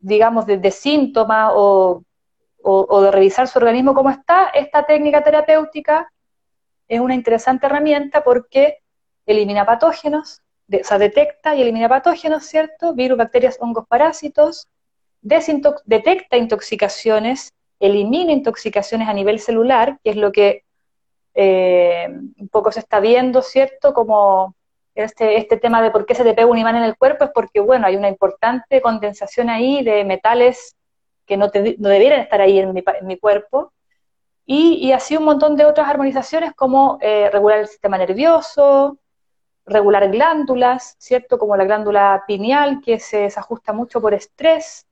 digamos, 0.01 0.45
de, 0.45 0.71
síntomas 0.71 1.51
o, 1.55 2.03
de 3.01 3.11
revisar 3.11 3.47
su 3.47 3.59
organismo 3.59 3.93
cómo 3.93 4.09
está, 4.09 4.49
esta 4.53 4.85
técnica 4.85 5.23
terapéutica 5.23 6.11
es 6.87 6.99
una 6.99 7.15
interesante 7.15 7.65
herramienta 7.67 8.23
porque 8.23 8.79
elimina 9.25 9.65
patógenos, 9.65 10.41
o 10.71 10.83
sea, 10.83 10.97
detecta 10.97 11.55
y 11.55 11.61
elimina 11.61 11.87
patógenos, 11.87 12.45
¿cierto? 12.45 12.93
Virus, 12.93 13.17
bacterias, 13.17 13.57
hongos, 13.59 13.85
parásitos, 13.87 14.67
detecta 15.21 16.37
intoxicaciones, 16.37 17.53
elimina 17.79 18.31
intoxicaciones 18.31 19.07
a 19.07 19.13
nivel 19.13 19.39
celular, 19.39 19.99
que 20.03 20.09
es 20.11 20.15
lo 20.15 20.31
que 20.31 20.63
eh, 21.35 22.07
un 22.37 22.49
poco 22.49 22.71
se 22.71 22.79
está 22.79 22.99
viendo, 22.99 23.41
¿cierto? 23.41 23.93
Como 23.93 24.55
este, 24.95 25.37
este 25.37 25.57
tema 25.57 25.81
de 25.81 25.91
por 25.91 26.05
qué 26.05 26.15
se 26.15 26.23
te 26.23 26.33
pega 26.33 26.47
un 26.47 26.57
imán 26.57 26.75
en 26.75 26.83
el 26.83 26.97
cuerpo 26.97 27.25
es 27.25 27.31
porque, 27.33 27.59
bueno, 27.59 27.87
hay 27.87 27.95
una 27.95 28.09
importante 28.09 28.81
condensación 28.81 29.49
ahí 29.49 29.83
de 29.83 30.03
metales 30.03 30.75
que 31.29 31.37
no, 31.37 31.45
no 31.77 31.89
debieran 31.89 32.21
estar 32.21 32.41
ahí 32.41 32.57
en 32.57 32.73
mi, 32.73 32.83
en 32.99 33.07
mi 33.07 33.17
cuerpo. 33.17 33.71
Y, 34.47 34.79
y, 34.81 34.91
así 34.93 35.15
un 35.15 35.25
montón 35.25 35.55
de 35.55 35.65
otras 35.65 35.87
armonizaciones 35.87 36.53
como 36.55 36.97
eh, 37.01 37.29
regular 37.31 37.59
el 37.59 37.67
sistema 37.67 37.99
nervioso, 37.99 38.97
regular 39.63 40.09
glándulas, 40.09 40.95
¿cierto? 40.97 41.37
Como 41.37 41.55
la 41.55 41.65
glándula 41.65 42.23
pineal, 42.25 42.81
que 42.83 42.99
se 42.99 43.17
desajusta 43.19 43.73
mucho 43.73 44.01
por 44.01 44.15
estrés, 44.15 44.87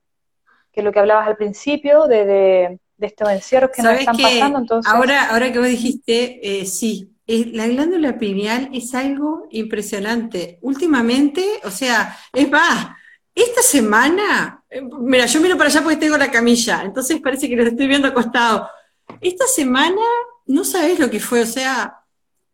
que 0.72 0.80
es 0.80 0.84
lo 0.84 0.92
que 0.92 1.00
hablabas 1.00 1.26
al 1.26 1.36
principio, 1.36 2.06
de, 2.06 2.24
de, 2.24 2.80
estos 3.00 3.28
encierros 3.30 3.72
que 3.74 3.82
nos 3.82 3.98
están 3.98 4.16
pasando. 4.16 4.58
Entonces... 4.60 4.92
Ahora, 4.92 5.30
ahora 5.30 5.52
que 5.52 5.58
vos 5.58 5.66
dijiste, 5.66 6.60
eh, 6.60 6.64
sí, 6.64 7.12
la 7.26 7.66
glándula 7.66 8.16
pineal 8.16 8.70
es 8.72 8.94
algo 8.94 9.48
impresionante. 9.50 10.60
Últimamente, 10.62 11.44
o 11.64 11.70
sea, 11.72 12.16
es 12.32 12.48
más, 12.48 12.90
esta 13.42 13.62
semana, 13.62 14.62
eh, 14.68 14.82
mira, 14.82 15.26
yo 15.26 15.40
miro 15.40 15.56
para 15.56 15.70
allá 15.70 15.82
porque 15.82 15.96
tengo 15.96 16.16
la 16.16 16.30
camilla, 16.30 16.82
entonces 16.84 17.20
parece 17.20 17.48
que 17.48 17.56
los 17.56 17.68
estoy 17.68 17.86
viendo 17.86 18.08
acostado. 18.08 18.68
Esta 19.20 19.46
semana, 19.46 20.02
no 20.46 20.64
sabes 20.64 20.98
lo 20.98 21.10
que 21.10 21.20
fue, 21.20 21.42
o 21.42 21.46
sea, 21.46 22.00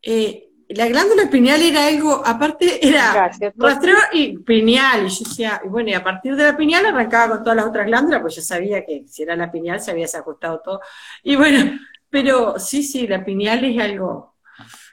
eh, 0.03 0.51
la 0.69 0.89
glándula 0.89 1.29
pineal 1.31 1.63
era 1.63 1.87
algo, 1.87 2.23
aparte 2.25 2.87
era 2.87 3.31
rastreo 3.57 3.97
y 4.13 4.39
pineal, 4.39 5.07
y 5.07 5.11
yo 5.11 5.25
decía, 5.25 5.63
bueno, 5.67 5.91
y 5.91 5.95
a 5.95 6.05
partir 6.05 6.37
de 6.37 6.45
la 6.45 6.57
pineal 6.57 6.87
arrancaba 6.87 7.37
con 7.37 7.45
todas 7.45 7.57
las 7.57 7.67
otras 7.67 7.87
glándulas, 7.87 8.21
pues 8.21 8.37
yo 8.37 8.43
sabía 8.43 8.85
que 8.85 9.05
si 9.09 9.23
era 9.23 9.37
la 9.37 9.51
pineal 9.51 9.81
se 9.81 9.91
había 9.91 10.05
desajustado 10.05 10.61
todo. 10.61 10.81
Y 11.23 11.37
bueno, 11.37 11.79
pero 12.11 12.59
sí, 12.59 12.83
sí, 12.83 13.07
la 13.07 13.25
pineal 13.25 13.65
es 13.65 13.81
algo 13.81 14.37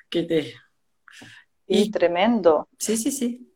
que 0.10 0.24
te... 0.24 0.54
Y 1.68 1.89
tremendo. 1.89 2.68
Sí, 2.78 2.98
sí, 2.98 3.12
sí. 3.12 3.51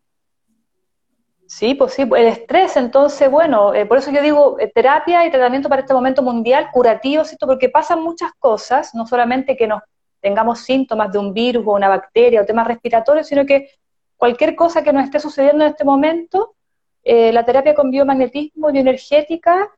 Sí, 1.58 1.74
pues 1.74 1.94
sí, 1.94 2.02
el 2.02 2.28
estrés, 2.28 2.76
entonces, 2.76 3.32
bueno, 3.32 3.74
eh, 3.74 3.86
por 3.86 3.98
eso 4.00 4.12
yo 4.12 4.22
digo 4.22 4.60
eh, 4.60 4.70
terapia 4.76 5.26
y 5.26 5.32
tratamiento 5.32 5.70
para 5.70 5.84
este 5.84 5.94
momento 5.94 6.22
mundial, 6.22 6.70
curativo, 6.74 7.24
¿cierto? 7.24 7.48
Porque 7.48 7.70
pasan 7.70 8.04
muchas 8.04 8.34
cosas, 8.40 8.94
no 8.94 9.08
solamente 9.08 9.56
que 9.56 9.66
nos 9.66 9.82
tengamos 10.20 10.60
síntomas 10.60 11.14
de 11.14 11.18
un 11.20 11.34
virus 11.34 11.64
o 11.66 11.72
una 11.72 11.88
bacteria 11.88 12.42
o 12.42 12.46
temas 12.46 12.68
respiratorios, 12.68 13.28
sino 13.28 13.46
que 13.46 13.70
cualquier 14.18 14.54
cosa 14.54 14.84
que 14.84 14.92
nos 14.92 15.06
esté 15.06 15.22
sucediendo 15.22 15.64
en 15.64 15.70
este 15.72 15.86
momento, 15.86 16.56
eh, 17.04 17.32
la 17.32 17.46
terapia 17.46 17.74
con 17.74 17.90
biomagnetismo 17.90 18.70
y 18.72 18.80
energética 18.80 19.70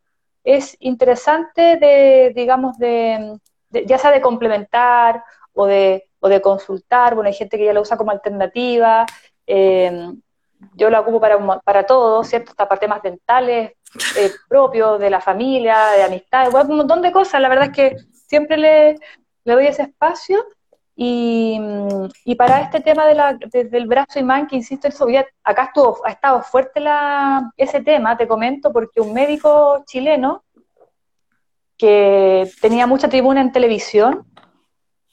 es 0.44 0.76
interesante 0.80 1.78
de, 1.78 2.34
digamos, 2.36 2.80
de, 2.80 3.38
ya 3.86 4.00
sea 4.00 4.10
de 4.10 4.22
complementar 4.22 5.24
o 5.54 5.68
de 5.68 6.10
o 6.20 6.28
de 6.28 6.42
consultar, 6.42 7.14
bueno, 7.14 7.28
hay 7.28 7.36
gente 7.36 7.56
que 7.60 7.66
ya 7.66 7.74
lo 7.74 7.82
usa 7.82 7.98
como 7.98 8.10
alternativa, 8.10 9.06
yo 10.76 10.90
la 10.90 11.02
ocupo 11.02 11.20
para, 11.20 11.38
para 11.62 11.86
todo, 11.86 12.24
¿cierto? 12.24 12.52
Hasta 12.52 12.68
para 12.68 12.80
temas 12.80 13.02
dentales 13.02 13.74
eh, 14.18 14.32
propios, 14.50 15.00
de 15.00 15.10
la 15.10 15.22
familia, 15.22 15.88
de 15.96 16.04
amistad, 16.04 16.54
un 16.70 16.78
montón 16.78 17.02
de 17.02 17.12
cosas, 17.12 17.42
la 17.42 17.50
verdad 17.50 17.66
es 17.66 17.72
que 17.72 17.98
siempre 18.28 18.58
le, 18.58 19.00
le 19.44 19.54
doy 19.54 19.68
ese 19.68 19.84
espacio. 19.84 20.46
Y, 21.00 21.62
y, 22.26 22.34
para 22.34 22.60
este 22.60 22.80
tema 22.80 23.06
de 23.06 23.14
la, 23.14 23.34
del 23.34 23.86
brazo 23.86 24.18
imán, 24.18 24.48
que 24.48 24.56
insisto, 24.56 24.88
eso, 24.88 25.06
acá 25.44 25.66
estuvo, 25.66 26.04
ha 26.04 26.10
estado 26.10 26.42
fuerte 26.42 26.80
la, 26.80 27.52
ese 27.56 27.82
tema, 27.82 28.18
te 28.18 28.28
comento, 28.28 28.74
porque 28.74 29.00
un 29.00 29.14
médico 29.14 29.84
chileno 29.86 30.44
que 31.78 32.50
tenía 32.62 32.88
mucha 32.88 33.10
tribuna 33.10 33.42
en 33.42 33.52
televisión, 33.52 34.26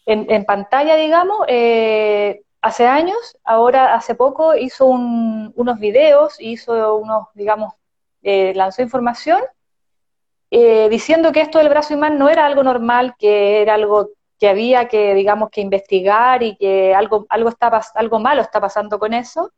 en, 0.07 0.45
pantalla, 0.45 0.97
digamos, 0.97 1.39
eh, 1.49 2.43
hace 2.65 2.87
años, 2.87 3.37
ahora 3.45 3.95
hace 3.95 4.15
poco 4.15 4.55
hizo 4.57 4.87
unos 4.87 5.79
videos, 5.79 6.37
hizo 6.41 6.97
unos, 6.97 7.29
digamos, 7.35 7.75
eh, 8.23 8.55
lanzó 8.55 8.81
información 8.81 9.43
eh, 10.51 10.89
diciendo 10.89 11.31
que 11.31 11.43
esto 11.43 11.59
del 11.59 11.69
brazo 11.69 11.93
imán 11.93 12.17
no 12.17 12.31
era 12.31 12.47
algo 12.47 12.63
normal, 12.63 13.17
que 13.19 13.61
era 13.61 13.75
algo 13.75 14.13
que 14.41 14.49
había 14.49 14.89
que, 14.89 15.13
digamos, 15.13 15.51
que 15.51 15.61
investigar 15.61 16.43
y 16.43 16.57
que 16.57 16.95
algo, 16.95 17.27
algo, 17.29 17.51
está, 17.51 17.83
algo 17.97 18.19
malo 18.19 18.41
está 18.41 18.63
pasando 18.63 18.99
con 18.99 19.13
eso. 19.13 19.53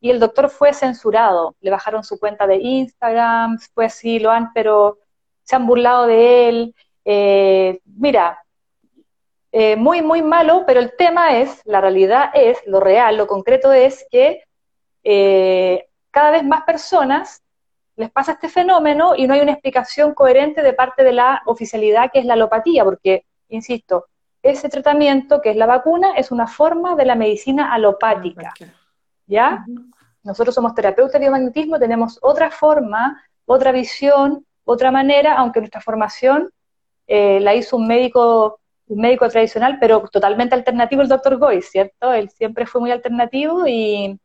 Y 0.00 0.08
el 0.08 0.18
doctor 0.18 0.48
fue 0.48 0.72
censurado, 0.72 1.54
le 1.60 1.70
bajaron 1.70 2.02
su 2.02 2.18
cuenta 2.18 2.46
de 2.46 2.56
Instagram, 2.56 3.58
fue 3.74 3.84
así, 3.86 4.20
lo 4.20 4.30
han, 4.30 4.54
pero 4.54 4.98
se 5.42 5.54
han 5.54 5.66
burlado 5.66 6.06
de 6.06 6.48
él. 6.48 6.74
mira, 7.84 8.42
eh, 9.60 9.74
muy, 9.74 10.02
muy 10.02 10.22
malo, 10.22 10.62
pero 10.64 10.78
el 10.78 10.94
tema 10.94 11.36
es, 11.36 11.62
la 11.64 11.80
realidad 11.80 12.30
es, 12.32 12.58
lo 12.64 12.78
real, 12.78 13.16
lo 13.16 13.26
concreto 13.26 13.72
es 13.72 14.06
que 14.08 14.44
eh, 15.02 15.88
cada 16.12 16.30
vez 16.30 16.44
más 16.44 16.62
personas 16.62 17.42
les 17.96 18.08
pasa 18.08 18.34
este 18.34 18.48
fenómeno 18.48 19.16
y 19.16 19.26
no 19.26 19.34
hay 19.34 19.40
una 19.40 19.50
explicación 19.50 20.14
coherente 20.14 20.62
de 20.62 20.74
parte 20.74 21.02
de 21.02 21.12
la 21.12 21.42
oficialidad 21.44 22.12
que 22.12 22.20
es 22.20 22.24
la 22.24 22.34
alopatía, 22.34 22.84
porque, 22.84 23.24
insisto, 23.48 24.06
ese 24.44 24.68
tratamiento 24.68 25.40
que 25.40 25.50
es 25.50 25.56
la 25.56 25.66
vacuna 25.66 26.12
es 26.16 26.30
una 26.30 26.46
forma 26.46 26.94
de 26.94 27.06
la 27.06 27.16
medicina 27.16 27.74
alopática, 27.74 28.54
¿ya? 29.26 29.64
Nosotros 30.22 30.54
somos 30.54 30.72
terapeutas 30.72 31.14
de 31.14 31.18
biomagnetismo, 31.18 31.80
tenemos 31.80 32.20
otra 32.22 32.52
forma, 32.52 33.24
otra 33.44 33.72
visión, 33.72 34.46
otra 34.64 34.92
manera, 34.92 35.34
aunque 35.34 35.58
nuestra 35.58 35.80
formación 35.80 36.48
eh, 37.08 37.40
la 37.40 37.56
hizo 37.56 37.76
un 37.76 37.88
médico 37.88 38.60
un 38.88 39.00
médico 39.00 39.28
tradicional, 39.28 39.78
pero 39.80 40.00
totalmente 40.10 40.54
alternativo 40.54 41.02
el 41.02 41.08
doctor 41.08 41.36
Goy, 41.38 41.62
¿cierto? 41.62 42.12
Él 42.12 42.30
siempre 42.30 42.66
fue 42.66 42.80
muy 42.80 42.90
alternativo 42.90 43.66
y 43.66 44.18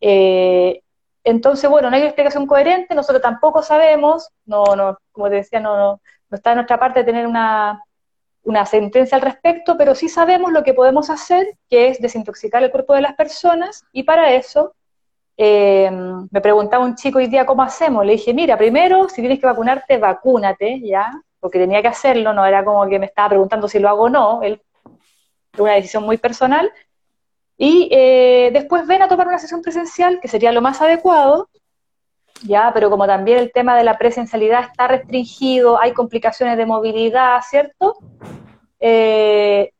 eh, 0.00 0.82
entonces, 1.24 1.68
bueno, 1.68 1.90
no 1.90 1.96
hay 1.96 2.02
explicación 2.02 2.46
coherente, 2.46 2.94
nosotros 2.94 3.22
tampoco 3.22 3.62
sabemos, 3.62 4.30
no, 4.46 4.64
no, 4.76 4.98
como 5.12 5.28
te 5.28 5.36
decía, 5.36 5.60
no, 5.60 5.76
no, 5.76 6.00
no 6.30 6.36
está 6.36 6.50
en 6.52 6.56
nuestra 6.56 6.78
parte 6.78 7.04
tener 7.04 7.26
una, 7.26 7.82
una 8.44 8.64
sentencia 8.66 9.16
al 9.16 9.22
respecto, 9.22 9.76
pero 9.76 9.94
sí 9.94 10.08
sabemos 10.08 10.52
lo 10.52 10.62
que 10.64 10.74
podemos 10.74 11.10
hacer, 11.10 11.46
que 11.68 11.88
es 11.88 12.00
desintoxicar 12.00 12.62
el 12.62 12.70
cuerpo 12.70 12.94
de 12.94 13.02
las 13.02 13.14
personas, 13.14 13.84
y 13.92 14.04
para 14.04 14.32
eso 14.32 14.74
eh, 15.36 15.90
me 16.30 16.40
preguntaba 16.40 16.84
un 16.84 16.96
chico 16.96 17.18
hoy 17.18 17.28
día 17.28 17.46
cómo 17.46 17.62
hacemos. 17.62 18.04
Le 18.04 18.12
dije, 18.12 18.34
mira, 18.34 18.56
primero, 18.56 19.08
si 19.08 19.20
tienes 19.22 19.38
que 19.38 19.46
vacunarte, 19.46 19.98
vacúnate, 19.98 20.80
¿ya? 20.80 21.10
Porque 21.40 21.58
tenía 21.58 21.82
que 21.82 21.88
hacerlo, 21.88 22.32
no 22.32 22.44
era 22.44 22.64
como 22.64 22.86
que 22.88 22.98
me 22.98 23.06
estaba 23.06 23.30
preguntando 23.30 23.68
si 23.68 23.78
lo 23.78 23.88
hago 23.88 24.04
o 24.04 24.08
no, 24.08 24.42
él, 24.42 24.60
una 25.58 25.74
decisión 25.74 26.04
muy 26.04 26.18
personal. 26.18 26.70
Y 27.56 27.88
eh, 27.90 28.50
después 28.52 28.86
ven 28.86 29.02
a 29.02 29.08
tomar 29.08 29.26
una 29.26 29.38
sesión 29.38 29.62
presencial, 29.62 30.20
que 30.20 30.28
sería 30.28 30.52
lo 30.52 30.62
más 30.62 30.80
adecuado, 30.80 31.48
ya, 32.42 32.70
pero 32.72 32.90
como 32.90 33.06
también 33.06 33.38
el 33.38 33.52
tema 33.52 33.76
de 33.76 33.84
la 33.84 33.98
presencialidad 33.98 34.64
está 34.64 34.86
restringido, 34.88 35.80
hay 35.80 35.92
complicaciones 35.92 36.56
de 36.56 36.66
movilidad, 36.66 37.40
¿cierto? 37.42 37.96
Eh, 38.78 39.72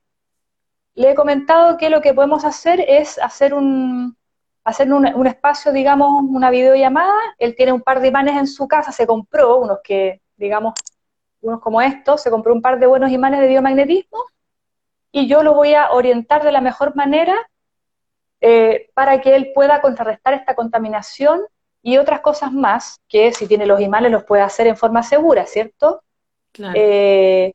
le 0.94 1.10
he 1.10 1.14
comentado 1.14 1.76
que 1.76 1.90
lo 1.90 2.00
que 2.00 2.14
podemos 2.14 2.44
hacer 2.44 2.80
es 2.80 3.18
hacer 3.20 3.54
un, 3.54 4.16
hacer 4.64 4.92
un, 4.92 5.26
espacio, 5.26 5.72
digamos, 5.72 6.24
una 6.28 6.50
videollamada. 6.50 7.14
Él 7.38 7.54
tiene 7.56 7.72
un 7.72 7.82
par 7.82 8.00
de 8.00 8.08
imanes 8.08 8.36
en 8.36 8.46
su 8.46 8.66
casa, 8.66 8.90
se 8.92 9.06
compró 9.06 9.58
unos 9.58 9.78
que, 9.82 10.20
digamos, 10.36 10.74
unos 11.40 11.60
como 11.60 11.80
estos, 11.80 12.22
se 12.22 12.30
compró 12.30 12.52
un 12.52 12.62
par 12.62 12.78
de 12.78 12.86
buenos 12.86 13.10
imanes 13.10 13.40
de 13.40 13.48
biomagnetismo 13.48 14.24
y 15.12 15.26
yo 15.26 15.42
lo 15.42 15.54
voy 15.54 15.74
a 15.74 15.92
orientar 15.92 16.44
de 16.44 16.52
la 16.52 16.60
mejor 16.60 16.94
manera 16.96 17.36
eh, 18.40 18.90
para 18.94 19.20
que 19.20 19.34
él 19.34 19.52
pueda 19.54 19.80
contrarrestar 19.80 20.34
esta 20.34 20.54
contaminación 20.54 21.42
y 21.82 21.96
otras 21.96 22.20
cosas 22.20 22.52
más 22.52 23.00
que 23.08 23.32
si 23.32 23.46
tiene 23.46 23.66
los 23.66 23.80
imanes 23.80 24.12
los 24.12 24.24
puede 24.24 24.42
hacer 24.42 24.66
en 24.66 24.76
forma 24.76 25.02
segura, 25.02 25.46
¿cierto? 25.46 26.02
Eh, 26.74 27.54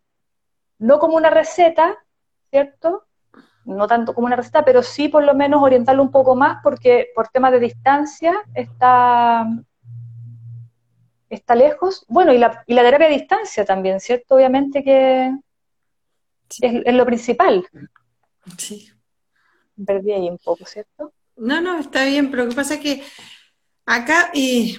no 0.80 1.00
como 1.00 1.18
una 1.18 1.30
receta, 1.30 1.98
¿cierto? 2.50 3.06
No 3.66 3.88
tanto 3.88 4.14
como 4.14 4.28
una 4.28 4.36
receta, 4.36 4.66
pero 4.66 4.82
sí 4.82 5.10
por 5.10 5.24
lo 5.24 5.34
menos 5.34 5.62
orientarlo 5.62 6.04
un 6.04 6.12
poco 6.12 6.36
más 6.36 6.60
porque 6.64 7.10
por 7.16 7.28
temas 7.30 7.52
de 7.52 7.60
distancia 7.60 8.34
está, 8.54 9.46
está 11.36 11.56
lejos. 11.56 12.06
Bueno, 12.08 12.34
y 12.34 12.38
la, 12.38 12.64
y 12.68 12.74
la 12.74 12.84
terapia 12.84 13.08
a 13.08 13.12
distancia 13.12 13.66
también, 13.66 14.00
¿cierto? 14.00 14.36
Obviamente 14.36 14.84
que 14.84 15.32
es, 16.62 16.94
lo 16.94 17.06
principal. 17.06 17.68
Sí. 18.58 18.90
Perdí 19.86 20.12
ahí 20.12 20.30
un 20.30 20.38
poco, 20.38 20.66
¿cierto? 20.66 21.14
No, 21.36 21.62
no, 21.62 21.80
está 21.80 22.06
bien, 22.06 22.30
pero 22.30 22.44
lo 22.44 22.50
que 22.50 22.56
pasa 22.56 22.76
es 22.76 22.80
que 22.80 23.04
acá, 23.86 24.30
y 24.34 24.78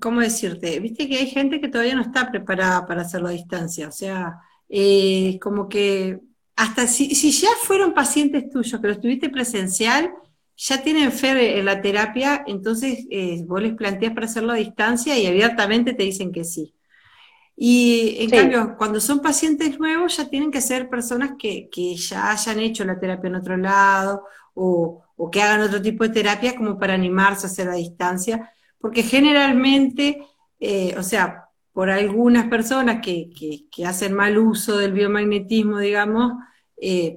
¿cómo 0.00 0.20
decirte? 0.20 0.78
Viste 0.78 1.08
que 1.08 1.18
hay 1.18 1.26
gente 1.26 1.60
que 1.60 1.68
todavía 1.68 1.96
no 1.96 2.02
está 2.02 2.30
preparada 2.30 2.86
para 2.86 3.02
hacerlo 3.02 3.28
a 3.28 3.32
distancia, 3.32 3.88
o 3.88 3.92
sea, 3.92 4.38
eh, 4.68 5.38
como 5.40 5.68
que 5.68 6.20
hasta 6.54 6.86
si, 6.86 7.14
si, 7.14 7.32
ya 7.32 7.48
fueron 7.62 7.94
pacientes 7.94 8.48
tuyos 8.50 8.80
que 8.80 8.86
lo 8.86 8.92
estuviste 8.92 9.30
presencial, 9.30 10.12
ya 10.62 10.82
tienen 10.82 11.10
fe 11.10 11.58
en 11.58 11.64
la 11.64 11.80
terapia, 11.80 12.44
entonces 12.46 13.06
eh, 13.10 13.42
vos 13.46 13.62
les 13.62 13.72
planteas 13.72 14.12
para 14.12 14.26
hacerlo 14.26 14.52
a 14.52 14.56
distancia 14.56 15.18
y 15.18 15.26
abiertamente 15.26 15.94
te 15.94 16.02
dicen 16.02 16.32
que 16.32 16.44
sí. 16.44 16.74
Y 17.56 18.16
en 18.20 18.30
cambio, 18.30 18.74
cuando 18.76 19.00
son 19.00 19.20
pacientes 19.20 19.78
nuevos, 19.78 20.18
ya 20.18 20.28
tienen 20.28 20.50
que 20.50 20.60
ser 20.60 20.90
personas 20.90 21.32
que, 21.38 21.70
que 21.70 21.96
ya 21.96 22.30
hayan 22.30 22.60
hecho 22.60 22.84
la 22.84 23.00
terapia 23.00 23.28
en 23.28 23.34
otro 23.36 23.56
lado 23.56 24.26
o, 24.52 25.02
o, 25.16 25.30
que 25.30 25.42
hagan 25.42 25.62
otro 25.62 25.80
tipo 25.80 26.04
de 26.04 26.10
terapia 26.10 26.54
como 26.54 26.78
para 26.78 26.92
animarse 26.94 27.46
a 27.46 27.50
hacer 27.50 27.68
a 27.68 27.74
distancia, 27.74 28.52
porque 28.78 29.02
generalmente, 29.02 30.26
eh, 30.58 30.94
o 30.98 31.02
sea, 31.02 31.46
por 31.72 31.88
algunas 31.88 32.48
personas 32.48 33.00
que, 33.02 33.30
que, 33.70 33.86
hacen 33.86 34.12
mal 34.12 34.36
uso 34.36 34.76
del 34.76 34.92
biomagnetismo, 34.92 35.78
digamos, 35.78 36.34
eh, 36.76 37.16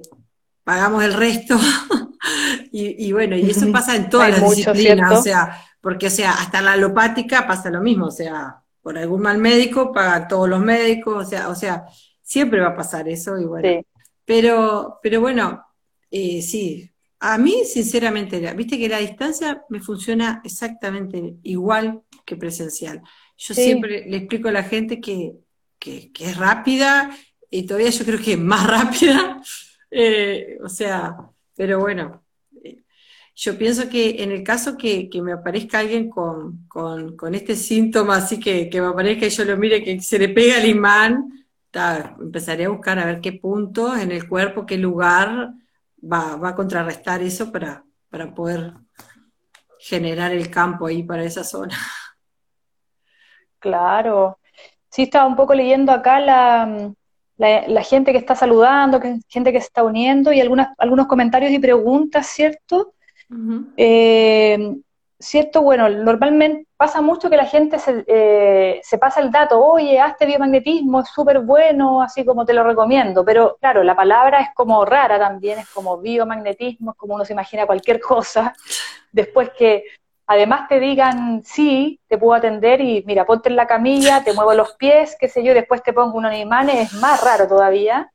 pagamos 0.64 1.04
el 1.04 1.14
resto. 1.14 1.58
y, 2.72 3.06
y, 3.06 3.12
bueno, 3.12 3.36
y 3.36 3.50
eso 3.50 3.70
pasa 3.70 3.94
en 3.94 4.08
todas 4.08 4.30
las 4.30 4.50
disciplinas, 4.50 5.12
o 5.12 5.22
sea, 5.22 5.62
porque 5.80 6.06
o 6.06 6.10
sea, 6.10 6.32
hasta 6.32 6.62
la 6.62 6.72
alopática 6.72 7.46
pasa 7.46 7.70
lo 7.70 7.80
mismo, 7.80 8.06
o 8.06 8.10
sea, 8.10 8.62
por 8.82 8.98
algún 8.98 9.22
mal 9.22 9.38
médico, 9.38 9.92
pagan 9.92 10.28
todos 10.28 10.48
los 10.48 10.60
médicos, 10.60 11.26
o 11.26 11.28
sea, 11.28 11.48
o 11.48 11.54
sea, 11.54 11.84
siempre 12.22 12.60
va 12.60 12.68
a 12.68 12.76
pasar 12.76 13.08
eso 13.08 13.38
y 13.38 13.44
bueno. 13.44 13.82
Pero, 14.24 14.98
pero 15.02 15.20
bueno, 15.20 15.64
eh, 16.10 16.40
sí, 16.42 16.90
a 17.20 17.38
mí 17.38 17.64
sinceramente, 17.64 18.52
viste 18.54 18.78
que 18.78 18.88
la 18.88 18.98
distancia 18.98 19.62
me 19.68 19.80
funciona 19.80 20.42
exactamente 20.44 21.36
igual 21.42 22.02
que 22.24 22.36
presencial. 22.36 23.02
Yo 23.36 23.54
siempre 23.54 24.04
le 24.06 24.18
explico 24.18 24.48
a 24.48 24.52
la 24.52 24.62
gente 24.62 25.00
que, 25.00 25.32
que, 25.78 26.10
es 26.18 26.36
rápida 26.36 27.10
y 27.50 27.64
todavía 27.64 27.90
yo 27.90 28.04
creo 28.04 28.18
que 28.18 28.32
es 28.32 28.38
más 28.38 28.66
rápida, 28.70 29.40
eh, 29.96 30.58
o 30.62 30.68
sea, 30.68 31.16
pero 31.56 31.78
bueno, 31.78 32.24
yo 33.36 33.56
pienso 33.56 33.88
que 33.88 34.22
en 34.22 34.32
el 34.32 34.42
caso 34.42 34.76
que, 34.76 35.08
me 35.22 35.32
aparezca 35.32 35.78
alguien 35.78 36.10
con, 36.10 36.66
este 37.32 37.54
síntoma, 37.54 38.16
así 38.16 38.40
que, 38.40 38.68
me 38.72 38.86
aparezca 38.86 39.26
y 39.26 39.30
yo 39.30 39.44
lo 39.44 39.56
mire, 39.56 39.82
que 39.82 40.00
se 40.00 40.18
le 40.18 40.28
pega 40.28 40.58
el 40.58 40.68
imán, 40.68 41.46
empezaré 42.20 42.64
a 42.64 42.70
buscar 42.70 42.98
a 42.98 43.06
ver 43.06 43.20
qué 43.20 43.32
punto 43.32 43.96
en 43.96 44.12
el 44.12 44.28
cuerpo, 44.28 44.66
qué 44.66 44.78
lugar 44.78 45.52
va, 46.00 46.48
a 46.48 46.54
contrarrestar 46.54 47.22
eso 47.22 47.52
para, 47.52 47.84
para 48.10 48.34
poder 48.34 48.74
generar 49.78 50.32
el 50.32 50.50
campo 50.50 50.86
ahí 50.86 51.02
para 51.02 51.24
esa 51.24 51.44
zona. 51.44 51.76
Claro. 53.58 54.38
Sí, 54.90 55.02
estaba 55.02 55.26
un 55.26 55.36
poco 55.36 55.54
leyendo 55.54 55.90
acá 55.90 56.20
la, 56.20 56.92
la, 57.36 57.82
gente 57.82 58.12
que 58.12 58.18
está 58.18 58.34
saludando, 58.34 59.00
que, 59.00 59.18
gente 59.28 59.52
que 59.52 59.60
se 59.60 59.66
está 59.66 59.82
uniendo 59.82 60.32
y 60.32 60.40
algunas, 60.40 60.68
algunos 60.78 61.06
comentarios 61.06 61.52
y 61.52 61.58
preguntas, 61.58 62.26
¿cierto? 62.26 62.94
Eh, 63.76 64.76
cierto, 65.18 65.62
bueno, 65.62 65.88
normalmente 65.88 66.68
pasa 66.76 67.00
mucho 67.00 67.30
que 67.30 67.36
la 67.36 67.46
gente 67.46 67.78
eh, 68.06 68.80
se, 68.82 68.98
pasa 68.98 69.20
el 69.20 69.30
dato, 69.30 69.58
oye, 69.64 69.98
hazte 69.98 70.26
biomagnetismo, 70.26 71.00
es 71.00 71.08
súper 71.08 71.40
bueno, 71.40 72.02
así 72.02 72.24
como 72.24 72.44
te 72.44 72.52
lo 72.52 72.62
recomiendo, 72.62 73.24
pero 73.24 73.56
claro, 73.60 73.82
la 73.82 73.96
palabra 73.96 74.40
es 74.40 74.48
como 74.54 74.84
rara 74.84 75.18
también, 75.18 75.58
es 75.60 75.68
como 75.70 75.98
biomagnetismo, 75.98 76.92
es 76.92 76.96
como 76.96 77.14
uno 77.14 77.24
se 77.24 77.32
imagina 77.32 77.66
cualquier 77.66 78.00
cosa, 78.00 78.54
después 79.12 79.50
que 79.56 79.84
además 80.26 80.68
te 80.68 80.80
digan, 80.80 81.42
sí, 81.44 82.00
te 82.08 82.16
puedo 82.18 82.34
atender 82.34 82.80
y 82.80 83.04
mira, 83.06 83.26
ponte 83.26 83.48
en 83.48 83.56
la 83.56 83.66
camilla, 83.66 84.24
te 84.24 84.32
muevo 84.32 84.54
los 84.54 84.72
pies, 84.72 85.16
qué 85.18 85.28
sé 85.28 85.44
yo, 85.44 85.52
después 85.52 85.82
te 85.82 85.92
pongo 85.92 86.16
unos 86.16 86.34
imanes, 86.34 86.92
es 86.92 87.00
más 87.00 87.22
raro 87.22 87.46
todavía. 87.46 88.10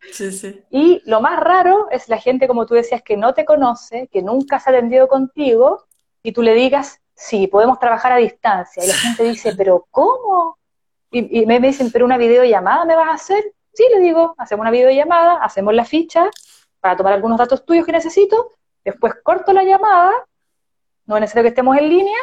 Y 0.72 1.02
lo 1.06 1.22
más 1.22 1.40
raro 1.40 1.88
es 1.92 2.10
la 2.10 2.18
gente, 2.18 2.48
como 2.48 2.66
tú 2.66 2.74
decías, 2.74 3.02
que 3.04 3.18
no 3.18 3.34
te 3.34 3.46
conoce, 3.46 4.08
que 4.12 4.22
nunca 4.22 4.60
se 4.60 4.70
ha 4.70 4.74
atendido 4.74 5.08
contigo, 5.08 5.86
y 6.24 6.32
tú 6.32 6.42
le 6.42 6.54
digas, 6.54 7.00
sí, 7.14 7.48
podemos 7.48 7.80
trabajar 7.80 8.12
a 8.12 8.18
distancia. 8.18 8.84
Y 8.84 8.88
la 8.88 8.94
gente 8.94 9.24
dice, 9.24 9.54
pero 9.58 9.88
¿cómo? 9.92 10.58
Y, 11.12 11.46
me, 11.46 11.60
dicen, 11.60 11.92
pero 11.92 12.06
una 12.06 12.18
videollamada 12.18 12.86
me 12.86 12.96
vas 12.96 13.10
a 13.10 13.14
hacer. 13.14 13.54
Sí, 13.74 13.86
le 13.92 14.00
digo, 14.00 14.36
hacemos 14.38 14.62
una 14.62 14.72
videollamada, 14.72 15.44
hacemos 15.44 15.74
la 15.74 15.86
ficha 15.86 16.30
para 16.80 16.96
tomar 16.96 17.14
algunos 17.14 17.38
datos 17.38 17.66
tuyos 17.66 17.86
que 17.86 17.92
necesito, 17.92 18.52
después 18.84 19.14
corto 19.24 19.52
la 19.54 19.64
llamada 19.64 20.12
no 21.10 21.18
es 21.18 21.22
necesario 21.22 21.44
que 21.44 21.50
estemos 21.50 21.76
en 21.76 21.90
línea, 21.90 22.18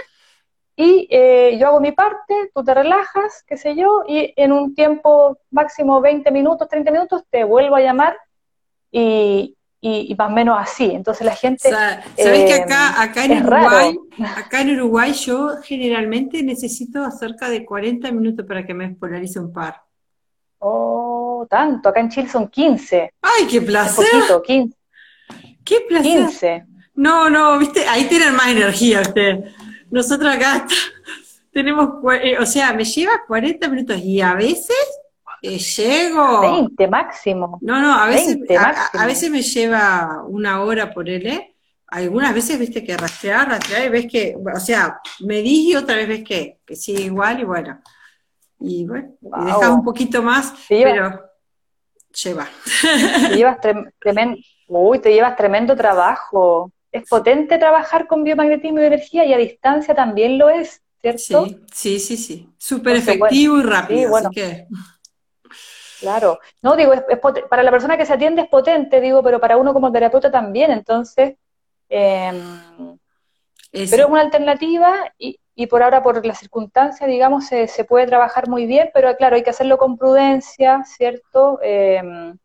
y 0.77 1.09
eh, 1.11 1.57
yo 1.59 1.69
hago 1.69 1.81
mi 1.81 1.91
parte, 1.93 2.35
tú 2.55 2.63
te 2.63 2.73
relajas, 2.73 3.43
qué 3.47 3.57
sé 3.57 3.75
yo, 3.75 4.05
y 4.07 4.33
en 4.37 4.53
un 4.53 4.75
tiempo 4.75 5.39
máximo 5.51 6.01
20 6.01 6.31
minutos, 6.31 6.69
30 6.69 6.93
minutos, 6.93 7.25
te 7.29 7.43
vuelvo 7.45 7.77
a 7.77 7.81
llamar 7.81 8.17
y, 8.93 9.57
y, 9.81 10.15
más 10.17 10.31
o 10.31 10.35
menos 10.35 10.57
así. 10.61 10.85
Entonces 10.85 11.27
la 11.27 11.35
gente... 11.35 11.71
¿Sabes 11.71 12.45
que 12.45 12.55
acá, 12.55 12.91
eh, 12.91 13.09
acá, 13.09 13.25
en 13.25 13.47
Uruguay, 13.47 13.99
acá 14.37 14.61
en 14.61 14.71
Uruguay 14.77 15.13
yo 15.15 15.57
generalmente 15.63 16.43
necesito 16.43 17.11
cerca 17.11 17.49
de 17.49 17.65
40 17.65 18.13
minutos 18.13 18.47
para 18.47 18.65
que 18.65 18.75
me 18.75 18.91
polarice 18.91 19.41
un 19.41 19.53
par? 19.53 19.83
Oh, 20.59 21.47
tanto. 21.49 21.89
Acá 21.89 22.01
en 22.01 22.11
Chile 22.11 22.29
son 22.29 22.49
15. 22.49 23.15
¡Ay, 23.23 23.47
qué 23.47 23.63
placer! 23.63 24.05
Un 24.13 24.21
poquito, 24.21 24.43
15. 24.43 24.77
¡Qué 25.65 25.81
placer! 25.89 26.27
15. 26.27 26.67
No, 26.97 27.29
no, 27.29 27.59
viste, 27.59 27.87
ahí 27.87 28.05
tienen 28.05 28.35
más 28.35 28.49
energía 28.49 29.03
ustedes. 29.03 29.55
Nosotros 29.91 30.35
acá 30.35 30.67
tenemos, 31.53 31.91
eh, 32.23 32.39
o 32.39 32.47
sea, 32.47 32.73
me 32.73 32.85
lleva 32.85 33.23
40 33.27 33.69
minutos 33.69 33.99
y 33.99 34.21
a 34.21 34.35
veces 34.35 34.77
eh, 35.43 35.59
llego... 35.59 36.41
20 36.41 36.89
máximo. 36.89 37.59
No, 37.61 37.81
no, 37.81 37.95
a 37.95 38.07
veces, 38.07 38.39
a, 38.93 39.07
veces 39.07 39.31
me 39.31 39.43
lleva 39.43 40.25
una 40.27 40.63
hora 40.63 40.93
por 40.93 41.09
él, 41.09 41.55
algunas 41.89 42.35
veces 42.35 42.59
viste 42.59 42.83
que 42.83 42.97
rastrear, 42.97 43.49
rastrear 43.49 43.87
y 43.87 43.89
ves 43.91 44.07
que, 44.11 44.37
o 44.55 44.61
sea, 44.61 45.01
me 45.21 45.37
dije 45.43 45.73
y 45.73 45.77
otra 45.77 45.97
vez 45.97 46.09
ves 46.09 46.25
que, 46.25 46.59
que 46.67 46.75
sigue 46.75 47.03
igual 47.03 47.41
y 47.41 47.45
bueno. 47.45 47.81
Y 48.59 48.87
bueno, 48.87 49.11
y 49.21 49.45
dejas 49.45 49.69
un 49.69 49.85
poquito 49.85 50.23
más, 50.23 50.55
pero 50.67 51.21
lleva. 52.25 52.49
Te 53.29 53.37
llevas 53.37 53.59
tremendo, 54.01 54.39
uy, 54.69 54.99
te 54.99 55.13
llevas 55.13 55.37
tremendo 55.37 55.77
trabajo 55.77 56.73
es 56.99 57.09
potente 57.09 57.59
trabajar 57.59 58.07
con 58.07 58.25
biomagnetismo 58.25 58.81
y 58.81 58.85
energía 58.85 59.25
y 59.25 59.33
a 59.33 59.39
distancia 59.39 59.95
también 59.95 60.39
lo 60.39 60.49
es, 60.49 60.83
¿cierto? 61.01 61.47
Sí, 61.73 61.99
sí, 61.99 62.17
sí, 62.17 62.49
Súper 62.59 62.97
efectivo 62.97 63.59
y 63.59 63.63
rápido. 63.63 64.11
bueno. 64.11 64.31
Claro, 66.01 66.39
no 66.63 66.77
digo, 66.77 66.93
para 67.49 67.63
la 67.63 67.71
persona 67.71 67.97
que 67.97 68.05
se 68.05 68.13
atiende 68.13 68.43
es 68.43 68.49
potente, 68.49 69.01
digo, 69.01 69.23
pero 69.23 69.41
para 69.41 69.57
uno 69.57 69.73
como 69.73 69.91
terapeuta 69.91 70.31
también, 70.31 70.71
entonces, 70.71 71.37
em, 71.89 72.99
pero 73.73 74.05
es 74.05 74.11
una 74.11 74.21
alternativa 74.21 75.13
y, 75.19 75.39
por 75.69 75.83
ahora, 75.83 76.03
por 76.03 76.25
las 76.25 76.39
circunstancias, 76.39 77.09
digamos, 77.09 77.47
se, 77.47 77.67
se, 77.67 77.85
puede 77.85 78.07
trabajar 78.07 78.47
muy 78.49 78.67
bien, 78.67 78.91
pero 78.93 79.17
claro, 79.17 79.37
hay 79.37 79.43
que 79.43 79.51
hacerlo 79.51 79.79
con 79.79 79.97
prudencia, 79.97 80.85
¿cierto? 80.85 81.59
Em, 81.63 82.37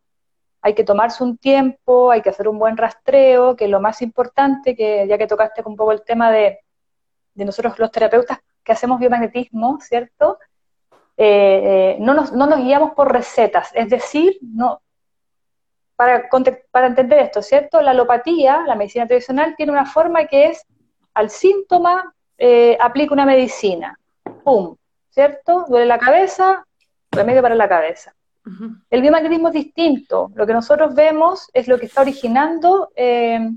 hay 0.62 0.74
que 0.74 0.84
tomarse 0.84 1.22
un 1.24 1.36
tiempo, 1.36 2.10
hay 2.10 2.22
que 2.22 2.30
hacer 2.30 2.48
un 2.48 2.58
buen 2.58 2.76
rastreo, 2.76 3.56
que 3.56 3.68
lo 3.68 3.80
más 3.80 4.00
importante, 4.00 4.76
que 4.76 5.06
ya 5.08 5.18
que 5.18 5.26
tocaste 5.26 5.62
un 5.64 5.76
poco 5.76 5.92
el 5.92 6.02
tema 6.02 6.30
de, 6.30 6.60
nosotros 7.34 7.78
los 7.78 7.90
terapeutas 7.90 8.38
que 8.62 8.72
hacemos 8.72 9.00
biomagnetismo, 9.00 9.78
¿cierto? 9.80 10.38
Eh, 11.16 11.60
eh, 11.64 11.96
no, 12.00 12.14
nos, 12.14 12.32
no, 12.32 12.46
nos, 12.46 12.60
guiamos 12.60 12.92
por 12.92 13.12
recetas, 13.12 13.70
es 13.74 13.90
decir, 13.90 14.38
no, 14.40 14.80
para, 15.96 16.28
para 16.70 16.86
entender 16.86 17.18
esto, 17.18 17.42
¿cierto? 17.42 17.82
La 17.82 17.90
alopatía, 17.90 18.62
la 18.66 18.76
medicina 18.76 19.06
tradicional, 19.06 19.54
tiene 19.56 19.72
una 19.72 19.86
forma 19.86 20.26
que 20.26 20.46
es 20.46 20.64
al 21.14 21.28
síntoma 21.28 22.14
eh, 22.38 22.76
aplica 22.80 23.14
una 23.14 23.26
medicina. 23.26 23.98
¡Pum! 24.44 24.76
¿Cierto? 25.10 25.64
Duele 25.68 25.86
la 25.86 25.98
cabeza, 25.98 26.66
remedio 27.10 27.42
para 27.42 27.54
la 27.54 27.68
cabeza. 27.68 28.14
El 28.90 29.02
biomagnetismo 29.02 29.48
es 29.48 29.54
distinto. 29.54 30.30
Lo 30.34 30.46
que 30.46 30.52
nosotros 30.52 30.94
vemos 30.94 31.48
es 31.52 31.68
lo 31.68 31.78
que 31.78 31.86
está 31.86 32.00
originando 32.00 32.90
eh, 32.96 33.50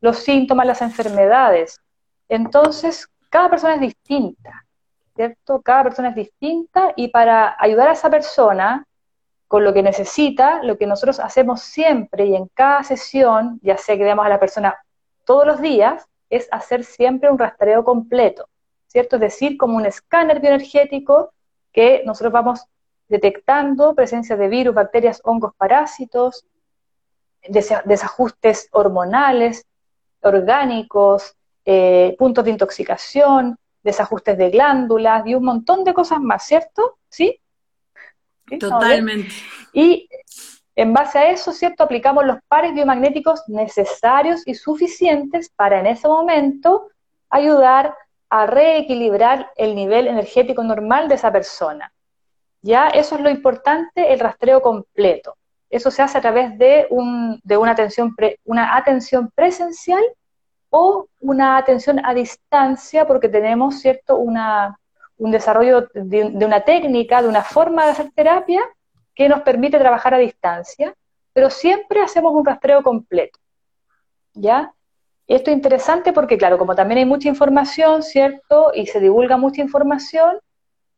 los 0.00 0.18
síntomas, 0.18 0.66
las 0.66 0.82
enfermedades. 0.82 1.80
Entonces, 2.28 3.08
cada 3.30 3.50
persona 3.50 3.74
es 3.74 3.80
distinta, 3.80 4.64
¿cierto? 5.14 5.62
Cada 5.62 5.84
persona 5.84 6.08
es 6.08 6.16
distinta 6.16 6.92
y 6.96 7.08
para 7.08 7.56
ayudar 7.58 7.88
a 7.88 7.92
esa 7.92 8.10
persona 8.10 8.86
con 9.46 9.64
lo 9.64 9.72
que 9.72 9.82
necesita, 9.82 10.62
lo 10.62 10.78
que 10.78 10.86
nosotros 10.86 11.20
hacemos 11.20 11.60
siempre 11.60 12.26
y 12.26 12.34
en 12.34 12.48
cada 12.48 12.82
sesión, 12.82 13.60
ya 13.62 13.76
sea 13.76 13.96
que 13.96 14.04
veamos 14.04 14.26
a 14.26 14.30
la 14.30 14.40
persona 14.40 14.76
todos 15.24 15.46
los 15.46 15.60
días, 15.60 16.06
es 16.30 16.48
hacer 16.50 16.84
siempre 16.84 17.30
un 17.30 17.38
rastreo 17.38 17.84
completo, 17.84 18.48
¿cierto? 18.86 19.16
Es 19.16 19.20
decir, 19.20 19.58
como 19.58 19.76
un 19.76 19.84
escáner 19.84 20.40
bioenergético 20.40 21.32
que 21.70 22.02
nosotros 22.06 22.32
vamos 22.32 22.66
detectando 23.12 23.94
presencia 23.94 24.38
de 24.38 24.48
virus, 24.48 24.74
bacterias, 24.74 25.20
hongos, 25.24 25.54
parásitos, 25.54 26.46
desajustes 27.84 28.68
hormonales, 28.72 29.66
orgánicos, 30.22 31.36
eh, 31.66 32.16
puntos 32.18 32.42
de 32.42 32.52
intoxicación, 32.52 33.58
desajustes 33.82 34.38
de 34.38 34.48
glándulas 34.48 35.26
y 35.26 35.34
un 35.34 35.44
montón 35.44 35.84
de 35.84 35.92
cosas 35.92 36.20
más, 36.20 36.46
¿cierto? 36.46 36.96
¿Sí? 37.10 37.38
Totalmente. 38.58 39.34
Y 39.74 40.08
en 40.74 40.94
base 40.94 41.18
a 41.18 41.30
eso, 41.30 41.52
¿cierto? 41.52 41.84
Aplicamos 41.84 42.24
los 42.24 42.38
pares 42.48 42.72
biomagnéticos 42.72 43.42
necesarios 43.46 44.40
y 44.46 44.54
suficientes 44.54 45.50
para 45.50 45.80
en 45.80 45.86
ese 45.86 46.08
momento 46.08 46.88
ayudar 47.28 47.94
a 48.30 48.46
reequilibrar 48.46 49.50
el 49.56 49.74
nivel 49.74 50.06
energético 50.06 50.64
normal 50.64 51.08
de 51.08 51.16
esa 51.16 51.30
persona. 51.30 51.92
Ya 52.62 52.88
eso 52.88 53.16
es 53.16 53.20
lo 53.20 53.28
importante, 53.28 54.12
el 54.12 54.20
rastreo 54.20 54.62
completo. 54.62 55.36
Eso 55.68 55.90
se 55.90 56.02
hace 56.02 56.18
a 56.18 56.20
través 56.20 56.56
de, 56.58 56.86
un, 56.90 57.40
de 57.42 57.56
una, 57.56 57.72
atención 57.72 58.14
una 58.44 58.76
atención 58.76 59.30
presencial 59.34 60.02
o 60.70 61.06
una 61.20 61.56
atención 61.56 62.04
a 62.04 62.14
distancia, 62.14 63.06
porque 63.06 63.28
tenemos 63.28 63.80
cierto 63.80 64.16
una, 64.16 64.78
un 65.18 65.30
desarrollo 65.30 65.88
de, 65.92 66.30
de 66.30 66.46
una 66.46 66.60
técnica, 66.60 67.20
de 67.20 67.28
una 67.28 67.42
forma 67.42 67.84
de 67.84 67.92
hacer 67.92 68.10
terapia 68.14 68.62
que 69.14 69.28
nos 69.28 69.42
permite 69.42 69.78
trabajar 69.78 70.14
a 70.14 70.18
distancia, 70.18 70.94
pero 71.32 71.50
siempre 71.50 72.00
hacemos 72.00 72.32
un 72.32 72.44
rastreo 72.44 72.82
completo. 72.82 73.38
¿Ya? 74.34 74.72
Esto 75.26 75.50
es 75.50 75.56
interesante 75.56 76.12
porque, 76.12 76.36
claro, 76.38 76.58
como 76.58 76.74
también 76.74 76.98
hay 76.98 77.04
mucha 77.04 77.28
información, 77.28 78.02
¿cierto? 78.02 78.72
Y 78.74 78.86
se 78.86 79.00
divulga 79.00 79.36
mucha 79.36 79.62
información, 79.62 80.38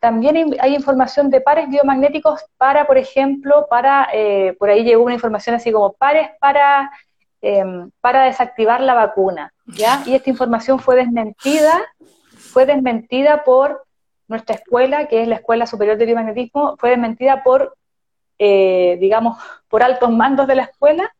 también 0.04 0.54
hay 0.60 0.74
información 0.74 1.30
de 1.30 1.40
pares 1.40 1.66
biomagnéticos 1.70 2.44
para, 2.58 2.86
por 2.86 2.98
ejemplo, 2.98 3.66
para, 3.70 4.06
eh, 4.12 4.54
por 4.58 4.68
ahí 4.68 4.84
llegó 4.84 5.02
una 5.02 5.14
información 5.14 5.56
así 5.56 5.72
como 5.72 5.94
pares 5.94 6.28
para, 6.40 6.92
em, 7.40 7.90
para 8.02 8.24
desactivar 8.24 8.82
la 8.82 8.92
vacuna, 8.92 9.50
¿ya? 9.64 10.02
Y 10.04 10.14
esta 10.14 10.28
información 10.28 10.78
fue 10.78 10.96
desmentida, 10.96 11.80
fue 12.52 12.66
desmentida 12.66 13.44
por 13.44 13.86
nuestra 14.28 14.56
escuela, 14.56 15.08
que 15.08 15.22
es 15.22 15.26
la 15.28 15.36
Escuela 15.36 15.64
Superior 15.66 15.96
de 15.96 16.04
Biomagnetismo, 16.04 16.76
fue 16.76 16.90
desmentida 16.90 17.42
por 17.42 17.74
eh, 18.38 18.98
digamos, 19.00 19.38
por 19.68 19.82
altos 19.82 20.10
mandos 20.10 20.46
de 20.46 20.56
la 20.56 20.64
escuela, 20.64 21.10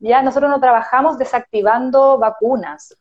ya 0.00 0.20
nosotros 0.20 0.50
no 0.50 0.58
trabajamos 0.58 1.16
desactivando 1.16 2.18
vacunas. 2.18 2.96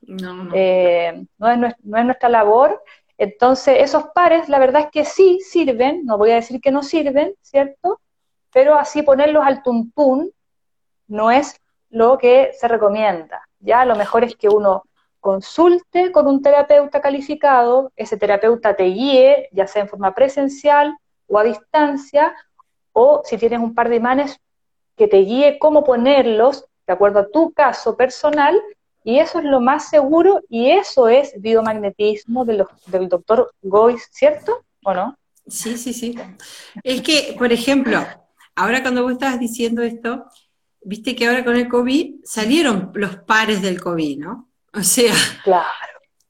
Eh, 0.54 1.26
no, 1.40 1.50
es, 1.50 1.76
nuestra 1.84 2.30
labor. 2.30 2.84
Entonces, 3.22 3.76
esos 3.82 4.06
pares, 4.16 4.50
la 4.50 4.58
verdad 4.58 4.86
es 4.86 4.88
que 4.92 5.06
sí 5.06 5.42
sirven, 5.42 6.08
no 6.08 6.18
voy 6.18 6.32
a 6.32 6.36
decir 6.36 6.60
que 6.60 6.72
no 6.72 6.82
sirven, 6.82 7.36
¿cierto? 7.42 8.02
Pero 8.52 8.74
así 8.80 9.04
ponerlos 9.04 9.46
al 9.46 9.62
tuntún 9.62 10.32
no 11.08 11.30
es 11.30 11.56
lo 11.92 12.18
que 12.18 12.50
se 12.60 12.68
recomienda. 12.68 13.48
Ya 13.60 13.86
lo 13.86 13.96
mejor 13.96 14.24
es 14.24 14.36
que 14.36 14.50
uno 14.50 14.86
consulte 15.20 16.12
con 16.12 16.26
un 16.26 16.42
terapeuta 16.42 17.00
calificado, 17.00 17.92
ese 17.96 18.18
terapeuta 18.18 18.76
te 18.76 18.86
guíe, 18.86 19.50
ya 19.52 19.68
sea 19.68 19.84
en 19.84 19.90
forma 19.90 20.16
presencial 20.16 20.98
o 21.28 21.38
a 21.38 21.44
distancia, 21.44 22.36
o 22.92 23.22
si 23.24 23.38
tienes 23.38 23.60
un 23.60 23.76
par 23.76 23.90
de 23.90 23.98
imanes 23.98 24.40
que 24.98 25.08
te 25.08 25.18
guíe 25.18 25.60
cómo 25.60 25.84
ponerlos 25.84 26.66
de 26.88 26.94
acuerdo 26.94 27.20
a 27.20 27.30
tu 27.30 27.54
caso 27.54 27.96
personal 27.96 28.60
y 29.04 29.20
eso 29.20 29.40
es 29.40 29.46
lo 29.46 29.60
más 29.62 29.90
seguro 29.90 30.42
y 30.50 30.70
eso 30.70 31.08
es 31.08 31.34
biomagnetismo 31.38 32.46
del 32.46 33.10
doctor 33.10 33.54
Gois, 33.62 34.08
¿cierto? 34.12 34.64
¿O 34.84 34.94
no? 34.94 35.18
Sí, 35.48 35.78
sí, 35.78 35.94
sí. 35.94 36.16
Es 36.84 37.02
que, 37.02 37.36
por 37.38 37.52
ejemplo, 37.52 38.06
ahora 38.56 38.82
cuando 38.82 39.04
vos 39.04 39.14
estabas 39.14 39.40
diciendo 39.40 39.82
esto, 39.82 40.26
viste 40.82 41.16
que 41.16 41.28
ahora 41.28 41.44
con 41.44 41.56
el 41.56 41.68
COVID 41.68 42.22
salieron 42.24 42.92
los 42.94 43.18
pares 43.18 43.62
del 43.62 43.82
COVID, 43.82 44.20
¿no? 44.20 44.50
O 44.74 44.84
sea, 44.84 45.14
claro. 45.44 45.68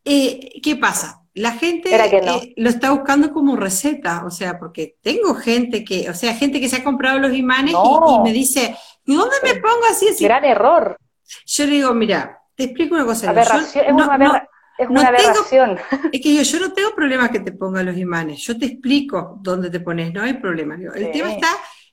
Eh, 0.03 0.59
¿qué 0.63 0.75
pasa? 0.75 1.21
la 1.33 1.53
gente 1.53 1.95
eh, 1.95 2.53
lo 2.57 2.69
está 2.69 2.91
buscando 2.91 3.31
como 3.31 3.55
receta, 3.55 4.25
o 4.25 4.31
sea, 4.31 4.59
porque 4.59 4.97
tengo 5.01 5.33
gente 5.35 5.85
que, 5.85 6.09
o 6.09 6.13
sea, 6.13 6.35
gente 6.35 6.59
que 6.59 6.67
se 6.67 6.77
ha 6.77 6.83
comprado 6.83 7.19
los 7.19 7.33
imanes 7.33 7.73
y, 7.73 8.19
me 8.19 8.33
dice, 8.33 8.75
¿y 9.05 9.15
dónde 9.15 9.35
me 9.43 9.55
pongo 9.55 9.83
así? 9.89 10.09
así? 10.09 10.23
Gran 10.25 10.43
error. 10.43 10.97
Yo 11.45 11.65
le 11.65 11.71
digo, 11.71 11.93
mira, 11.93 12.40
te 12.61 12.65
explico 12.65 12.95
una 12.95 13.05
cosa. 13.05 13.31
Aberración, 13.31 13.85
es, 13.85 13.91
una 13.91 14.47
es 14.77 14.89
una 14.89 15.07
aberración. 15.07 15.79
es 16.11 16.21
que 16.21 16.35
yo, 16.35 16.43
yo 16.43 16.59
no 16.59 16.73
tengo 16.73 16.93
problema 16.93 17.29
que 17.29 17.39
te 17.39 17.51
pongan 17.51 17.87
los 17.87 17.97
imanes, 17.97 18.39
yo 18.41 18.57
te 18.57 18.67
explico 18.67 19.39
dónde 19.41 19.69
te 19.69 19.79
pones, 19.79 20.13
no 20.13 20.21
hay 20.21 20.33
problema. 20.33 20.75
el 20.75 21.11
tema 21.11 21.31
está, 21.31 21.47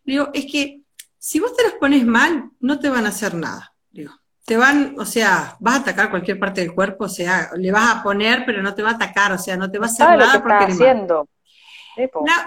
digo, 0.04 0.28
es 0.34 0.46
que 0.50 0.80
si 1.18 1.40
vos 1.40 1.56
te 1.56 1.64
los 1.64 1.72
pones 1.74 2.04
mal, 2.06 2.50
no 2.60 2.78
te 2.78 2.90
van 2.90 3.06
a 3.06 3.08
hacer 3.08 3.34
nada. 3.34 3.74
Digo, 3.90 4.12
te 4.44 4.56
van, 4.56 4.94
o 4.98 5.04
sea, 5.04 5.56
vas 5.60 5.74
a 5.76 5.80
atacar 5.80 6.10
cualquier 6.10 6.38
parte 6.38 6.60
del 6.60 6.74
cuerpo, 6.74 7.04
o 7.04 7.08
sea, 7.08 7.50
le 7.56 7.72
vas 7.72 7.96
a 7.96 8.02
poner, 8.02 8.44
pero 8.44 8.62
no 8.62 8.74
te 8.74 8.82
va 8.82 8.90
a 8.90 8.94
atacar, 8.94 9.32
o 9.32 9.38
sea, 9.38 9.56
no 9.56 9.70
te 9.70 9.78
va 9.78 9.86
a 9.86 9.88
hacer 9.88 10.06
nada. 10.06 10.16
Lo 10.16 10.32
que 10.32 10.36
está 10.36 10.58
haciendo. 10.58 11.28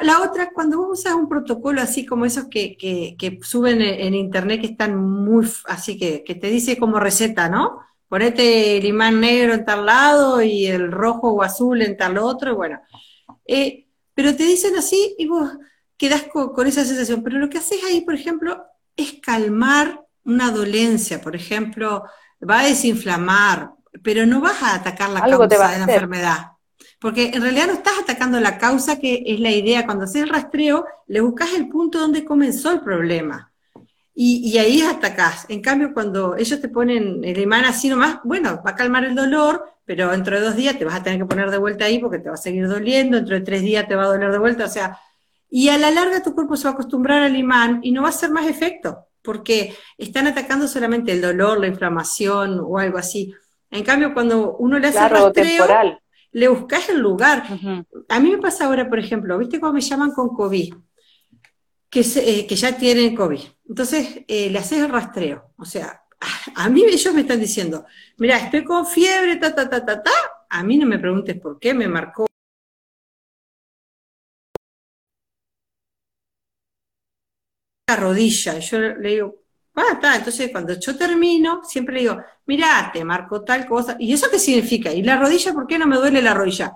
La, 0.01 0.21
otra, 0.21 0.51
cuando 0.53 0.77
vos 0.77 0.99
usas 0.99 1.13
un 1.13 1.27
protocolo 1.27 1.81
así 1.81 2.05
como 2.05 2.25
esos 2.25 2.45
que, 2.45 2.77
que, 2.77 3.39
suben 3.41 3.81
en, 3.81 4.13
internet, 4.13 4.61
que 4.61 4.67
están 4.67 4.95
muy, 4.95 5.45
así 5.65 5.97
que, 5.97 6.23
que 6.23 6.35
te 6.35 6.47
dice 6.47 6.77
como 6.77 6.99
receta, 6.99 7.49
¿no? 7.49 7.81
Ponete 8.11 8.75
el 8.75 8.83
imán 8.83 9.21
negro 9.21 9.53
en 9.53 9.63
tal 9.63 9.85
lado 9.85 10.41
y 10.41 10.67
el 10.67 10.91
rojo 10.91 11.29
o 11.31 11.43
azul 11.43 11.81
en 11.81 11.95
tal 11.95 12.17
otro, 12.17 12.51
y 12.51 12.55
bueno. 12.55 12.81
Eh, 13.47 13.87
pero 14.13 14.35
te 14.35 14.43
dicen 14.43 14.75
así 14.75 15.15
y 15.17 15.27
vos 15.27 15.49
quedás 15.95 16.23
con 16.23 16.67
esa 16.67 16.83
sensación. 16.83 17.23
Pero 17.23 17.39
lo 17.39 17.49
que 17.49 17.59
haces 17.59 17.81
ahí, 17.85 18.01
por 18.01 18.13
ejemplo, 18.13 18.65
es 18.97 19.13
calmar 19.21 20.05
una 20.25 20.51
dolencia, 20.51 21.21
por 21.21 21.37
ejemplo, 21.37 22.03
va 22.47 22.59
a 22.59 22.65
desinflamar, 22.65 23.75
pero 24.03 24.25
no 24.25 24.41
vas 24.41 24.61
a 24.61 24.75
atacar 24.75 25.09
la 25.11 25.21
causa 25.21 25.69
de 25.69 25.77
la 25.77 25.83
enfermedad. 25.85 26.51
Porque 26.99 27.31
en 27.33 27.41
realidad 27.41 27.67
no 27.67 27.73
estás 27.75 27.93
atacando 27.97 28.41
la 28.41 28.57
causa, 28.57 28.99
que 28.99 29.23
es 29.25 29.39
la 29.39 29.51
idea. 29.51 29.85
Cuando 29.85 30.03
haces 30.03 30.23
el 30.23 30.29
rastreo, 30.29 30.85
le 31.07 31.21
buscas 31.21 31.53
el 31.53 31.69
punto 31.69 31.97
donde 31.97 32.25
comenzó 32.25 32.73
el 32.73 32.81
problema. 32.81 33.50
Y, 34.23 34.47
y 34.47 34.59
ahí 34.59 34.83
atacás. 34.83 35.47
En 35.49 35.61
cambio, 35.61 35.95
cuando 35.95 36.35
ellos 36.35 36.61
te 36.61 36.69
ponen 36.69 37.23
el 37.23 37.39
imán 37.39 37.65
así 37.65 37.89
nomás, 37.89 38.19
bueno, 38.23 38.61
va 38.63 38.71
a 38.71 38.75
calmar 38.75 39.03
el 39.03 39.15
dolor, 39.15 39.65
pero 39.83 40.11
dentro 40.11 40.39
de 40.39 40.45
dos 40.45 40.55
días 40.55 40.77
te 40.77 40.85
vas 40.85 40.93
a 40.93 41.01
tener 41.01 41.17
que 41.17 41.25
poner 41.25 41.49
de 41.49 41.57
vuelta 41.57 41.85
ahí 41.85 41.97
porque 41.97 42.19
te 42.19 42.29
va 42.29 42.35
a 42.35 42.37
seguir 42.37 42.67
doliendo, 42.67 43.17
dentro 43.17 43.35
de 43.35 43.41
tres 43.41 43.63
días 43.63 43.87
te 43.87 43.95
va 43.95 44.03
a 44.03 44.13
doler 44.13 44.31
de 44.31 44.37
vuelta, 44.37 44.65
o 44.65 44.69
sea, 44.69 44.99
y 45.49 45.69
a 45.69 45.77
la 45.79 45.89
larga 45.89 46.21
tu 46.21 46.35
cuerpo 46.35 46.55
se 46.55 46.65
va 46.65 46.69
a 46.69 46.73
acostumbrar 46.73 47.23
al 47.23 47.35
imán 47.35 47.79
y 47.81 47.91
no 47.91 48.03
va 48.03 48.09
a 48.09 48.11
hacer 48.11 48.29
más 48.29 48.45
efecto 48.45 49.07
porque 49.23 49.75
están 49.97 50.27
atacando 50.27 50.67
solamente 50.67 51.11
el 51.11 51.21
dolor, 51.21 51.59
la 51.59 51.67
inflamación 51.67 52.59
o 52.63 52.77
algo 52.77 52.99
así. 52.99 53.33
En 53.71 53.83
cambio, 53.83 54.13
cuando 54.13 54.55
uno 54.57 54.77
le 54.77 54.89
hace 54.89 55.09
rastreo, 55.09 55.65
le 56.31 56.47
buscas 56.47 56.89
el 56.89 56.99
lugar. 56.99 57.43
A 58.07 58.19
mí 58.19 58.29
me 58.29 58.37
pasa 58.37 58.65
ahora, 58.65 58.87
por 58.87 58.99
ejemplo, 58.99 59.35
¿viste 59.39 59.59
cómo 59.59 59.73
me 59.73 59.81
llaman 59.81 60.11
con 60.11 60.29
COVID? 60.29 60.75
Que, 61.91 62.01
eh, 62.01 62.47
que 62.47 62.55
ya 62.55 62.77
tienen 62.77 63.15
COVID. 63.15 63.41
Entonces, 63.69 64.23
eh, 64.27 64.49
le 64.49 64.59
haces 64.59 64.79
el 64.79 64.89
rastreo. 64.89 65.51
O 65.57 65.65
sea, 65.65 66.03
a 66.55 66.69
mí 66.69 66.83
ellos 66.85 67.13
me 67.13 67.21
están 67.21 67.39
diciendo, 67.39 67.85
mira, 68.17 68.37
estoy 68.37 68.63
con 68.63 68.85
fiebre, 68.87 69.35
ta, 69.37 69.53
ta, 69.53 69.69
ta, 69.69 69.85
ta, 69.85 70.01
ta. 70.01 70.11
A 70.49 70.63
mí 70.63 70.77
no 70.77 70.87
me 70.87 70.99
preguntes 70.99 71.39
por 71.39 71.59
qué 71.59 71.73
me 71.73 71.87
marcó 71.87 72.27
rodilla. 77.95 78.57
Y 78.57 78.61
yo 78.61 78.79
le 78.79 79.09
digo, 79.09 79.35
ah, 79.75 79.83
está. 79.93 80.15
Entonces, 80.15 80.51
cuando 80.51 80.73
yo 80.79 80.97
termino, 80.97 81.63
siempre 81.63 81.95
le 81.95 82.01
digo, 82.01 82.17
mira, 82.45 82.89
te 82.93 83.03
marco 83.03 83.43
tal 83.43 83.65
cosa. 83.67 83.95
¿Y 83.99 84.13
eso 84.13 84.27
qué 84.31 84.39
significa? 84.39 84.91
¿Y 84.93 85.03
la 85.03 85.17
rodilla? 85.19 85.53
¿Por 85.53 85.67
qué 85.67 85.77
no 85.79 85.87
me 85.87 85.97
duele 85.97 86.21
la 86.21 86.33
rodilla? 86.33 86.73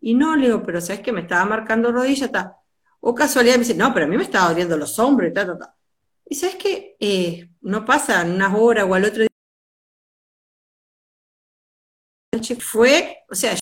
Y 0.00 0.14
no, 0.14 0.36
le 0.36 0.46
digo, 0.48 0.62
pero 0.62 0.80
¿sabes 0.80 1.02
que 1.02 1.12
me 1.12 1.22
estaba 1.22 1.44
marcando 1.46 1.92
rodilla? 1.92 2.26
está 2.26 2.63
O 3.06 3.14
casualidad 3.14 3.56
me 3.56 3.64
dice, 3.64 3.74
no, 3.74 3.92
pero 3.92 4.06
a 4.06 4.08
mí 4.08 4.16
me 4.16 4.22
estaba 4.22 4.48
doliendo 4.48 4.78
los 4.78 4.98
hombros, 4.98 5.30
ta, 5.34 5.44
ta, 5.46 5.58
ta. 5.58 5.76
Y 6.24 6.34
sabes 6.36 6.56
que 6.56 6.96
eh, 6.98 7.50
no 7.60 7.84
pasan 7.84 8.32
unas 8.32 8.54
horas 8.54 8.86
o 8.88 8.94
al 8.94 9.04
otro 9.04 9.20
día. 9.20 9.28
Fue, 12.60 13.18
o 13.30 13.34
sea, 13.34 13.54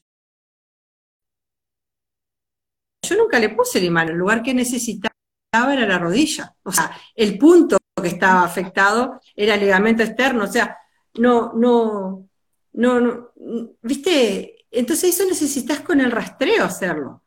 yo 3.08 3.16
nunca 3.16 3.40
le 3.40 3.48
puse 3.48 3.78
el 3.78 3.86
imán, 3.86 4.10
el 4.10 4.16
lugar 4.16 4.44
que 4.44 4.54
necesitaba 4.54 5.12
era 5.72 5.86
la 5.88 5.98
rodilla. 5.98 6.54
O 6.62 6.70
sea, 6.70 6.96
el 7.16 7.36
punto 7.36 7.78
que 8.00 8.08
estaba 8.08 8.44
afectado 8.44 9.20
era 9.34 9.54
el 9.54 9.60
ligamento 9.60 10.04
externo. 10.04 10.44
O 10.44 10.46
sea, 10.46 10.78
no, 11.14 11.52
no, 11.54 12.28
no, 12.74 13.00
no, 13.00 13.30
viste, 13.82 14.66
entonces 14.70 15.14
eso 15.16 15.28
necesitas 15.28 15.80
con 15.80 16.00
el 16.00 16.12
rastreo 16.12 16.64
hacerlo. 16.64 17.21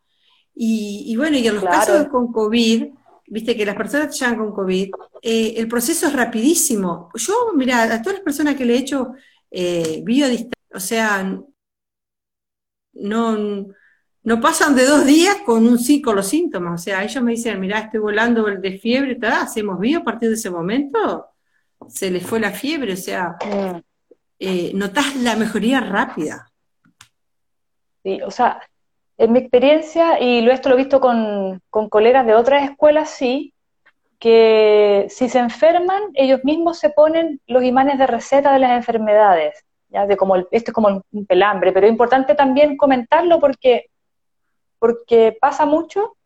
Y, 0.58 1.14
bueno, 1.16 1.36
y 1.36 1.46
en 1.46 1.56
los 1.56 1.64
casos 1.64 2.08
con 2.08 2.32
COVID, 2.32 2.86
viste 3.26 3.54
que 3.54 3.66
las 3.66 3.76
personas 3.76 4.08
que 4.08 4.24
llegan 4.24 4.38
con 4.38 4.54
COVID, 4.54 4.90
eh, 5.20 5.54
el 5.58 5.68
proceso 5.68 6.06
es 6.06 6.14
rapidísimo. 6.14 7.10
Yo, 7.14 7.52
mira, 7.54 7.82
a 7.82 8.00
todas 8.00 8.14
las 8.14 8.24
personas 8.24 8.56
que 8.56 8.64
le 8.64 8.74
he 8.74 8.78
hecho 8.78 9.12
eh, 9.50 10.02
o 10.72 10.80
sea, 10.80 11.38
no, 12.94 13.66
no 14.22 14.40
pasan 14.40 14.74
de 14.74 14.86
dos 14.86 15.04
días 15.04 15.36
con 15.44 15.66
un 15.66 15.78
sí 15.78 16.00
con 16.00 16.16
los 16.16 16.26
síntomas. 16.26 16.80
O 16.80 16.82
sea, 16.82 17.04
ellos 17.04 17.22
me 17.22 17.32
dicen, 17.32 17.60
mira, 17.60 17.80
estoy 17.80 18.00
volando 18.00 18.44
de 18.44 18.78
fiebre, 18.78 19.18
hacemos 19.28 19.78
bio 19.78 19.98
a 20.00 20.04
partir 20.04 20.30
de 20.30 20.36
ese 20.36 20.50
momento, 20.50 21.26
se 21.88 22.10
les 22.10 22.26
fue 22.26 22.40
la 22.40 22.50
fiebre, 22.50 22.94
o 22.94 22.96
sea, 22.96 23.36
mm. 23.44 23.76
eh, 24.38 24.72
notas 24.74 25.16
la 25.16 25.36
mejoría 25.36 25.80
rápida. 25.80 26.50
Sí, 28.02 28.20
o 28.22 28.30
sea, 28.30 28.60
en 29.18 29.32
mi 29.32 29.38
experiencia, 29.38 30.20
y 30.20 30.48
esto 30.48 30.68
lo 30.68 30.74
he 30.74 30.78
visto 30.78 31.00
con, 31.00 31.60
colegas 31.70 32.26
de 32.26 32.34
otras 32.34 32.68
escuelas, 32.70 33.10
sí, 33.10 33.54
que 34.18 35.06
si 35.10 35.28
se 35.28 35.38
enferman, 35.38 36.02
ellos 36.14 36.40
mismos 36.44 36.78
se 36.78 36.90
ponen 36.90 37.40
los 37.46 37.62
imanes 37.62 37.98
de 37.98 38.06
receta 38.06 38.52
de 38.52 38.58
las 38.60 38.72
enfermedades, 38.72 39.64
¿ya? 39.90 40.06
De 40.06 40.16
como 40.16 40.36
esto 40.36 40.70
es 40.70 40.72
como 40.72 41.02
un 41.12 41.26
pelambre, 41.26 41.72
pero 41.72 41.86
es 41.86 41.92
importante 41.92 42.34
también 42.34 42.76
comentarlo 42.76 43.40
porque 43.40 43.86
porque 44.78 45.36
pasa 45.40 45.66
mucho 45.66 46.16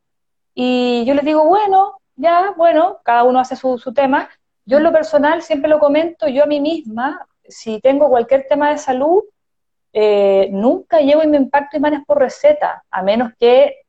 y 0.54 1.04
yo 1.06 1.14
les 1.14 1.24
digo, 1.24 1.44
bueno, 1.44 2.00
ya, 2.16 2.52
bueno, 2.56 2.98
cada 3.04 3.24
uno 3.24 3.40
hace 3.40 3.56
su, 3.56 3.78
tema. 3.94 4.28
Yo 4.66 4.78
en 4.78 4.84
lo 4.84 4.92
personal 4.92 5.42
siempre 5.42 5.70
lo 5.70 5.78
comento, 5.78 6.28
yo 6.28 6.44
a 6.44 6.46
mí 6.46 6.60
misma, 6.60 7.26
si 7.48 7.80
tengo 7.80 8.08
cualquier 8.08 8.46
tema 8.48 8.70
de 8.70 8.78
salud, 8.78 9.22
eh, 9.92 10.48
nunca 10.52 11.00
llevo 11.00 11.22
y 11.22 11.26
me 11.26 11.36
impacto 11.36 11.76
imanes 11.76 12.04
por 12.06 12.18
receta, 12.18 12.84
a 12.90 13.02
menos 13.02 13.32
que, 13.38 13.82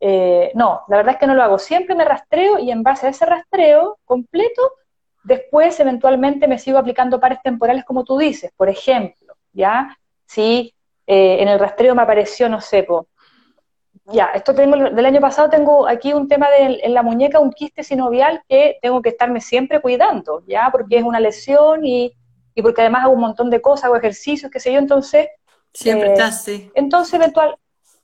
eh, 0.00 0.52
no, 0.54 0.82
la 0.88 0.96
verdad 0.98 1.14
es 1.14 1.20
que 1.20 1.26
no 1.26 1.34
lo 1.34 1.42
hago, 1.42 1.58
siempre 1.58 1.94
me 1.94 2.04
rastreo 2.04 2.58
y 2.58 2.70
en 2.70 2.82
base 2.82 3.06
a 3.06 3.10
ese 3.10 3.26
rastreo 3.26 3.98
completo, 4.04 4.72
después 5.24 5.78
eventualmente 5.80 6.48
me 6.48 6.58
sigo 6.58 6.78
aplicando 6.78 7.20
pares 7.20 7.40
temporales 7.42 7.84
como 7.84 8.04
tú 8.04 8.18
dices, 8.18 8.52
por 8.56 8.68
ejemplo, 8.68 9.34
¿ya? 9.52 9.96
Si 10.26 10.74
eh, 11.06 11.38
en 11.40 11.48
el 11.48 11.58
rastreo 11.58 11.94
me 11.94 12.02
apareció, 12.02 12.48
no 12.48 12.60
sé, 12.60 12.86
ya, 14.06 14.26
esto 14.34 14.54
tengo, 14.54 14.76
del 14.76 15.06
año 15.06 15.20
pasado 15.20 15.48
tengo 15.48 15.86
aquí 15.86 16.12
un 16.12 16.26
tema 16.26 16.50
de, 16.50 16.80
en 16.82 16.94
la 16.94 17.02
muñeca, 17.02 17.38
un 17.38 17.52
quiste 17.52 17.82
sinovial 17.84 18.42
que 18.48 18.78
tengo 18.82 19.00
que 19.00 19.10
estarme 19.10 19.40
siempre 19.40 19.80
cuidando, 19.80 20.42
ya, 20.46 20.68
porque 20.72 20.98
es 20.98 21.04
una 21.04 21.20
lesión 21.20 21.84
y, 21.84 22.12
y 22.54 22.62
porque 22.62 22.82
además 22.82 23.04
hago 23.04 23.14
un 23.14 23.20
montón 23.20 23.50
de 23.50 23.60
cosas, 23.60 23.84
hago 23.84 23.96
ejercicios, 23.96 24.50
qué 24.50 24.60
sé 24.60 24.72
yo, 24.72 24.78
entonces... 24.78 25.28
Siempre 25.72 26.08
eh, 26.08 26.12
estás, 26.12 26.44
sí. 26.44 26.70
Entonces, 26.74 27.14
eventual, 27.14 27.56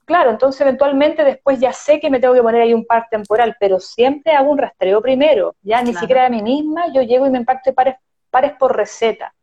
claro, 0.05 0.31
entonces 0.31 0.61
eventualmente 0.61 1.23
después 1.23 1.59
ya 1.59 1.71
sé 1.71 1.99
que 1.99 2.09
me 2.09 2.19
tengo 2.19 2.33
que 2.33 2.41
poner 2.41 2.61
ahí 2.61 2.73
un 2.73 2.85
par 2.85 3.07
temporal, 3.09 3.55
pero 3.59 3.79
siempre 3.79 4.33
hago 4.33 4.51
un 4.51 4.57
rastreo 4.57 5.01
primero, 5.01 5.55
ya, 5.61 5.81
ni 5.81 5.93
siquiera 5.93 6.23
de 6.23 6.31
mí 6.31 6.41
misma, 6.41 6.91
yo 6.93 7.01
llego 7.01 7.27
y 7.27 7.29
me 7.29 7.37
impacto 7.37 7.73
pares, 7.73 7.95
pares 8.29 8.53
por 8.53 8.75
receta. 8.75 9.33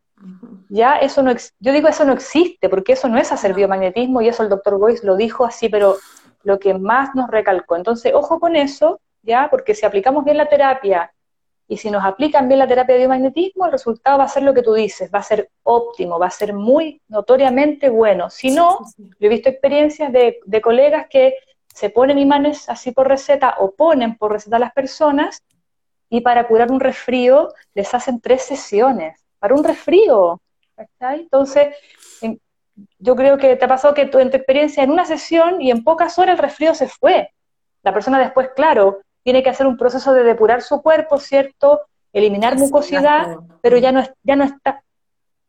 Ya, 0.69 0.97
eso 0.97 1.23
no, 1.23 1.33
yo 1.61 1.73
digo 1.73 1.89
eso 1.89 2.05
no 2.05 2.13
existe, 2.13 2.69
porque 2.69 2.95
eso 2.95 3.09
no 3.09 3.19
es 3.19 3.31
hacer 3.31 3.55
biomagnetismo, 3.55 4.23
y 4.23 4.29
eso 4.29 4.43
el 4.43 4.49
doctor 4.49 4.79
Boyce 4.79 5.07
lo 5.07 5.15
dijo 5.15 5.45
así, 5.45 5.69
pero 5.69 5.99
lo 6.43 6.59
que 6.59 6.75
más 6.75 7.15
nos 7.15 7.31
recalcó. 7.31 7.77
Entonces, 7.77 8.13
ojo 8.15 8.41
con 8.41 8.57
eso, 8.57 9.01
¿ya? 9.23 9.49
Porque 9.51 9.75
si 9.75 9.85
aplicamos 9.85 10.25
bien 10.25 10.37
la 10.37 10.49
terapia 10.49 11.13
y 11.69 11.77
si 11.77 11.91
nos 11.91 12.05
aplican 12.05 12.47
bien 12.47 12.61
la 12.61 12.69
terapia 12.69 12.95
de 12.95 13.01
biomagnetismo, 13.01 13.67
el 13.67 13.73
resultado 13.73 14.19
va 14.19 14.25
a 14.25 14.29
ser 14.29 14.45
lo 14.45 14.55
que 14.55 14.63
tú 14.63 14.75
dices, 14.75 15.11
va 15.13 15.19
a 15.19 15.25
ser 15.25 15.51
óptimo, 15.65 16.19
va 16.19 16.27
a 16.27 16.31
ser 16.31 16.55
muy 16.55 17.01
notoriamente 17.09 17.89
bueno. 17.89 18.31
Si 18.31 18.51
no, 18.51 18.79
yo 18.99 19.15
he 19.21 19.29
visto 19.29 19.49
experiencias 19.49 20.13
de, 20.13 20.39
de 20.45 20.61
colegas 20.61 21.07
que 21.11 21.35
se 21.67 21.91
ponen 21.91 22.19
imanes 22.19 22.69
así 22.69 22.93
por 22.93 23.09
receta 23.09 23.57
o 23.59 23.73
ponen 23.73 24.17
por 24.17 24.33
receta 24.33 24.57
a 24.57 24.61
las 24.61 24.73
personas 24.73 25.43
y 26.09 26.21
para 26.21 26.47
curar 26.47 26.71
un 26.71 26.81
resfrío 26.81 27.53
les 27.75 27.93
hacen 27.95 28.21
tres 28.21 28.43
sesiones. 28.43 29.21
Para 29.39 29.55
un 29.55 29.65
resfrío. 29.65 30.41
Entonces, 31.01 31.75
yo 32.99 33.17
creo 33.17 33.39
que 33.39 33.57
te 33.57 33.65
ha 33.65 33.69
pasado 33.69 33.95
que 33.95 34.07
tu, 34.07 34.19
en 34.19 34.31
tu 34.31 34.37
experiencia 34.37 34.83
en 34.83 34.91
una 34.91 35.05
sesión 35.05 35.61
y 35.61 35.71
en 35.71 35.83
pocas 35.83 36.19
horas 36.19 36.35
el 36.35 36.43
resfrío 36.43 36.75
se 36.75 36.89
fue. 36.89 37.31
La 37.83 37.93
persona 37.93 38.19
después, 38.19 38.51
claro, 38.55 39.01
tiene 39.27 39.43
que 39.43 39.51
hacer 39.51 39.67
un 39.67 39.77
proceso 39.77 40.15
de 40.15 40.23
depurar 40.23 40.63
su 40.63 40.81
cuerpo, 40.81 41.19
¿cierto? 41.19 41.81
Eliminar 42.13 42.57
mucosidad, 42.57 43.39
pero 43.61 43.77
ya 43.77 43.91
no, 43.91 44.05
ya 44.23 44.37
no 44.37 44.45
está, 44.45 44.85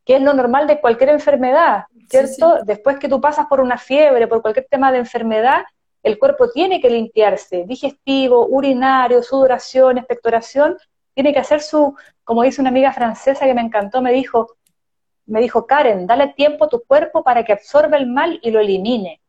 que 0.03 0.15
es 0.15 0.21
lo 0.23 0.33
normal 0.33 0.65
de 0.65 0.81
cualquier 0.81 1.09
enfermedad, 1.09 1.83
¿cierto? 2.09 2.63
Después 2.65 2.97
que 2.97 3.07
tú 3.07 3.21
pasas 3.21 3.45
por 3.45 3.61
una 3.61 3.77
fiebre, 3.77 4.27
por 4.27 4.41
cualquier 4.41 4.65
tema 4.67 4.91
de 4.91 4.97
enfermedad, 4.97 5.63
el 6.01 6.17
cuerpo 6.17 6.49
tiene 6.49 6.81
que 6.81 6.89
limpiarse, 6.89 7.65
digestivo, 7.67 8.47
urinario, 8.47 9.21
sudoración, 9.21 9.99
expectoración, 9.99 10.75
tiene 11.13 11.31
que 11.31 11.39
hacer 11.39 11.61
su, 11.61 11.95
como 12.23 12.41
dice 12.41 12.61
una 12.61 12.71
amiga 12.71 12.91
francesa 12.91 13.45
que 13.45 13.53
me 13.53 13.61
encantó, 13.61 14.01
me 14.01 14.11
dijo, 14.11 14.55
me 15.27 15.39
dijo, 15.39 15.67
Karen, 15.67 16.07
dale 16.07 16.29
tiempo 16.29 16.65
a 16.65 16.69
tu 16.69 16.81
cuerpo 16.81 17.23
para 17.23 17.45
que 17.45 17.53
absorba 17.53 17.95
el 17.95 18.07
mal 18.07 18.39
y 18.41 18.49
lo 18.49 18.59
elimine. 18.59 19.21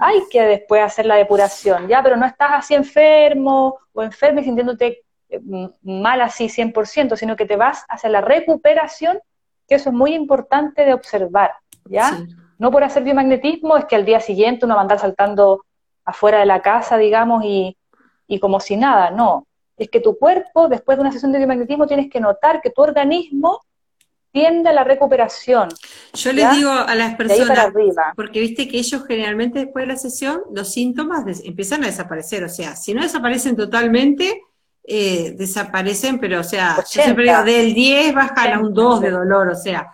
Hay 0.00 0.22
que 0.30 0.42
después 0.42 0.82
hacer 0.82 1.06
la 1.06 1.16
depuración, 1.16 1.88
ya, 1.88 2.02
pero 2.02 2.16
no 2.16 2.26
estás 2.26 2.50
así 2.52 2.74
enfermo 2.74 3.78
o 3.92 4.02
enfermo 4.02 4.40
y 4.40 4.44
sintiéndote 4.44 5.02
eh, 5.28 5.40
mal 5.82 6.20
así 6.20 6.48
100%, 6.48 7.16
sino 7.16 7.36
que 7.36 7.46
te 7.46 7.56
vas 7.56 7.84
hacia 7.88 8.10
la 8.10 8.20
recuperación, 8.20 9.20
que 9.68 9.76
eso 9.76 9.90
es 9.90 9.94
muy 9.94 10.14
importante 10.14 10.84
de 10.84 10.94
observar, 10.94 11.52
¿ya? 11.86 12.18
No 12.58 12.70
por 12.70 12.84
hacer 12.84 13.02
biomagnetismo 13.02 13.76
es 13.76 13.86
que 13.86 13.96
al 13.96 14.04
día 14.04 14.20
siguiente 14.20 14.66
uno 14.66 14.74
va 14.74 14.80
a 14.80 14.82
andar 14.82 14.98
saltando 14.98 15.64
afuera 16.04 16.38
de 16.38 16.46
la 16.46 16.62
casa, 16.62 16.96
digamos, 16.96 17.44
y, 17.44 17.76
y 18.26 18.38
como 18.38 18.60
si 18.60 18.76
nada, 18.76 19.10
no. 19.10 19.46
Es 19.76 19.88
que 19.88 20.00
tu 20.00 20.18
cuerpo, 20.18 20.68
después 20.68 20.98
de 20.98 21.02
una 21.02 21.12
sesión 21.12 21.32
de 21.32 21.38
biomagnetismo, 21.38 21.86
tienes 21.86 22.10
que 22.10 22.20
notar 22.20 22.60
que 22.60 22.70
tu 22.70 22.82
organismo 22.82 23.60
tiende 24.32 24.70
a 24.70 24.72
la 24.72 24.82
recuperación. 24.82 25.68
Yo 26.14 26.32
les 26.32 26.50
digo 26.52 26.70
a 26.70 26.94
las 26.94 27.14
personas, 27.16 27.68
porque 28.16 28.40
viste 28.40 28.66
que 28.66 28.78
ellos 28.78 29.04
generalmente 29.06 29.60
después 29.60 29.84
de 29.84 29.92
la 29.92 29.98
sesión 29.98 30.42
los 30.52 30.72
síntomas 30.72 31.24
empiezan 31.44 31.84
a 31.84 31.86
desaparecer, 31.86 32.42
o 32.42 32.48
sea, 32.48 32.74
si 32.74 32.94
no 32.94 33.02
desaparecen 33.02 33.56
totalmente, 33.56 34.42
eh, 34.84 35.34
desaparecen, 35.36 36.18
pero 36.18 36.40
o 36.40 36.44
sea, 36.44 36.76
yo 36.76 37.02
siempre 37.02 37.24
digo, 37.24 37.44
del 37.44 37.74
10 37.74 38.14
bajan 38.14 38.54
a 38.54 38.58
un 38.58 38.72
2 38.72 39.00
de 39.02 39.10
dolor, 39.10 39.48
o 39.48 39.54
sea. 39.54 39.92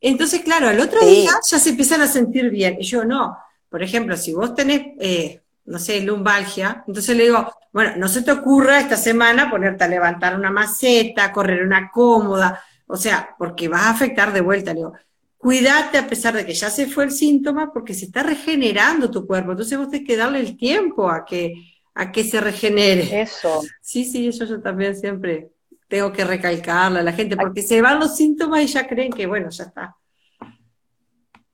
Entonces, 0.00 0.42
claro, 0.42 0.68
al 0.68 0.78
otro 0.78 1.00
día 1.06 1.30
ya 1.48 1.58
se 1.58 1.70
empiezan 1.70 2.02
a 2.02 2.06
sentir 2.06 2.50
bien, 2.50 2.76
y 2.78 2.84
yo 2.84 3.04
no. 3.04 3.38
Por 3.70 3.82
ejemplo, 3.82 4.16
si 4.16 4.34
vos 4.34 4.54
tenés, 4.54 4.82
eh, 5.00 5.40
no 5.64 5.78
sé, 5.78 6.00
lumbalgia, 6.02 6.84
entonces 6.86 7.16
le 7.16 7.24
digo, 7.24 7.50
bueno, 7.72 7.92
no 7.96 8.08
se 8.08 8.20
te 8.20 8.32
ocurra 8.32 8.80
esta 8.80 8.96
semana 8.96 9.48
ponerte 9.48 9.84
a 9.84 9.88
levantar 9.88 10.36
una 10.36 10.50
maceta, 10.50 11.32
correr 11.32 11.64
una 11.64 11.90
cómoda, 11.90 12.62
o 12.86 12.96
sea, 12.96 13.34
porque 13.38 13.68
vas 13.68 13.82
a 13.82 13.90
afectar 13.90 14.32
de 14.32 14.40
vuelta. 14.40 14.72
Le 14.72 14.80
digo, 14.80 14.92
cuídate 15.36 15.98
a 15.98 16.06
pesar 16.06 16.34
de 16.34 16.46
que 16.46 16.54
ya 16.54 16.70
se 16.70 16.86
fue 16.86 17.04
el 17.04 17.10
síntoma, 17.10 17.72
porque 17.72 17.94
se 17.94 18.06
está 18.06 18.22
regenerando 18.22 19.10
tu 19.10 19.26
cuerpo. 19.26 19.52
Entonces 19.52 19.78
vos 19.78 19.90
tenés 19.90 20.06
que 20.06 20.16
darle 20.16 20.40
el 20.40 20.56
tiempo 20.56 21.10
a 21.10 21.24
que, 21.24 21.54
a 21.94 22.12
que 22.12 22.24
se 22.24 22.40
regenere. 22.40 23.22
Eso. 23.22 23.62
Sí, 23.80 24.04
sí, 24.04 24.28
eso 24.28 24.44
yo 24.44 24.60
también 24.60 24.96
siempre 24.96 25.50
tengo 25.88 26.12
que 26.12 26.24
recalcarle 26.24 27.00
a 27.00 27.02
la 27.02 27.12
gente, 27.12 27.36
porque 27.36 27.60
se 27.60 27.82
van 27.82 28.00
los 28.00 28.16
síntomas 28.16 28.62
y 28.62 28.66
ya 28.66 28.86
creen 28.86 29.12
que, 29.12 29.26
bueno, 29.26 29.50
ya 29.50 29.64
está. 29.64 29.94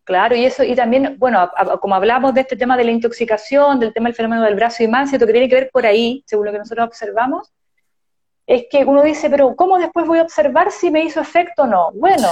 Claro, 0.05 0.37
y 0.37 0.45
eso, 0.45 0.63
y 0.63 0.75
también, 0.75 1.17
bueno, 1.19 1.51
como 1.81 1.95
hablamos 1.95 2.33
de 2.33 2.43
este 2.43 2.57
tema 2.57 2.77
de 2.77 2.85
la 2.85 2.93
intoxicación, 2.93 3.81
del 3.81 3.93
tema 3.93 4.09
del 4.09 4.15
fenómeno 4.15 4.43
del 4.43 4.55
brazo 4.55 4.83
y 4.83 4.89
más, 4.89 5.11
que 5.11 5.19
tiene 5.19 5.49
que 5.49 5.55
ver 5.55 5.71
por 5.73 5.85
ahí, 5.85 6.23
según 6.25 6.47
lo 6.47 6.53
que 6.53 6.59
nosotros 6.59 6.87
observamos, 6.87 7.53
es 8.49 8.65
que 8.71 8.83
uno 8.87 9.03
dice, 9.03 9.29
pero 9.29 9.55
¿cómo 9.55 9.79
después 9.79 10.07
voy 10.07 10.21
a 10.21 10.23
observar 10.23 10.73
si 10.73 10.91
me 10.91 11.05
hizo 11.05 11.21
efecto 11.21 11.65
o 11.65 11.67
no? 11.67 11.91
Bueno, 11.93 12.29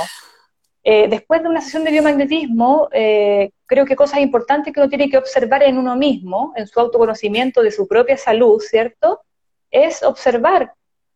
eh, 0.82 1.08
después 1.08 1.42
de 1.42 1.48
una 1.50 1.60
sesión 1.60 1.84
de 1.84 1.90
biomagnetismo, 1.90 2.88
eh, 2.90 3.50
creo 3.66 3.84
que 3.84 3.96
cosas 3.96 4.20
importantes 4.20 4.72
que 4.72 4.80
uno 4.80 4.88
tiene 4.88 5.10
que 5.10 5.18
observar 5.18 5.62
en 5.62 5.76
uno 5.76 5.94
mismo, 5.94 6.54
en 6.56 6.66
su 6.66 6.80
autoconocimiento 6.80 7.62
de 7.62 7.70
su 7.70 7.86
propia 7.86 8.16
salud, 8.16 8.58
¿cierto? 8.62 9.20
Es 9.70 10.02
observar 10.02 10.72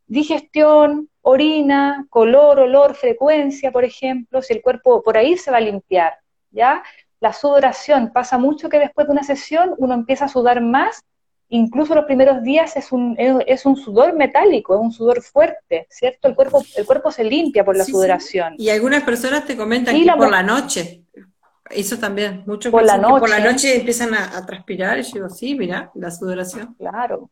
digestión, 0.07 1.09
orina, 1.23 2.07
color, 2.11 2.61
olor, 2.61 2.95
frecuencia, 2.95 3.73
por 3.73 3.85
ejemplo, 3.85 4.43
si 4.43 4.53
el 4.53 4.61
cuerpo 4.61 5.03
por 5.03 5.17
ahí 5.17 5.39
se 5.39 5.51
va 5.51 5.57
a 5.57 5.61
limpiar, 5.61 6.13
¿ya? 6.51 6.83
La 7.21 7.33
sudoración, 7.33 8.13
pasa 8.13 8.37
mucho 8.37 8.69
que 8.69 8.79
después 8.79 9.07
de 9.07 9.15
una 9.15 9.23
sesión 9.23 9.75
uno 9.79 9.95
empieza 9.95 10.27
a 10.27 10.29
sudar 10.29 10.61
más 10.61 11.03
incluso 11.51 11.95
los 11.95 12.05
primeros 12.05 12.43
días 12.43 12.77
es 12.77 12.93
un, 12.93 13.17
es 13.19 13.67
un 13.67 13.77
sudor 13.77 14.15
metálico, 14.15 14.75
es 14.75 14.81
un 14.81 14.93
sudor 14.93 15.21
fuerte, 15.21 15.87
¿cierto? 15.91 16.29
El 16.29 16.35
cuerpo, 16.35 16.63
el 16.77 16.87
cuerpo 16.87 17.11
se 17.11 17.25
limpia 17.25 17.65
por 17.65 17.77
la 17.77 17.85
sudoración. 17.85 18.55
Y 18.57 18.71
algunas 18.71 19.03
personas 19.03 19.45
te 19.45 19.57
comentan 19.57 19.95
que 19.95 20.13
por 20.13 20.31
la 20.31 20.43
noche, 20.43 21.03
eso 21.69 21.99
también, 21.99 22.45
muchos 22.47 22.71
por 22.71 22.85
la 22.85 22.97
noche, 22.97 23.21
por 23.21 23.29
la 23.29 23.41
noche 23.41 23.77
empiezan 23.77 24.15
a, 24.15 24.47
transpirar 24.47 24.99
y 24.99 25.03
yo 25.03 25.15
digo, 25.15 25.29
sí, 25.29 25.57
mira, 25.57 25.91
la 25.95 26.11
sudoración. 26.11 26.75
Claro. 26.75 27.31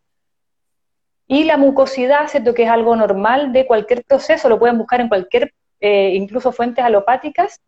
Y 1.29 1.45
la 1.45 1.57
mucosidad, 1.57 2.27
¿cierto? 2.29 2.55
Que 2.55 2.65
es 2.65 2.71
algo 2.71 2.97
normal 2.97 3.53
de 3.53 3.67
cualquier 3.67 4.03
proceso, 4.03 4.49
lo 4.49 4.59
pueden 4.59 4.79
buscar 4.79 5.01
en 5.01 5.09
cualquier, 5.09 5.55
eh, 5.81 6.13
incluso 6.15 6.51
fuentes 6.51 6.85
alopáticas, 6.85 7.61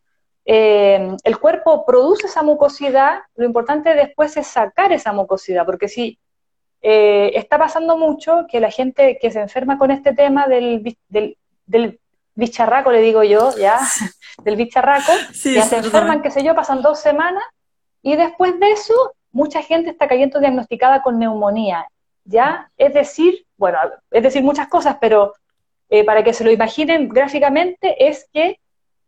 eh, 0.44 1.16
el 1.22 1.38
cuerpo 1.38 1.84
produce 1.86 2.26
esa 2.26 2.42
mucosidad, 2.42 3.20
lo 3.36 3.44
importante 3.44 3.94
después 3.94 4.36
es 4.36 4.48
sacar 4.48 4.90
esa 4.90 5.12
mucosidad, 5.12 5.64
porque 5.64 5.86
si 5.86 6.18
eh, 6.82 7.32
está 7.34 7.58
pasando 7.58 7.96
mucho 7.96 8.46
que 8.50 8.60
la 8.60 8.70
gente 8.70 9.18
que 9.20 9.30
se 9.30 9.40
enferma 9.40 9.78
con 9.78 9.90
este 9.90 10.14
tema 10.14 10.46
del, 10.46 10.96
del, 11.08 12.00
bicharraco, 12.34 12.90
le 12.90 13.00
digo 13.00 13.22
yo, 13.22 13.54
ya, 13.58 13.78
del 14.44 14.56
bicharraco, 14.56 15.12
ya 15.44 15.62
se 15.64 15.76
enferman, 15.76 16.22
qué 16.22 16.30
sé 16.30 16.42
yo, 16.42 16.54
pasan 16.54 16.80
dos 16.80 17.00
semanas 17.00 17.42
y 18.02 18.16
después 18.16 18.58
de 18.58 18.70
eso 18.70 18.94
mucha 19.30 19.62
gente 19.62 19.90
está 19.90 20.08
cayendo 20.08 20.40
diagnosticada 20.40 21.02
con 21.02 21.18
neumonía, 21.18 21.86
¿ya? 22.24 22.70
Es 22.78 22.94
decir, 22.94 23.46
bueno, 23.58 23.78
es 24.10 24.22
decir 24.22 24.42
muchas 24.42 24.68
cosas, 24.68 24.96
pero 25.00 25.34
eh, 25.90 26.04
para 26.04 26.24
que 26.24 26.32
se 26.32 26.44
lo 26.44 26.50
imaginen 26.50 27.08
gráficamente 27.08 28.08
es 28.08 28.28
que 28.32 28.58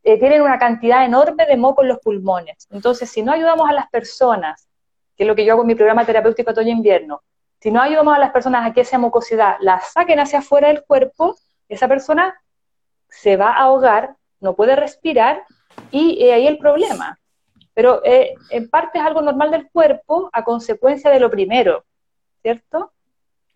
eh, 0.04 0.18
tienen 0.18 0.42
una 0.42 0.58
cantidad 0.58 1.04
enorme 1.04 1.46
de 1.46 1.56
moco 1.56 1.82
en 1.82 1.88
los 1.88 2.00
pulmones. 2.00 2.66
Entonces, 2.70 3.08
si 3.08 3.22
no 3.22 3.32
ayudamos 3.32 3.70
a 3.70 3.72
las 3.72 3.88
personas, 3.88 4.68
que 5.16 5.22
es 5.22 5.26
lo 5.28 5.34
que 5.34 5.44
yo 5.44 5.52
hago 5.52 5.62
en 5.62 5.68
mi 5.68 5.74
programa 5.74 6.04
terapéutico 6.04 6.50
otoño-invierno, 6.50 7.22
si 7.62 7.70
no 7.70 7.80
ayudamos 7.80 8.16
a 8.16 8.18
las 8.18 8.32
personas 8.32 8.68
a 8.68 8.74
que 8.74 8.80
esa 8.80 8.98
mucosidad 8.98 9.54
la 9.60 9.80
saquen 9.80 10.18
hacia 10.18 10.40
afuera 10.40 10.66
del 10.66 10.82
cuerpo, 10.82 11.36
esa 11.68 11.86
persona 11.86 12.34
se 13.08 13.36
va 13.36 13.52
a 13.52 13.62
ahogar, 13.62 14.16
no 14.40 14.56
puede 14.56 14.74
respirar 14.74 15.44
y 15.92 16.24
ahí 16.24 16.48
el 16.48 16.58
problema. 16.58 17.20
Pero 17.72 18.04
eh, 18.04 18.34
en 18.50 18.68
parte 18.68 18.98
es 18.98 19.04
algo 19.04 19.22
normal 19.22 19.52
del 19.52 19.70
cuerpo 19.70 20.28
a 20.32 20.42
consecuencia 20.42 21.08
de 21.08 21.20
lo 21.20 21.30
primero, 21.30 21.84
¿cierto? 22.42 22.92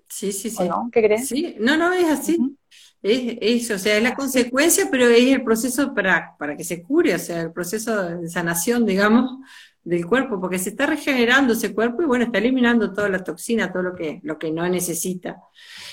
Sí, 0.09 0.31
sí, 0.31 0.51
sí. 0.51 0.69
no? 0.69 0.89
¿Qué 0.93 1.03
crees? 1.03 1.27
Sí, 1.27 1.57
no, 1.59 1.77
no, 1.77 1.93
es 1.93 2.09
así. 2.09 2.39
Es 3.03 3.39
eso, 3.41 3.75
o 3.75 3.79
sea, 3.79 3.97
es 3.97 4.03
la 4.05 4.15
consecuencia, 4.15 4.87
pero 4.89 5.09
es 5.09 5.33
el 5.33 5.43
proceso 5.43 5.93
para, 5.93 6.37
para 6.39 6.57
que 6.57 6.63
se 6.63 6.81
cure, 6.81 7.13
o 7.13 7.19
sea, 7.19 7.41
el 7.41 7.53
proceso 7.53 8.05
de 8.05 8.29
sanación, 8.29 8.87
digamos, 8.87 9.33
del 9.87 10.05
cuerpo, 10.05 10.41
porque 10.41 10.59
se 10.59 10.71
está 10.71 10.85
regenerando 10.85 11.53
ese 11.53 11.73
cuerpo 11.73 12.03
y 12.03 12.07
bueno, 12.07 12.25
está 12.25 12.39
eliminando 12.39 12.93
toda 12.93 13.09
la 13.09 13.23
toxina, 13.23 13.73
todo 13.73 13.85
lo 13.85 13.95
que, 13.95 14.21
lo 14.25 14.37
que 14.37 14.51
no 14.51 14.69
necesita. 14.69 15.37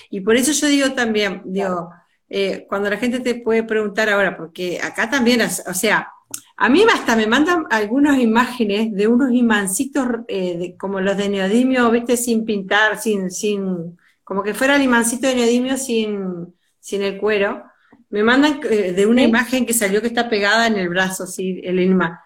Y 0.10 0.22
por 0.22 0.36
eso 0.36 0.52
yo 0.52 0.68
digo 0.68 0.94
también, 0.94 1.44
digo, 1.46 1.92
eh, 2.28 2.66
cuando 2.68 2.90
la 2.90 2.98
gente 2.98 3.20
te 3.20 3.36
puede 3.36 3.62
preguntar 3.62 4.10
ahora, 4.10 4.36
porque 4.36 4.80
acá 4.82 5.12
también, 5.12 5.42
o 5.42 5.74
sea, 5.76 6.12
a 6.58 6.70
mí 6.70 6.84
hasta 6.92 7.16
me 7.16 7.28
mandan 7.28 7.66
algunas 7.70 8.20
imágenes 8.20 8.92
de 8.94 9.08
unos 9.08 9.32
imancitos 9.32 10.08
eh, 10.28 10.76
como 10.80 11.00
los 11.00 11.16
de 11.16 11.30
neodimio, 11.30 11.92
viste, 11.92 12.18
sin 12.18 12.46
pintar, 12.46 13.00
sin, 13.00 13.30
sin, 13.30 13.96
como 14.24 14.42
que 14.42 14.56
fuera 14.56 14.76
el 14.76 14.82
imancito 14.82 15.28
de 15.28 15.36
neodimio 15.36 15.78
sin, 15.78 16.52
sin 16.80 17.04
el 17.04 17.20
cuero, 17.20 17.64
me 18.10 18.24
mandan 18.24 18.60
eh, 18.72 18.92
de 18.92 19.06
una 19.06 19.22
imagen 19.22 19.68
que 19.68 19.74
salió 19.74 20.02
que 20.02 20.08
está 20.08 20.30
pegada 20.30 20.66
en 20.66 20.78
el 20.78 20.90
brazo, 20.90 21.26
así, 21.26 21.62
el 21.64 21.78
enigma. 21.78 22.23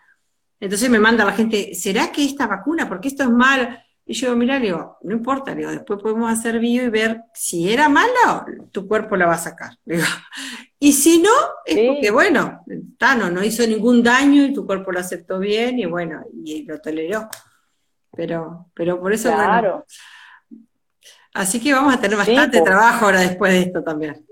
Entonces 0.59 0.89
me 0.89 0.99
manda 0.99 1.25
la 1.25 1.33
gente, 1.33 1.73
¿será 1.75 2.11
que 2.11 2.25
esta 2.25 2.47
vacuna? 2.47 2.87
Porque 2.87 3.09
esto 3.09 3.23
es 3.23 3.29
malo. 3.29 3.69
Y 4.05 4.13
yo, 4.13 4.35
mira, 4.35 4.57
digo, 4.57 4.97
no 5.01 5.13
importa, 5.13 5.53
digo, 5.53 5.69
después 5.69 6.01
podemos 6.01 6.31
hacer 6.31 6.59
bio 6.59 6.83
y 6.83 6.89
ver 6.89 7.23
si 7.33 7.71
era 7.71 7.89
malo, 7.89 8.45
tu 8.71 8.87
cuerpo 8.87 9.17
la 9.17 9.27
va 9.27 9.33
a 9.33 9.37
sacar. 9.37 9.77
Y 10.79 10.93
si 10.93 11.19
no, 11.19 11.31
es 11.65 11.87
porque, 11.87 12.11
bueno, 12.11 12.63
Tano 12.99 13.31
no 13.31 13.43
hizo 13.43 13.65
ningún 13.65 14.03
daño 14.03 14.43
y 14.43 14.53
tu 14.53 14.63
cuerpo 14.63 14.91
lo 14.91 14.99
aceptó 14.99 15.39
bien 15.39 15.79
y 15.79 15.87
bueno, 15.87 16.23
y 16.31 16.65
lo 16.65 16.79
toleró. 16.79 17.27
Pero, 18.15 18.69
pero 18.75 19.01
por 19.01 19.11
eso, 19.11 19.33
claro. 19.33 19.87
Así 21.33 21.59
que 21.59 21.73
vamos 21.73 21.95
a 21.95 21.99
tener 21.99 22.15
bastante 22.15 22.61
trabajo 22.61 23.05
ahora 23.05 23.21
después 23.21 23.53
de 23.53 23.61
esto 23.61 23.83
también. 23.83 24.23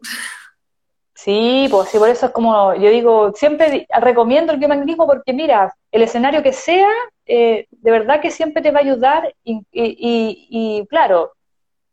Sí, 1.25 1.67
pues 1.71 1.89
sí, 1.89 1.97
por 1.97 2.07
eso 2.07 2.27
es 2.27 2.31
como, 2.33 2.75
yo 2.75 2.91
digo, 2.91 3.33
siempre 3.33 3.87
recomiendo 3.99 4.53
el 4.53 4.59
biomagnetismo 4.59 5.07
porque 5.07 5.33
mira, 5.33 5.75
el 5.91 6.03
escenario 6.03 6.43
que 6.43 6.53
sea, 6.53 6.87
eh, 7.25 7.65
de 7.71 7.91
verdad 7.91 8.21
que 8.21 8.29
siempre 8.29 8.61
te 8.61 8.69
va 8.69 8.77
a 8.77 8.83
ayudar 8.83 9.33
y, 9.43 10.85
claro, 10.87 11.33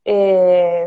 eh, 0.05 0.87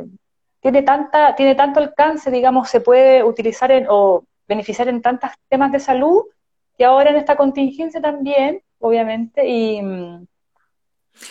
tiene, 0.60 0.84
tanta, 0.84 1.36
tiene 1.36 1.56
tanto 1.56 1.80
alcance, 1.80 2.30
digamos, 2.30 2.70
se 2.70 2.82
puede 2.82 3.24
utilizar 3.24 3.72
en, 3.72 3.88
o 3.90 4.24
beneficiar 4.48 4.90
en 4.90 5.02
tantos 5.02 5.32
temas 5.50 5.72
de 5.72 5.80
salud, 5.80 6.26
que 6.78 6.86
ahora 6.86 7.10
en 7.10 7.16
esta 7.16 7.36
contingencia 7.36 8.00
también, 8.00 8.62
obviamente, 8.78 9.44
y, 9.50 9.82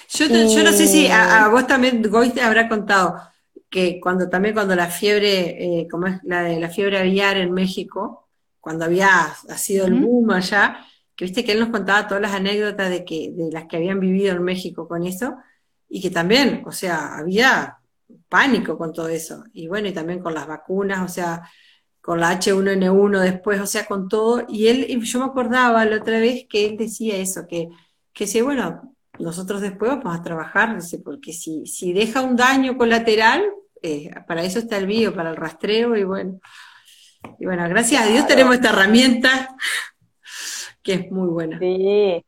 yo, 0.09 0.29
no 0.65 0.73
sé 0.73 0.89
si 0.89 1.07
a, 1.13 1.47
vos 1.47 1.65
también, 1.69 2.03
Goy 2.11 2.31
te 2.31 2.43
habrá 2.43 2.69
contado 2.69 3.21
que 3.75 3.99
cuando 4.01 4.29
también 4.31 4.55
cuando 4.55 4.77
la 4.77 4.87
fiebre, 4.87 5.81
eh, 5.81 5.89
como 5.91 6.07
es 6.07 6.21
la 6.23 6.45
de 6.45 6.61
la 6.61 6.69
fiebre 6.69 6.97
aviar 6.97 7.37
en 7.39 7.51
México, 7.51 8.29
cuando 8.61 8.85
había 8.85 9.25
ha 9.25 9.59
sido 9.59 9.87
el 9.87 9.95
boom 9.95 10.31
allá, 10.31 10.87
que 11.17 11.25
viste 11.25 11.45
que 11.45 11.51
él 11.51 11.59
nos 11.59 11.71
contaba 11.71 12.07
todas 12.07 12.23
las 12.23 12.35
anécdotas 12.35 12.89
de 12.89 13.05
que, 13.05 13.33
de 13.33 13.51
las 13.51 13.67
que 13.67 13.77
habían 13.79 13.99
vivido 13.99 14.33
en 14.33 14.45
México 14.45 14.87
con 14.87 15.05
eso, 15.05 15.39
y 15.89 16.01
que 16.01 16.11
también, 16.11 16.63
o 16.65 16.71
sea, 16.71 17.17
había 17.17 17.79
pánico 18.29 18.79
con 18.79 18.93
todo 18.93 19.09
eso. 19.09 19.43
Y 19.53 19.67
bueno, 19.67 19.89
y 19.89 19.93
también 19.93 20.21
con 20.21 20.35
las 20.35 20.47
vacunas, 20.47 21.03
o 21.03 21.13
sea, 21.13 21.43
con 22.01 22.21
la 22.21 22.39
H1N1 22.39 23.19
después, 23.23 23.61
o 23.61 23.67
sea, 23.67 23.87
con 23.87 24.09
todo. 24.09 24.45
Y 24.49 24.69
él, 24.69 25.03
yo 25.03 25.19
me 25.19 25.25
acordaba 25.25 25.85
la 25.85 25.97
otra 25.97 26.21
vez 26.21 26.47
que 26.49 26.67
él 26.67 26.77
decía 26.77 27.17
eso, 27.17 27.49
que, 27.49 27.71
que 28.13 28.29
si, 28.29 28.41
bueno, 28.41 28.95
nosotros 29.19 29.61
después 29.61 29.91
vamos 29.91 30.17
a 30.17 30.23
trabajar, 30.23 30.79
porque 31.05 31.33
si, 31.33 31.67
si 31.67 31.93
deja 31.93 32.23
un 32.23 32.37
daño 32.37 32.79
colateral, 32.79 33.43
eh, 33.87 34.11
para 34.27 34.43
eso 34.43 34.61
está 34.61 34.79
el 34.79 34.87
bio, 34.87 35.15
para 35.15 35.29
el 35.29 35.37
rastreo, 35.37 35.95
y 35.95 36.05
bueno, 36.05 36.41
y 37.39 37.45
bueno, 37.45 37.69
gracias 37.69 38.03
a 38.03 38.07
Dios 38.07 38.27
tenemos 38.27 38.55
esta 38.55 38.71
herramienta 38.71 39.55
que 40.83 40.95
es 40.95 41.13
muy 41.13 41.29
buena. 41.29 41.59
Sí, 41.59 42.25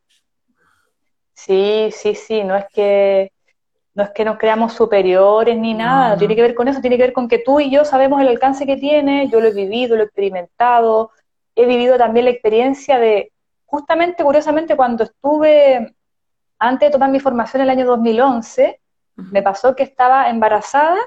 sí, 1.32 1.88
sí, 1.92 2.14
sí, 2.14 2.44
no 2.44 2.56
es 2.56 2.66
que 2.74 3.32
no 3.94 4.02
es 4.02 4.10
que 4.10 4.26
nos 4.26 4.36
creamos 4.36 4.74
superiores 4.74 5.56
ni 5.56 5.72
nada, 5.72 6.10
no 6.10 6.18
tiene 6.18 6.36
que 6.36 6.42
ver 6.42 6.54
con 6.54 6.68
eso, 6.68 6.82
tiene 6.82 6.98
que 6.98 7.04
ver 7.04 7.14
con 7.14 7.26
que 7.26 7.38
tú 7.38 7.58
y 7.58 7.70
yo 7.70 7.86
sabemos 7.86 8.20
el 8.20 8.28
alcance 8.28 8.66
que 8.66 8.76
tiene, 8.76 9.30
yo 9.30 9.40
lo 9.40 9.48
he 9.48 9.54
vivido, 9.54 9.96
lo 9.96 10.02
he 10.02 10.06
experimentado, 10.06 11.10
he 11.54 11.64
vivido 11.64 11.96
también 11.96 12.26
la 12.26 12.32
experiencia 12.32 12.98
de, 12.98 13.32
justamente, 13.64 14.22
curiosamente, 14.22 14.76
cuando 14.76 15.04
estuve 15.04 15.96
antes 16.58 16.88
de 16.88 16.92
tomar 16.92 17.10
mi 17.10 17.20
formación 17.20 17.62
en 17.62 17.70
el 17.70 17.78
año 17.78 17.86
2011, 17.86 18.78
me 19.14 19.40
pasó 19.40 19.74
que 19.74 19.84
estaba 19.84 20.28
embarazada 20.28 20.98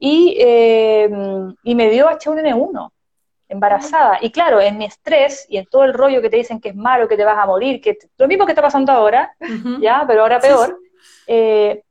y, 0.00 0.34
eh, 0.40 1.08
y 1.62 1.74
me 1.74 1.90
dio 1.90 2.08
H1N1, 2.08 2.90
embarazada. 3.48 4.18
Y 4.22 4.32
claro, 4.32 4.60
en 4.60 4.78
mi 4.78 4.86
estrés 4.86 5.46
y 5.48 5.58
en 5.58 5.66
todo 5.66 5.84
el 5.84 5.92
rollo 5.92 6.22
que 6.22 6.30
te 6.30 6.38
dicen 6.38 6.58
que 6.58 6.70
es 6.70 6.74
malo, 6.74 7.06
que 7.06 7.18
te 7.18 7.24
vas 7.24 7.38
a 7.38 7.46
morir, 7.46 7.80
que 7.82 7.98
lo 8.16 8.26
mismo 8.26 8.46
que 8.46 8.52
está 8.52 8.62
pasando 8.62 8.90
ahora, 8.90 9.36
ya, 9.78 10.04
pero 10.06 10.22
ahora 10.22 10.40
peor, 10.40 10.78
eh, 11.26 11.82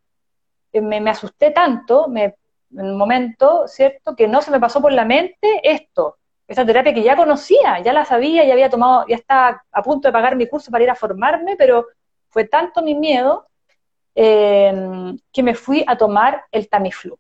me, 0.74 1.00
me, 1.00 1.12
asusté 1.12 1.52
tanto, 1.52 2.08
me, 2.08 2.36
en 2.76 2.86
un 2.86 2.98
momento, 2.98 3.68
¿cierto?, 3.68 4.16
que 4.16 4.28
no 4.28 4.42
se 4.42 4.50
me 4.50 4.60
pasó 4.60 4.82
por 4.82 4.92
la 4.92 5.06
mente 5.06 5.62
esto, 5.64 6.18
esa 6.48 6.66
terapia 6.66 6.96
que 6.96 7.04
ya 7.04 7.16
conocía, 7.16 7.80
ya 7.80 7.94
la 7.94 8.06
sabía, 8.06 8.44
ya 8.44 8.54
había 8.54 8.72
tomado, 8.72 9.06
ya 9.08 9.18
estaba 9.18 9.64
a 9.72 9.84
punto 9.84 10.08
de 10.08 10.12
pagar 10.12 10.36
mi 10.36 10.48
curso 10.48 10.72
para 10.72 10.84
ir 10.84 10.90
a 10.90 10.96
formarme, 10.96 11.56
pero 11.56 11.86
fue 12.30 12.46
tanto 12.46 12.82
mi 12.82 12.96
miedo 12.96 13.46
eh, 14.16 15.14
que 15.32 15.44
me 15.44 15.54
fui 15.54 15.84
a 15.86 15.96
tomar 15.96 16.46
el 16.52 16.68
Tamiflu. 16.68 17.20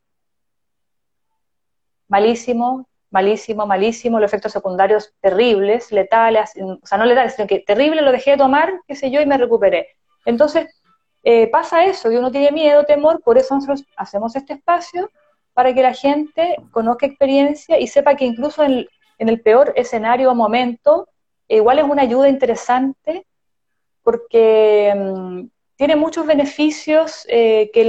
Malísimo, 2.09 2.87
malísimo, 3.11 3.65
malísimo, 3.65 4.19
los 4.19 4.29
efectos 4.29 4.51
secundarios 4.51 5.13
terribles, 5.21 5.91
letales, 5.91 6.51
o 6.61 6.85
sea, 6.85 6.97
no 6.97 7.05
letales, 7.05 7.35
sino 7.35 7.47
que 7.47 7.59
terrible, 7.59 8.01
lo 8.01 8.11
dejé 8.11 8.31
de 8.31 8.37
tomar, 8.37 8.81
qué 8.87 8.95
sé 8.95 9.09
yo, 9.09 9.21
y 9.21 9.25
me 9.25 9.37
recuperé. 9.37 9.95
Entonces, 10.25 10.67
eh, 11.23 11.47
pasa 11.47 11.85
eso, 11.85 12.11
y 12.11 12.17
uno 12.17 12.31
tiene 12.31 12.51
miedo, 12.51 12.83
temor, 12.83 13.21
por 13.23 13.37
eso 13.37 13.55
nosotros 13.55 13.85
hacemos 13.95 14.35
este 14.35 14.53
espacio, 14.53 15.09
para 15.53 15.73
que 15.73 15.81
la 15.81 15.93
gente 15.93 16.55
conozca 16.71 17.05
experiencia 17.05 17.77
y 17.79 17.87
sepa 17.87 18.15
que 18.15 18.25
incluso 18.25 18.63
en, 18.63 18.87
el 19.17 19.41
peor 19.41 19.73
escenario 19.75 20.31
o 20.31 20.35
momento, 20.35 21.09
igual 21.49 21.79
es 21.79 21.83
una 21.83 22.03
ayuda 22.03 22.29
interesante 22.29 23.27
porque 24.01 24.93
mm, 24.95 25.47
tiene 25.75 25.97
muchos 25.97 26.25
beneficios 26.25 27.25
eh, 27.27 27.69
que, 27.73 27.85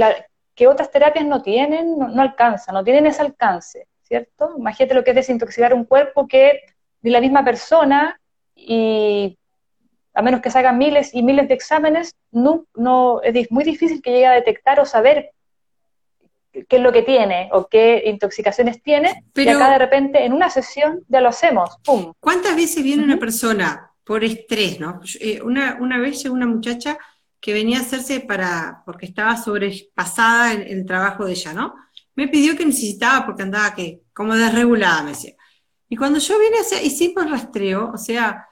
que, 0.53 0.67
otras 0.67 0.91
terapias 0.91 1.25
no 1.25 1.41
tienen, 1.41 1.97
no, 1.97 2.21
alcanzan, 2.21 2.75
no 2.75 2.83
tienen 2.83 3.05
ese 3.05 3.21
alcance, 3.21 3.87
¿cierto? 4.11 4.55
Imagínate 4.57 4.93
lo 4.93 5.05
que 5.05 5.11
es 5.11 5.15
desintoxicar 5.15 5.73
un 5.73 5.85
cuerpo 5.85 6.27
que 6.27 6.63
de 7.01 7.09
la 7.09 7.21
misma 7.21 7.45
persona 7.45 8.19
y 8.53 9.37
a 10.13 10.21
menos 10.21 10.41
que 10.41 10.51
se 10.51 10.59
hagan 10.59 10.77
miles 10.77 11.13
y 11.13 11.23
miles 11.23 11.47
de 11.47 11.53
exámenes, 11.53 12.13
no, 12.29 12.65
no, 12.75 13.21
es 13.21 13.49
muy 13.51 13.63
difícil 13.63 14.01
que 14.01 14.11
llegue 14.11 14.25
a 14.25 14.31
detectar 14.33 14.81
o 14.81 14.85
saber 14.85 15.31
qué 16.51 16.75
es 16.75 16.81
lo 16.81 16.91
que 16.91 17.03
tiene 17.03 17.47
o 17.53 17.67
qué 17.69 18.03
intoxicaciones 18.05 18.83
tiene, 18.83 19.23
Pero, 19.31 19.51
y 19.51 19.53
acá 19.53 19.69
de 19.71 19.77
repente 19.77 20.25
en 20.25 20.33
una 20.33 20.49
sesión 20.49 21.05
ya 21.07 21.21
lo 21.21 21.29
hacemos, 21.29 21.77
¡pum! 21.81 22.11
¿Cuántas 22.19 22.53
veces 22.57 22.83
viene 22.83 23.05
una 23.05 23.17
persona 23.17 23.93
por 24.03 24.25
estrés, 24.25 24.77
no? 24.77 24.99
Eh, 25.21 25.41
una, 25.41 25.77
una 25.79 25.97
vez 25.99 26.21
llegó 26.21 26.35
una 26.35 26.47
muchacha 26.47 26.97
que 27.39 27.53
venía 27.53 27.79
a 27.79 27.81
hacerse 27.81 28.19
para, 28.19 28.83
porque 28.85 29.05
estaba 29.05 29.37
sobrepasada 29.37 30.51
en, 30.51 30.61
el 30.63 30.85
trabajo 30.85 31.23
de 31.23 31.31
ella, 31.31 31.53
¿no? 31.53 31.75
Me 32.15 32.27
pidió 32.27 32.57
que 32.57 32.65
necesitaba 32.65 33.25
porque 33.25 33.43
andaba 33.43 33.73
que, 33.73 34.01
como 34.13 34.35
desregulada, 34.35 35.03
me 35.03 35.11
decía. 35.11 35.33
Y 35.89 35.95
cuando 35.95 36.19
yo 36.19 36.39
vine 36.39 36.57
a 36.57 36.61
hacer, 36.61 36.85
hicimos 36.85 37.29
rastreo, 37.29 37.91
o 37.93 37.97
sea, 37.97 38.47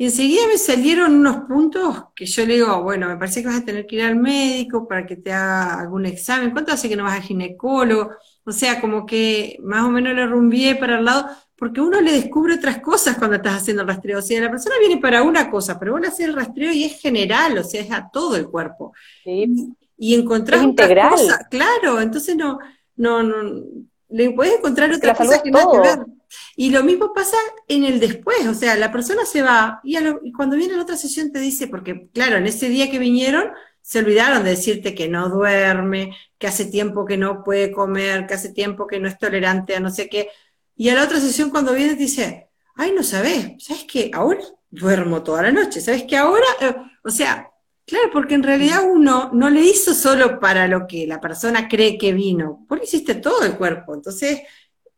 y 0.00 0.06
enseguida 0.06 0.46
me 0.46 0.56
salieron 0.56 1.14
unos 1.14 1.40
puntos 1.46 2.04
que 2.16 2.24
yo 2.24 2.46
le 2.46 2.54
digo, 2.54 2.82
bueno, 2.82 3.06
me 3.06 3.18
parece 3.18 3.42
que 3.42 3.48
vas 3.48 3.58
a 3.58 3.64
tener 3.66 3.86
que 3.86 3.96
ir 3.96 4.02
al 4.02 4.16
médico 4.16 4.88
para 4.88 5.04
que 5.04 5.16
te 5.16 5.30
haga 5.30 5.78
algún 5.78 6.06
examen. 6.06 6.52
¿Cuánto 6.52 6.72
hace 6.72 6.88
que 6.88 6.96
no 6.96 7.04
vas 7.04 7.16
al 7.16 7.22
ginecólogo? 7.22 8.12
O 8.42 8.50
sea, 8.50 8.80
como 8.80 9.04
que 9.04 9.58
más 9.62 9.84
o 9.84 9.90
menos 9.90 10.14
le 10.14 10.26
rumbié 10.26 10.76
para 10.76 10.98
el 10.98 11.04
lado, 11.04 11.26
porque 11.54 11.82
uno 11.82 12.00
le 12.00 12.12
descubre 12.12 12.54
otras 12.54 12.78
cosas 12.78 13.18
cuando 13.18 13.36
estás 13.36 13.60
haciendo 13.60 13.82
el 13.82 13.88
rastreo. 13.88 14.20
O 14.20 14.22
sea, 14.22 14.40
la 14.40 14.50
persona 14.50 14.76
viene 14.78 14.96
para 14.96 15.22
una 15.22 15.50
cosa, 15.50 15.78
pero 15.78 15.92
vos 15.92 16.00
le 16.00 16.06
haces 16.06 16.28
el 16.28 16.34
rastreo 16.34 16.72
y 16.72 16.84
es 16.84 16.98
general, 16.98 17.58
o 17.58 17.62
sea, 17.62 17.82
es 17.82 17.92
a 17.92 18.08
todo 18.10 18.36
el 18.36 18.48
cuerpo. 18.48 18.94
Sí. 19.22 19.74
Y 19.98 20.14
encontrar 20.14 20.62
integral. 20.62 21.10
Cosas, 21.10 21.46
claro, 21.50 22.00
entonces 22.00 22.36
no, 22.36 22.58
no, 23.00 23.22
no, 23.22 23.64
le 24.10 24.30
puedes 24.32 24.58
encontrar 24.58 24.92
otra 24.92 25.14
cosa 25.14 25.42
que 25.42 25.50
ver. 25.50 26.06
Y 26.54 26.70
lo 26.70 26.84
mismo 26.84 27.14
pasa 27.14 27.38
en 27.66 27.84
el 27.84 27.98
después, 27.98 28.46
o 28.46 28.52
sea, 28.52 28.76
la 28.76 28.92
persona 28.92 29.24
se 29.24 29.40
va 29.40 29.80
y, 29.82 29.96
cuando 30.32 30.56
viene 30.56 30.76
la 30.76 30.82
otra 30.82 30.98
sesión 30.98 31.32
te 31.32 31.40
dice, 31.40 31.66
porque 31.66 32.08
claro, 32.12 32.36
en 32.36 32.46
ese 32.46 32.68
día 32.68 32.90
que 32.90 32.98
vinieron 32.98 33.50
se 33.80 34.00
olvidaron 34.00 34.44
de 34.44 34.50
decirte 34.50 34.94
que 34.94 35.08
no 35.08 35.30
duerme, 35.30 36.14
que 36.38 36.46
hace 36.46 36.66
tiempo 36.66 37.06
que 37.06 37.16
no 37.16 37.42
puede 37.42 37.72
comer, 37.72 38.26
que 38.26 38.34
hace 38.34 38.50
tiempo 38.52 38.86
que 38.86 39.00
no 39.00 39.08
es 39.08 39.18
tolerante 39.18 39.74
a 39.74 39.80
no 39.80 39.90
sé 39.90 40.10
qué. 40.10 40.28
Y 40.76 40.90
a 40.90 40.94
la 40.94 41.04
otra 41.04 41.20
sesión 41.20 41.48
cuando 41.48 41.72
viene 41.72 41.94
te 41.94 42.00
dice, 42.00 42.50
ay, 42.76 42.92
no 42.92 43.02
sabes, 43.02 43.64
¿sabes 43.64 43.86
qué? 43.90 44.10
Ahora 44.12 44.42
duermo 44.70 45.22
toda 45.22 45.42
la 45.42 45.52
noche, 45.52 45.80
¿sabes 45.80 46.04
qué? 46.04 46.18
Ahora, 46.18 46.46
eh, 46.60 46.76
o 47.02 47.10
sea, 47.10 47.49
claro, 47.90 48.08
porque 48.12 48.34
en 48.34 48.42
realidad 48.42 48.84
uno 48.88 49.30
no 49.32 49.50
le 49.50 49.60
hizo 49.60 49.92
solo 49.94 50.38
para 50.38 50.68
lo 50.68 50.86
que 50.86 51.06
la 51.06 51.20
persona 51.20 51.68
cree 51.68 51.98
que 51.98 52.12
vino, 52.12 52.64
vos 52.68 52.78
le 52.78 52.84
hiciste 52.84 53.16
todo 53.16 53.44
el 53.44 53.56
cuerpo, 53.56 53.94
entonces 53.94 54.42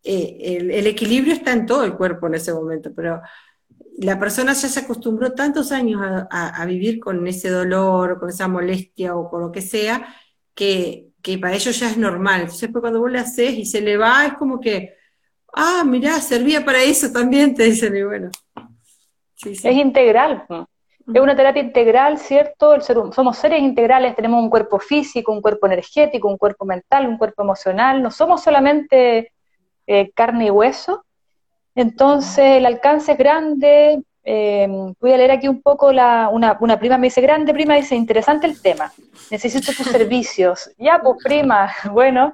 eh, 0.04 0.58
el, 0.70 0.86
equilibrio 0.86 1.32
está 1.32 1.52
en 1.52 1.64
todo 1.64 1.84
el 1.84 1.94
cuerpo 1.94 2.26
en 2.26 2.34
ese 2.34 2.52
momento, 2.52 2.92
pero 2.94 3.22
la 3.98 4.18
persona 4.18 4.52
ya 4.52 4.68
se 4.68 4.80
acostumbró 4.80 5.32
tantos 5.32 5.72
años 5.72 6.00
a, 6.02 6.64
vivir 6.66 7.00
con 7.00 7.26
ese 7.26 7.50
dolor, 7.50 8.18
con 8.18 8.28
esa 8.28 8.48
molestia 8.48 9.16
o 9.16 9.30
con 9.30 9.40
lo 9.42 9.52
que 9.52 9.62
sea, 9.62 10.14
que, 10.54 11.12
para 11.40 11.54
ellos 11.54 11.78
ya 11.78 11.90
es 11.90 11.96
normal. 11.96 12.42
Entonces, 12.42 12.68
pues, 12.70 12.80
cuando 12.80 13.00
vos 13.00 13.10
le 13.10 13.20
haces 13.20 13.52
y 13.54 13.64
se 13.64 13.80
le 13.80 13.96
va, 13.96 14.26
es 14.26 14.34
como 14.34 14.60
que, 14.60 14.94
ah, 15.54 15.84
mirá, 15.86 16.20
servía 16.20 16.64
para 16.64 16.82
eso 16.82 17.12
también, 17.12 17.54
te 17.54 17.64
dicen, 17.64 17.96
y 17.96 18.02
bueno. 18.02 18.30
Es 19.44 19.64
integral. 19.64 20.44
Es 21.12 21.20
una 21.20 21.36
terapia 21.36 21.62
integral, 21.62 22.18
¿cierto? 22.18 22.80
somos 22.80 23.36
seres 23.36 23.60
integrales, 23.60 24.14
tenemos 24.14 24.42
un 24.42 24.50
cuerpo 24.50 24.78
físico, 24.78 25.32
un 25.32 25.40
cuerpo 25.40 25.66
energético, 25.66 26.28
un 26.28 26.38
cuerpo 26.38 26.64
mental, 26.64 27.08
un 27.08 27.18
cuerpo 27.18 27.42
emocional. 27.42 28.02
No 28.02 28.10
somos 28.10 28.42
solamente 28.42 29.32
eh, 29.86 30.10
carne 30.14 30.46
y 30.46 30.50
hueso. 30.50 31.04
Entonces 31.74 32.58
el 32.58 32.66
alcance 32.66 33.12
es 33.12 33.18
grande. 33.18 34.02
Eh, 34.24 34.68
voy 35.00 35.12
a 35.12 35.16
leer 35.16 35.32
aquí 35.32 35.48
un 35.48 35.62
poco 35.62 35.92
la, 35.92 36.28
una, 36.28 36.56
una, 36.60 36.78
prima 36.78 36.98
me 36.98 37.08
dice, 37.08 37.20
grande 37.20 37.52
prima, 37.52 37.74
dice, 37.74 37.96
interesante 37.96 38.46
el 38.46 38.60
tema, 38.62 38.92
necesito 39.30 39.72
tus 39.72 39.86
servicios. 39.90 40.70
Ya, 40.78 41.00
pues 41.02 41.16
prima, 41.24 41.72
bueno, 41.90 42.32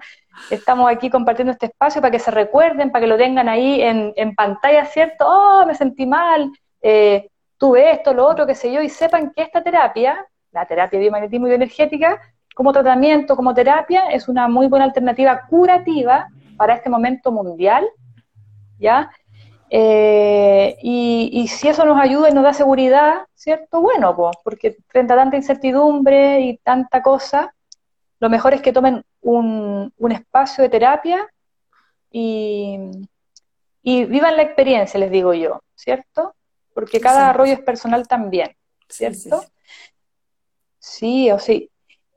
estamos 0.51 0.91
aquí 0.91 1.09
compartiendo 1.09 1.53
este 1.53 1.66
espacio 1.66 2.03
para 2.03 2.11
que 2.11 2.19
se 2.19 2.31
recuerden, 2.31 2.91
para 2.91 3.05
que 3.05 3.09
lo 3.09 3.16
tengan 3.16 3.49
ahí 3.49 3.81
en, 3.81 4.12
en 4.16 4.35
pantalla, 4.35 4.85
¿cierto? 4.85 5.25
Oh, 5.27 5.64
me 5.66 5.75
sentí 5.75 6.05
mal, 6.05 6.51
eh, 6.83 7.31
tuve 7.59 7.91
esto, 7.91 8.15
lo 8.15 8.27
otro, 8.27 8.47
qué 8.47 8.55
sé 8.55 8.73
yo, 8.73 8.81
y 8.81 8.89
sepan 8.89 9.33
que 9.33 9.43
esta 9.43 9.63
terapia, 9.63 10.25
la 10.53 10.65
terapia 10.67 10.99
biomagnetismo 10.99 11.47
y 11.47 11.51
bioenergética, 11.51 12.21
como 12.55 12.73
tratamiento, 12.73 13.37
como 13.37 13.55
terapia, 13.55 14.09
es 14.11 14.29
una 14.29 14.49
muy 14.49 14.67
buena 14.69 14.85
alternativa 14.87 15.47
curativa 15.49 16.29
para 16.57 16.75
este 16.75 16.91
momento 16.91 17.31
mundial, 17.31 17.87
¿ya? 18.79 19.11
Eh, 19.71 20.77
y, 20.83 21.47
si 21.49 21.69
eso 21.69 21.85
nos 21.85 22.01
ayuda 22.01 22.31
y 22.31 22.33
nos 22.33 22.45
da 22.45 22.53
seguridad, 22.53 23.27
¿cierto? 23.35 23.81
Bueno, 23.81 24.17
pues, 24.17 24.37
porque 24.43 24.77
frente 24.89 25.13
a 25.13 25.17
tanta 25.17 25.37
incertidumbre 25.37 26.41
y 26.41 26.59
tanta 26.59 27.03
cosa, 27.03 27.55
lo 28.19 28.31
mejor 28.31 28.55
es 28.55 28.63
que 28.63 28.73
tomen 28.73 29.05
un, 29.21 29.93
espacio 30.11 30.65
de 30.65 30.71
terapia 30.71 31.29
y, 32.11 32.79
vivan 33.85 34.37
la 34.37 34.43
experiencia, 34.43 34.99
les 34.99 35.11
digo 35.11 35.35
yo, 35.35 35.63
¿cierto? 35.75 36.35
Porque 36.79 37.01
cada 37.01 37.33
rollo 37.33 37.55
es 37.55 37.61
personal 37.61 38.07
también, 38.07 38.55
¿cierto? 38.89 39.43
Sí, 40.79 41.29
o 41.33 41.41
sí. 41.41 41.68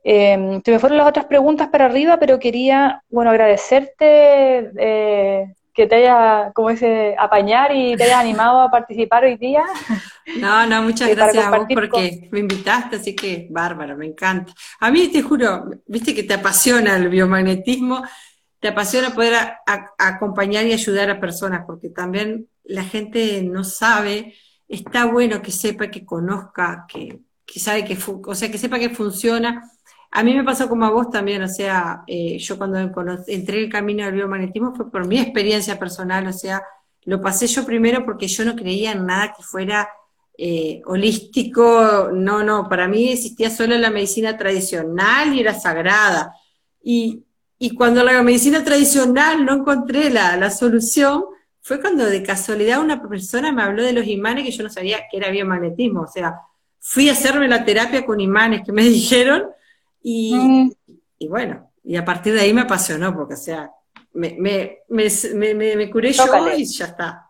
Eh, 0.03 0.62
se 0.64 0.72
me 0.72 0.78
fueron 0.78 0.99
las 0.99 1.07
otras 1.07 1.26
preguntas 1.26 1.70
para 1.70 1.86
arriba, 1.86 2.18
pero 2.20 2.38
quería, 2.38 3.03
bueno, 3.09 3.32
agradecerte 3.32 4.72
eh, 4.78 5.51
que 5.74 5.88
te 5.88 5.95
haya, 5.95 6.51
como 6.53 6.70
dice, 6.70 7.16
apañar 7.18 7.76
y 7.76 7.97
te 7.97 8.03
haya 8.03 8.20
animado 8.20 8.62
a 8.62 8.70
participar 8.70 9.24
hoy 9.24 9.38
día. 9.38 9.64
No, 10.38 10.68
no, 10.68 10.84
muchas 10.84 11.09
gracias 11.09 11.43
a 11.43 11.57
vos 11.57 11.68
porque 11.74 12.30
me 12.32 12.39
invitaste, 12.39 12.97
así 12.97 13.16
que 13.16 13.47
bárbaro, 13.49 13.97
me 13.97 14.05
encanta. 14.05 14.53
A 14.80 14.91
mí 14.91 15.07
te 15.07 15.24
juro, 15.24 15.66
viste 15.88 16.14
que 16.14 16.24
te 16.24 16.36
apasiona 16.36 16.95
el 16.95 17.09
biomagnetismo, 17.09 18.03
te 18.59 18.68
apasiona 18.68 19.09
poder 19.09 19.34
acompañar 19.97 20.66
y 20.68 20.74
ayudar 20.74 21.09
a 21.09 21.20
personas, 21.20 21.64
porque 21.66 21.89
también 21.89 22.47
la 22.64 22.84
gente 22.84 23.41
no 23.43 23.64
sabe, 23.64 24.36
está 24.72 25.05
bueno 25.05 25.41
que 25.41 25.51
sepa, 25.51 25.91
que 25.91 26.05
conozca, 26.05 26.86
que, 26.88 27.19
que 27.45 27.59
sabe 27.59 27.86
que, 27.86 27.97
o 28.26 28.36
sea, 28.36 28.49
que 28.49 28.57
sepa 28.57 28.80
que 28.80 28.89
funciona 28.89 29.69
a 30.11 30.24
mí 30.24 30.34
me 30.34 30.43
pasó 30.43 30.67
como 30.67 30.86
a 30.86 30.89
vos 30.89 31.09
también, 31.09 31.41
o 31.41 31.47
sea, 31.47 32.03
eh, 32.05 32.38
yo 32.38 32.57
cuando 32.57 32.78
entré 33.28 33.57
en 33.57 33.63
el 33.63 33.69
camino 33.69 34.03
del 34.03 34.15
biomagnetismo 34.15 34.76
fue 34.76 34.91
por 34.91 35.07
mi 35.07 35.17
experiencia 35.19 35.80
personal, 35.80 36.28
o 36.28 36.34
sea, 36.34 36.61
lo 37.03 37.22
pasé 37.22 37.47
yo 37.47 37.65
primero 37.65 38.05
porque 38.05 38.28
yo 38.28 38.43
no 38.43 38.55
creía 38.55 38.91
en 38.91 39.05
nada 39.05 39.34
que 39.34 39.41
fuera 39.41 39.89
eh, 40.38 40.82
holístico, 40.86 42.09
no, 42.13 42.43
no, 42.43 42.67
para 42.67 42.89
mí 42.89 43.09
existía 43.09 43.49
solo 43.49 43.78
la 43.78 43.89
medicina 43.89 44.38
tradicional 44.38 45.34
y 45.34 45.39
era 45.39 45.57
sagrada. 45.57 46.34
Y, 46.84 47.24
cuando 47.78 48.03
la 48.03 48.24
medicina 48.24 48.63
tradicional 48.63 49.45
no 49.45 49.53
encontré 49.53 50.09
la, 50.09 50.36
la 50.36 50.49
solución, 50.49 51.26
fue 51.62 51.80
cuando 51.80 52.05
de 52.05 52.24
casualidad 52.24 52.82
una 52.82 53.01
persona 53.01 53.51
me 53.51 53.64
habló 53.64 53.84
de 53.84 53.93
los 53.93 54.07
imanes 54.07 54.45
que 54.45 54.51
yo 54.51 54.64
no 54.64 54.70
sabía 54.70 55.01
que 55.09 55.18
era 55.18 55.30
biomagnetismo, 55.30 56.01
o 56.01 56.07
sea, 56.07 56.36
fui 56.80 57.09
a 57.09 57.14
hacerme 57.14 57.47
la 57.47 57.64
terapia 57.64 58.05
con 58.05 58.20
imanes 58.20 58.62
que 58.66 58.72
me 58.72 58.84
dijeron 58.89 59.43
Mm. 60.03 60.70
Y, 61.20 61.28
bueno, 61.28 61.72
y 61.84 61.95
a 61.95 62.05
partir 62.05 62.34
de 62.34 62.41
ahí 62.41 62.53
me 62.53 62.62
apasionó, 62.62 63.16
porque 63.16 63.36
o 63.36 63.38
sea, 63.38 63.72
me, 64.14 64.36
me, 64.39 64.80
me, 64.89 65.53
me 65.53 65.89
curé 65.91 66.12
yo 66.12 66.26
y 66.55 66.66
ya 66.66 66.86
está. 66.86 67.28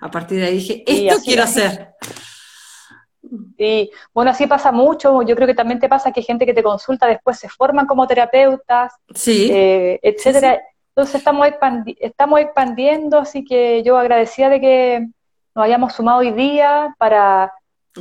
A 0.00 0.10
partir 0.10 0.38
de 0.38 0.46
ahí 0.46 0.54
dije, 0.54 0.84
esto 0.86 1.22
quiero 1.24 1.42
hacer. 1.42 1.94
Sí, 3.56 3.90
bueno, 4.12 4.30
así 4.30 4.46
pasa 4.46 4.70
mucho. 4.70 5.22
Yo 5.22 5.34
creo 5.34 5.48
que 5.48 5.54
también 5.54 5.80
te 5.80 5.88
pasa 5.88 6.12
que 6.12 6.22
gente 6.22 6.46
que 6.46 6.54
te 6.54 6.62
consulta 6.62 7.06
después 7.06 7.38
se 7.38 7.48
forman 7.48 7.86
como 7.86 8.06
terapeutas, 8.06 8.92
sí, 9.14 9.48
eh, 9.50 9.98
etcétera. 10.02 10.60
Entonces 10.96 11.16
estamos, 11.16 11.48
estamos 11.98 12.40
expandiendo, 12.40 13.18
así 13.18 13.44
que 13.44 13.82
yo 13.82 13.98
agradecida 13.98 14.48
de 14.48 14.60
que 14.60 15.08
nos 15.54 15.64
hayamos 15.64 15.92
sumado 15.92 16.20
hoy 16.20 16.30
día 16.30 16.94
para 16.98 17.52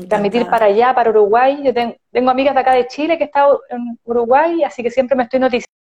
transmitir 0.08 0.46
para 0.48 0.68
allá, 0.68 0.94
para 0.94 1.10
Uruguay. 1.10 1.62
Yo 1.64 1.74
tengo, 1.74 2.30
amigas 2.30 2.54
de 2.54 2.62
acá 2.62 2.74
de 2.74 2.88
Chile 2.88 3.18
que 3.18 3.24
están 3.26 3.50
en 3.70 4.00
Uruguay, 4.04 4.64
así 4.64 4.84
que 4.84 4.92
siempre 4.92 5.16
me 5.16 5.24
estoy 5.24 5.40
noticiando. 5.40 5.83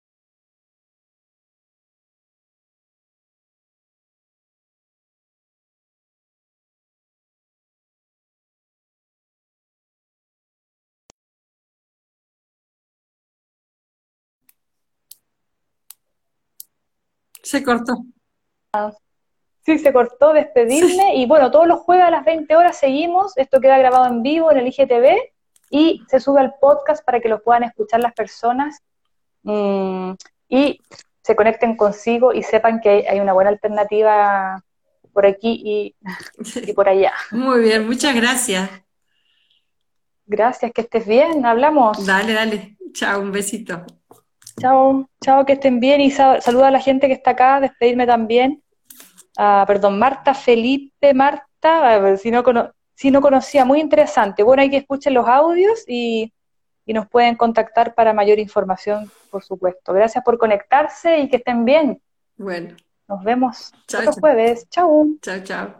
Se 17.51 17.65
cortó. 17.65 18.05
Sí, 19.67 19.77
se 19.81 19.93
cortó 19.93 20.33
despedirme 20.33 21.17
y 21.17 21.27
bueno, 21.27 21.51
todos 21.51 21.67
los 21.67 21.81
jueves 21.81 22.05
a 22.05 22.11
las 22.13 22.25
20 22.25 22.55
horas 22.55 22.79
seguimos, 22.79 23.37
esto 23.37 23.61
queda 23.61 23.77
grabado 23.77 24.07
en 24.07 24.23
vivo 24.23 24.53
en 24.53 24.59
el 24.59 24.69
IGTV 24.69 25.17
y 25.69 26.01
se 26.09 26.21
sube 26.21 26.41
al 26.41 26.55
podcast 26.61 27.05
para 27.05 27.19
que 27.19 27.29
lo 27.29 27.43
puedan 27.43 27.65
escuchar 27.65 27.99
las 27.99 28.15
personas 28.15 28.79
mm, 29.43 30.13
y 30.49 30.79
se 31.25 31.35
conecten 31.35 31.77
consigo 31.77 32.33
y 32.33 32.45
sepan 32.45 32.81
que 32.81 33.05
hay, 33.09 33.19
una 33.19 33.33
buena 33.33 33.51
alternativa 33.51 34.63
por 35.13 35.27
aquí 35.27 35.61
y, 35.65 35.97
y 36.71 36.73
por 36.73 36.89
allá. 36.89 37.15
Muy 37.33 37.63
bien, 37.63 37.85
muchas 37.85 38.15
gracias. 38.15 38.71
Gracias, 40.25 40.71
que 40.73 40.83
estés 40.83 41.05
bien, 41.05 41.45
hablamos. 41.45 42.07
Dale, 42.07 42.33
dale. 42.33 42.77
Chao, 42.93 43.21
un 43.21 43.33
besito. 43.33 43.85
Chao, 44.61 45.09
chao, 45.23 45.47
que 45.47 45.55
estén 45.55 45.81
bien 45.81 46.01
y 46.01 46.11
saluda 46.11 46.69
a 46.69 46.71
la 46.71 46.81
gente 46.81 47.07
que 47.07 47.15
está 47.15 47.31
acá, 47.31 47.61
despedirme 47.61 48.07
también. 48.07 48.63
Ah, 49.37 49.65
perdón, 49.67 49.99
Marta 49.99 50.35
Felipe, 50.35 51.15
Marta, 51.15 52.17
si 52.19 52.31
no, 52.31 52.43
si 52.95 53.11
no 53.11 53.21
conocía, 53.23 53.65
muy 53.65 53.81
interesante. 53.81 54.43
Bueno, 54.43 54.63
hay 54.63 54.69
que 54.69 54.77
escuchen 54.77 55.15
los 55.15 55.27
audios 55.27 55.85
y, 55.89 56.33
y 56.85 56.93
nos 56.93 57.09
pueden 57.09 57.37
contactar 57.37 57.95
para 57.95 58.13
mayor 58.13 58.39
información, 58.39 59.11
por 59.31 59.43
supuesto. 59.43 59.95
Gracias 59.95 60.23
por 60.23 60.37
conectarse 60.37 61.21
y 61.21 61.29
que 61.29 61.37
estén 61.37 61.65
bien. 61.65 62.03
Bueno. 62.37 62.77
Nos 63.09 63.25
vemos 63.25 63.73
chao, 63.89 64.03
otro 64.03 64.13
jueves. 64.13 64.69
Chao. 64.69 65.07
Chao, 65.23 65.41
chao. 65.43 65.80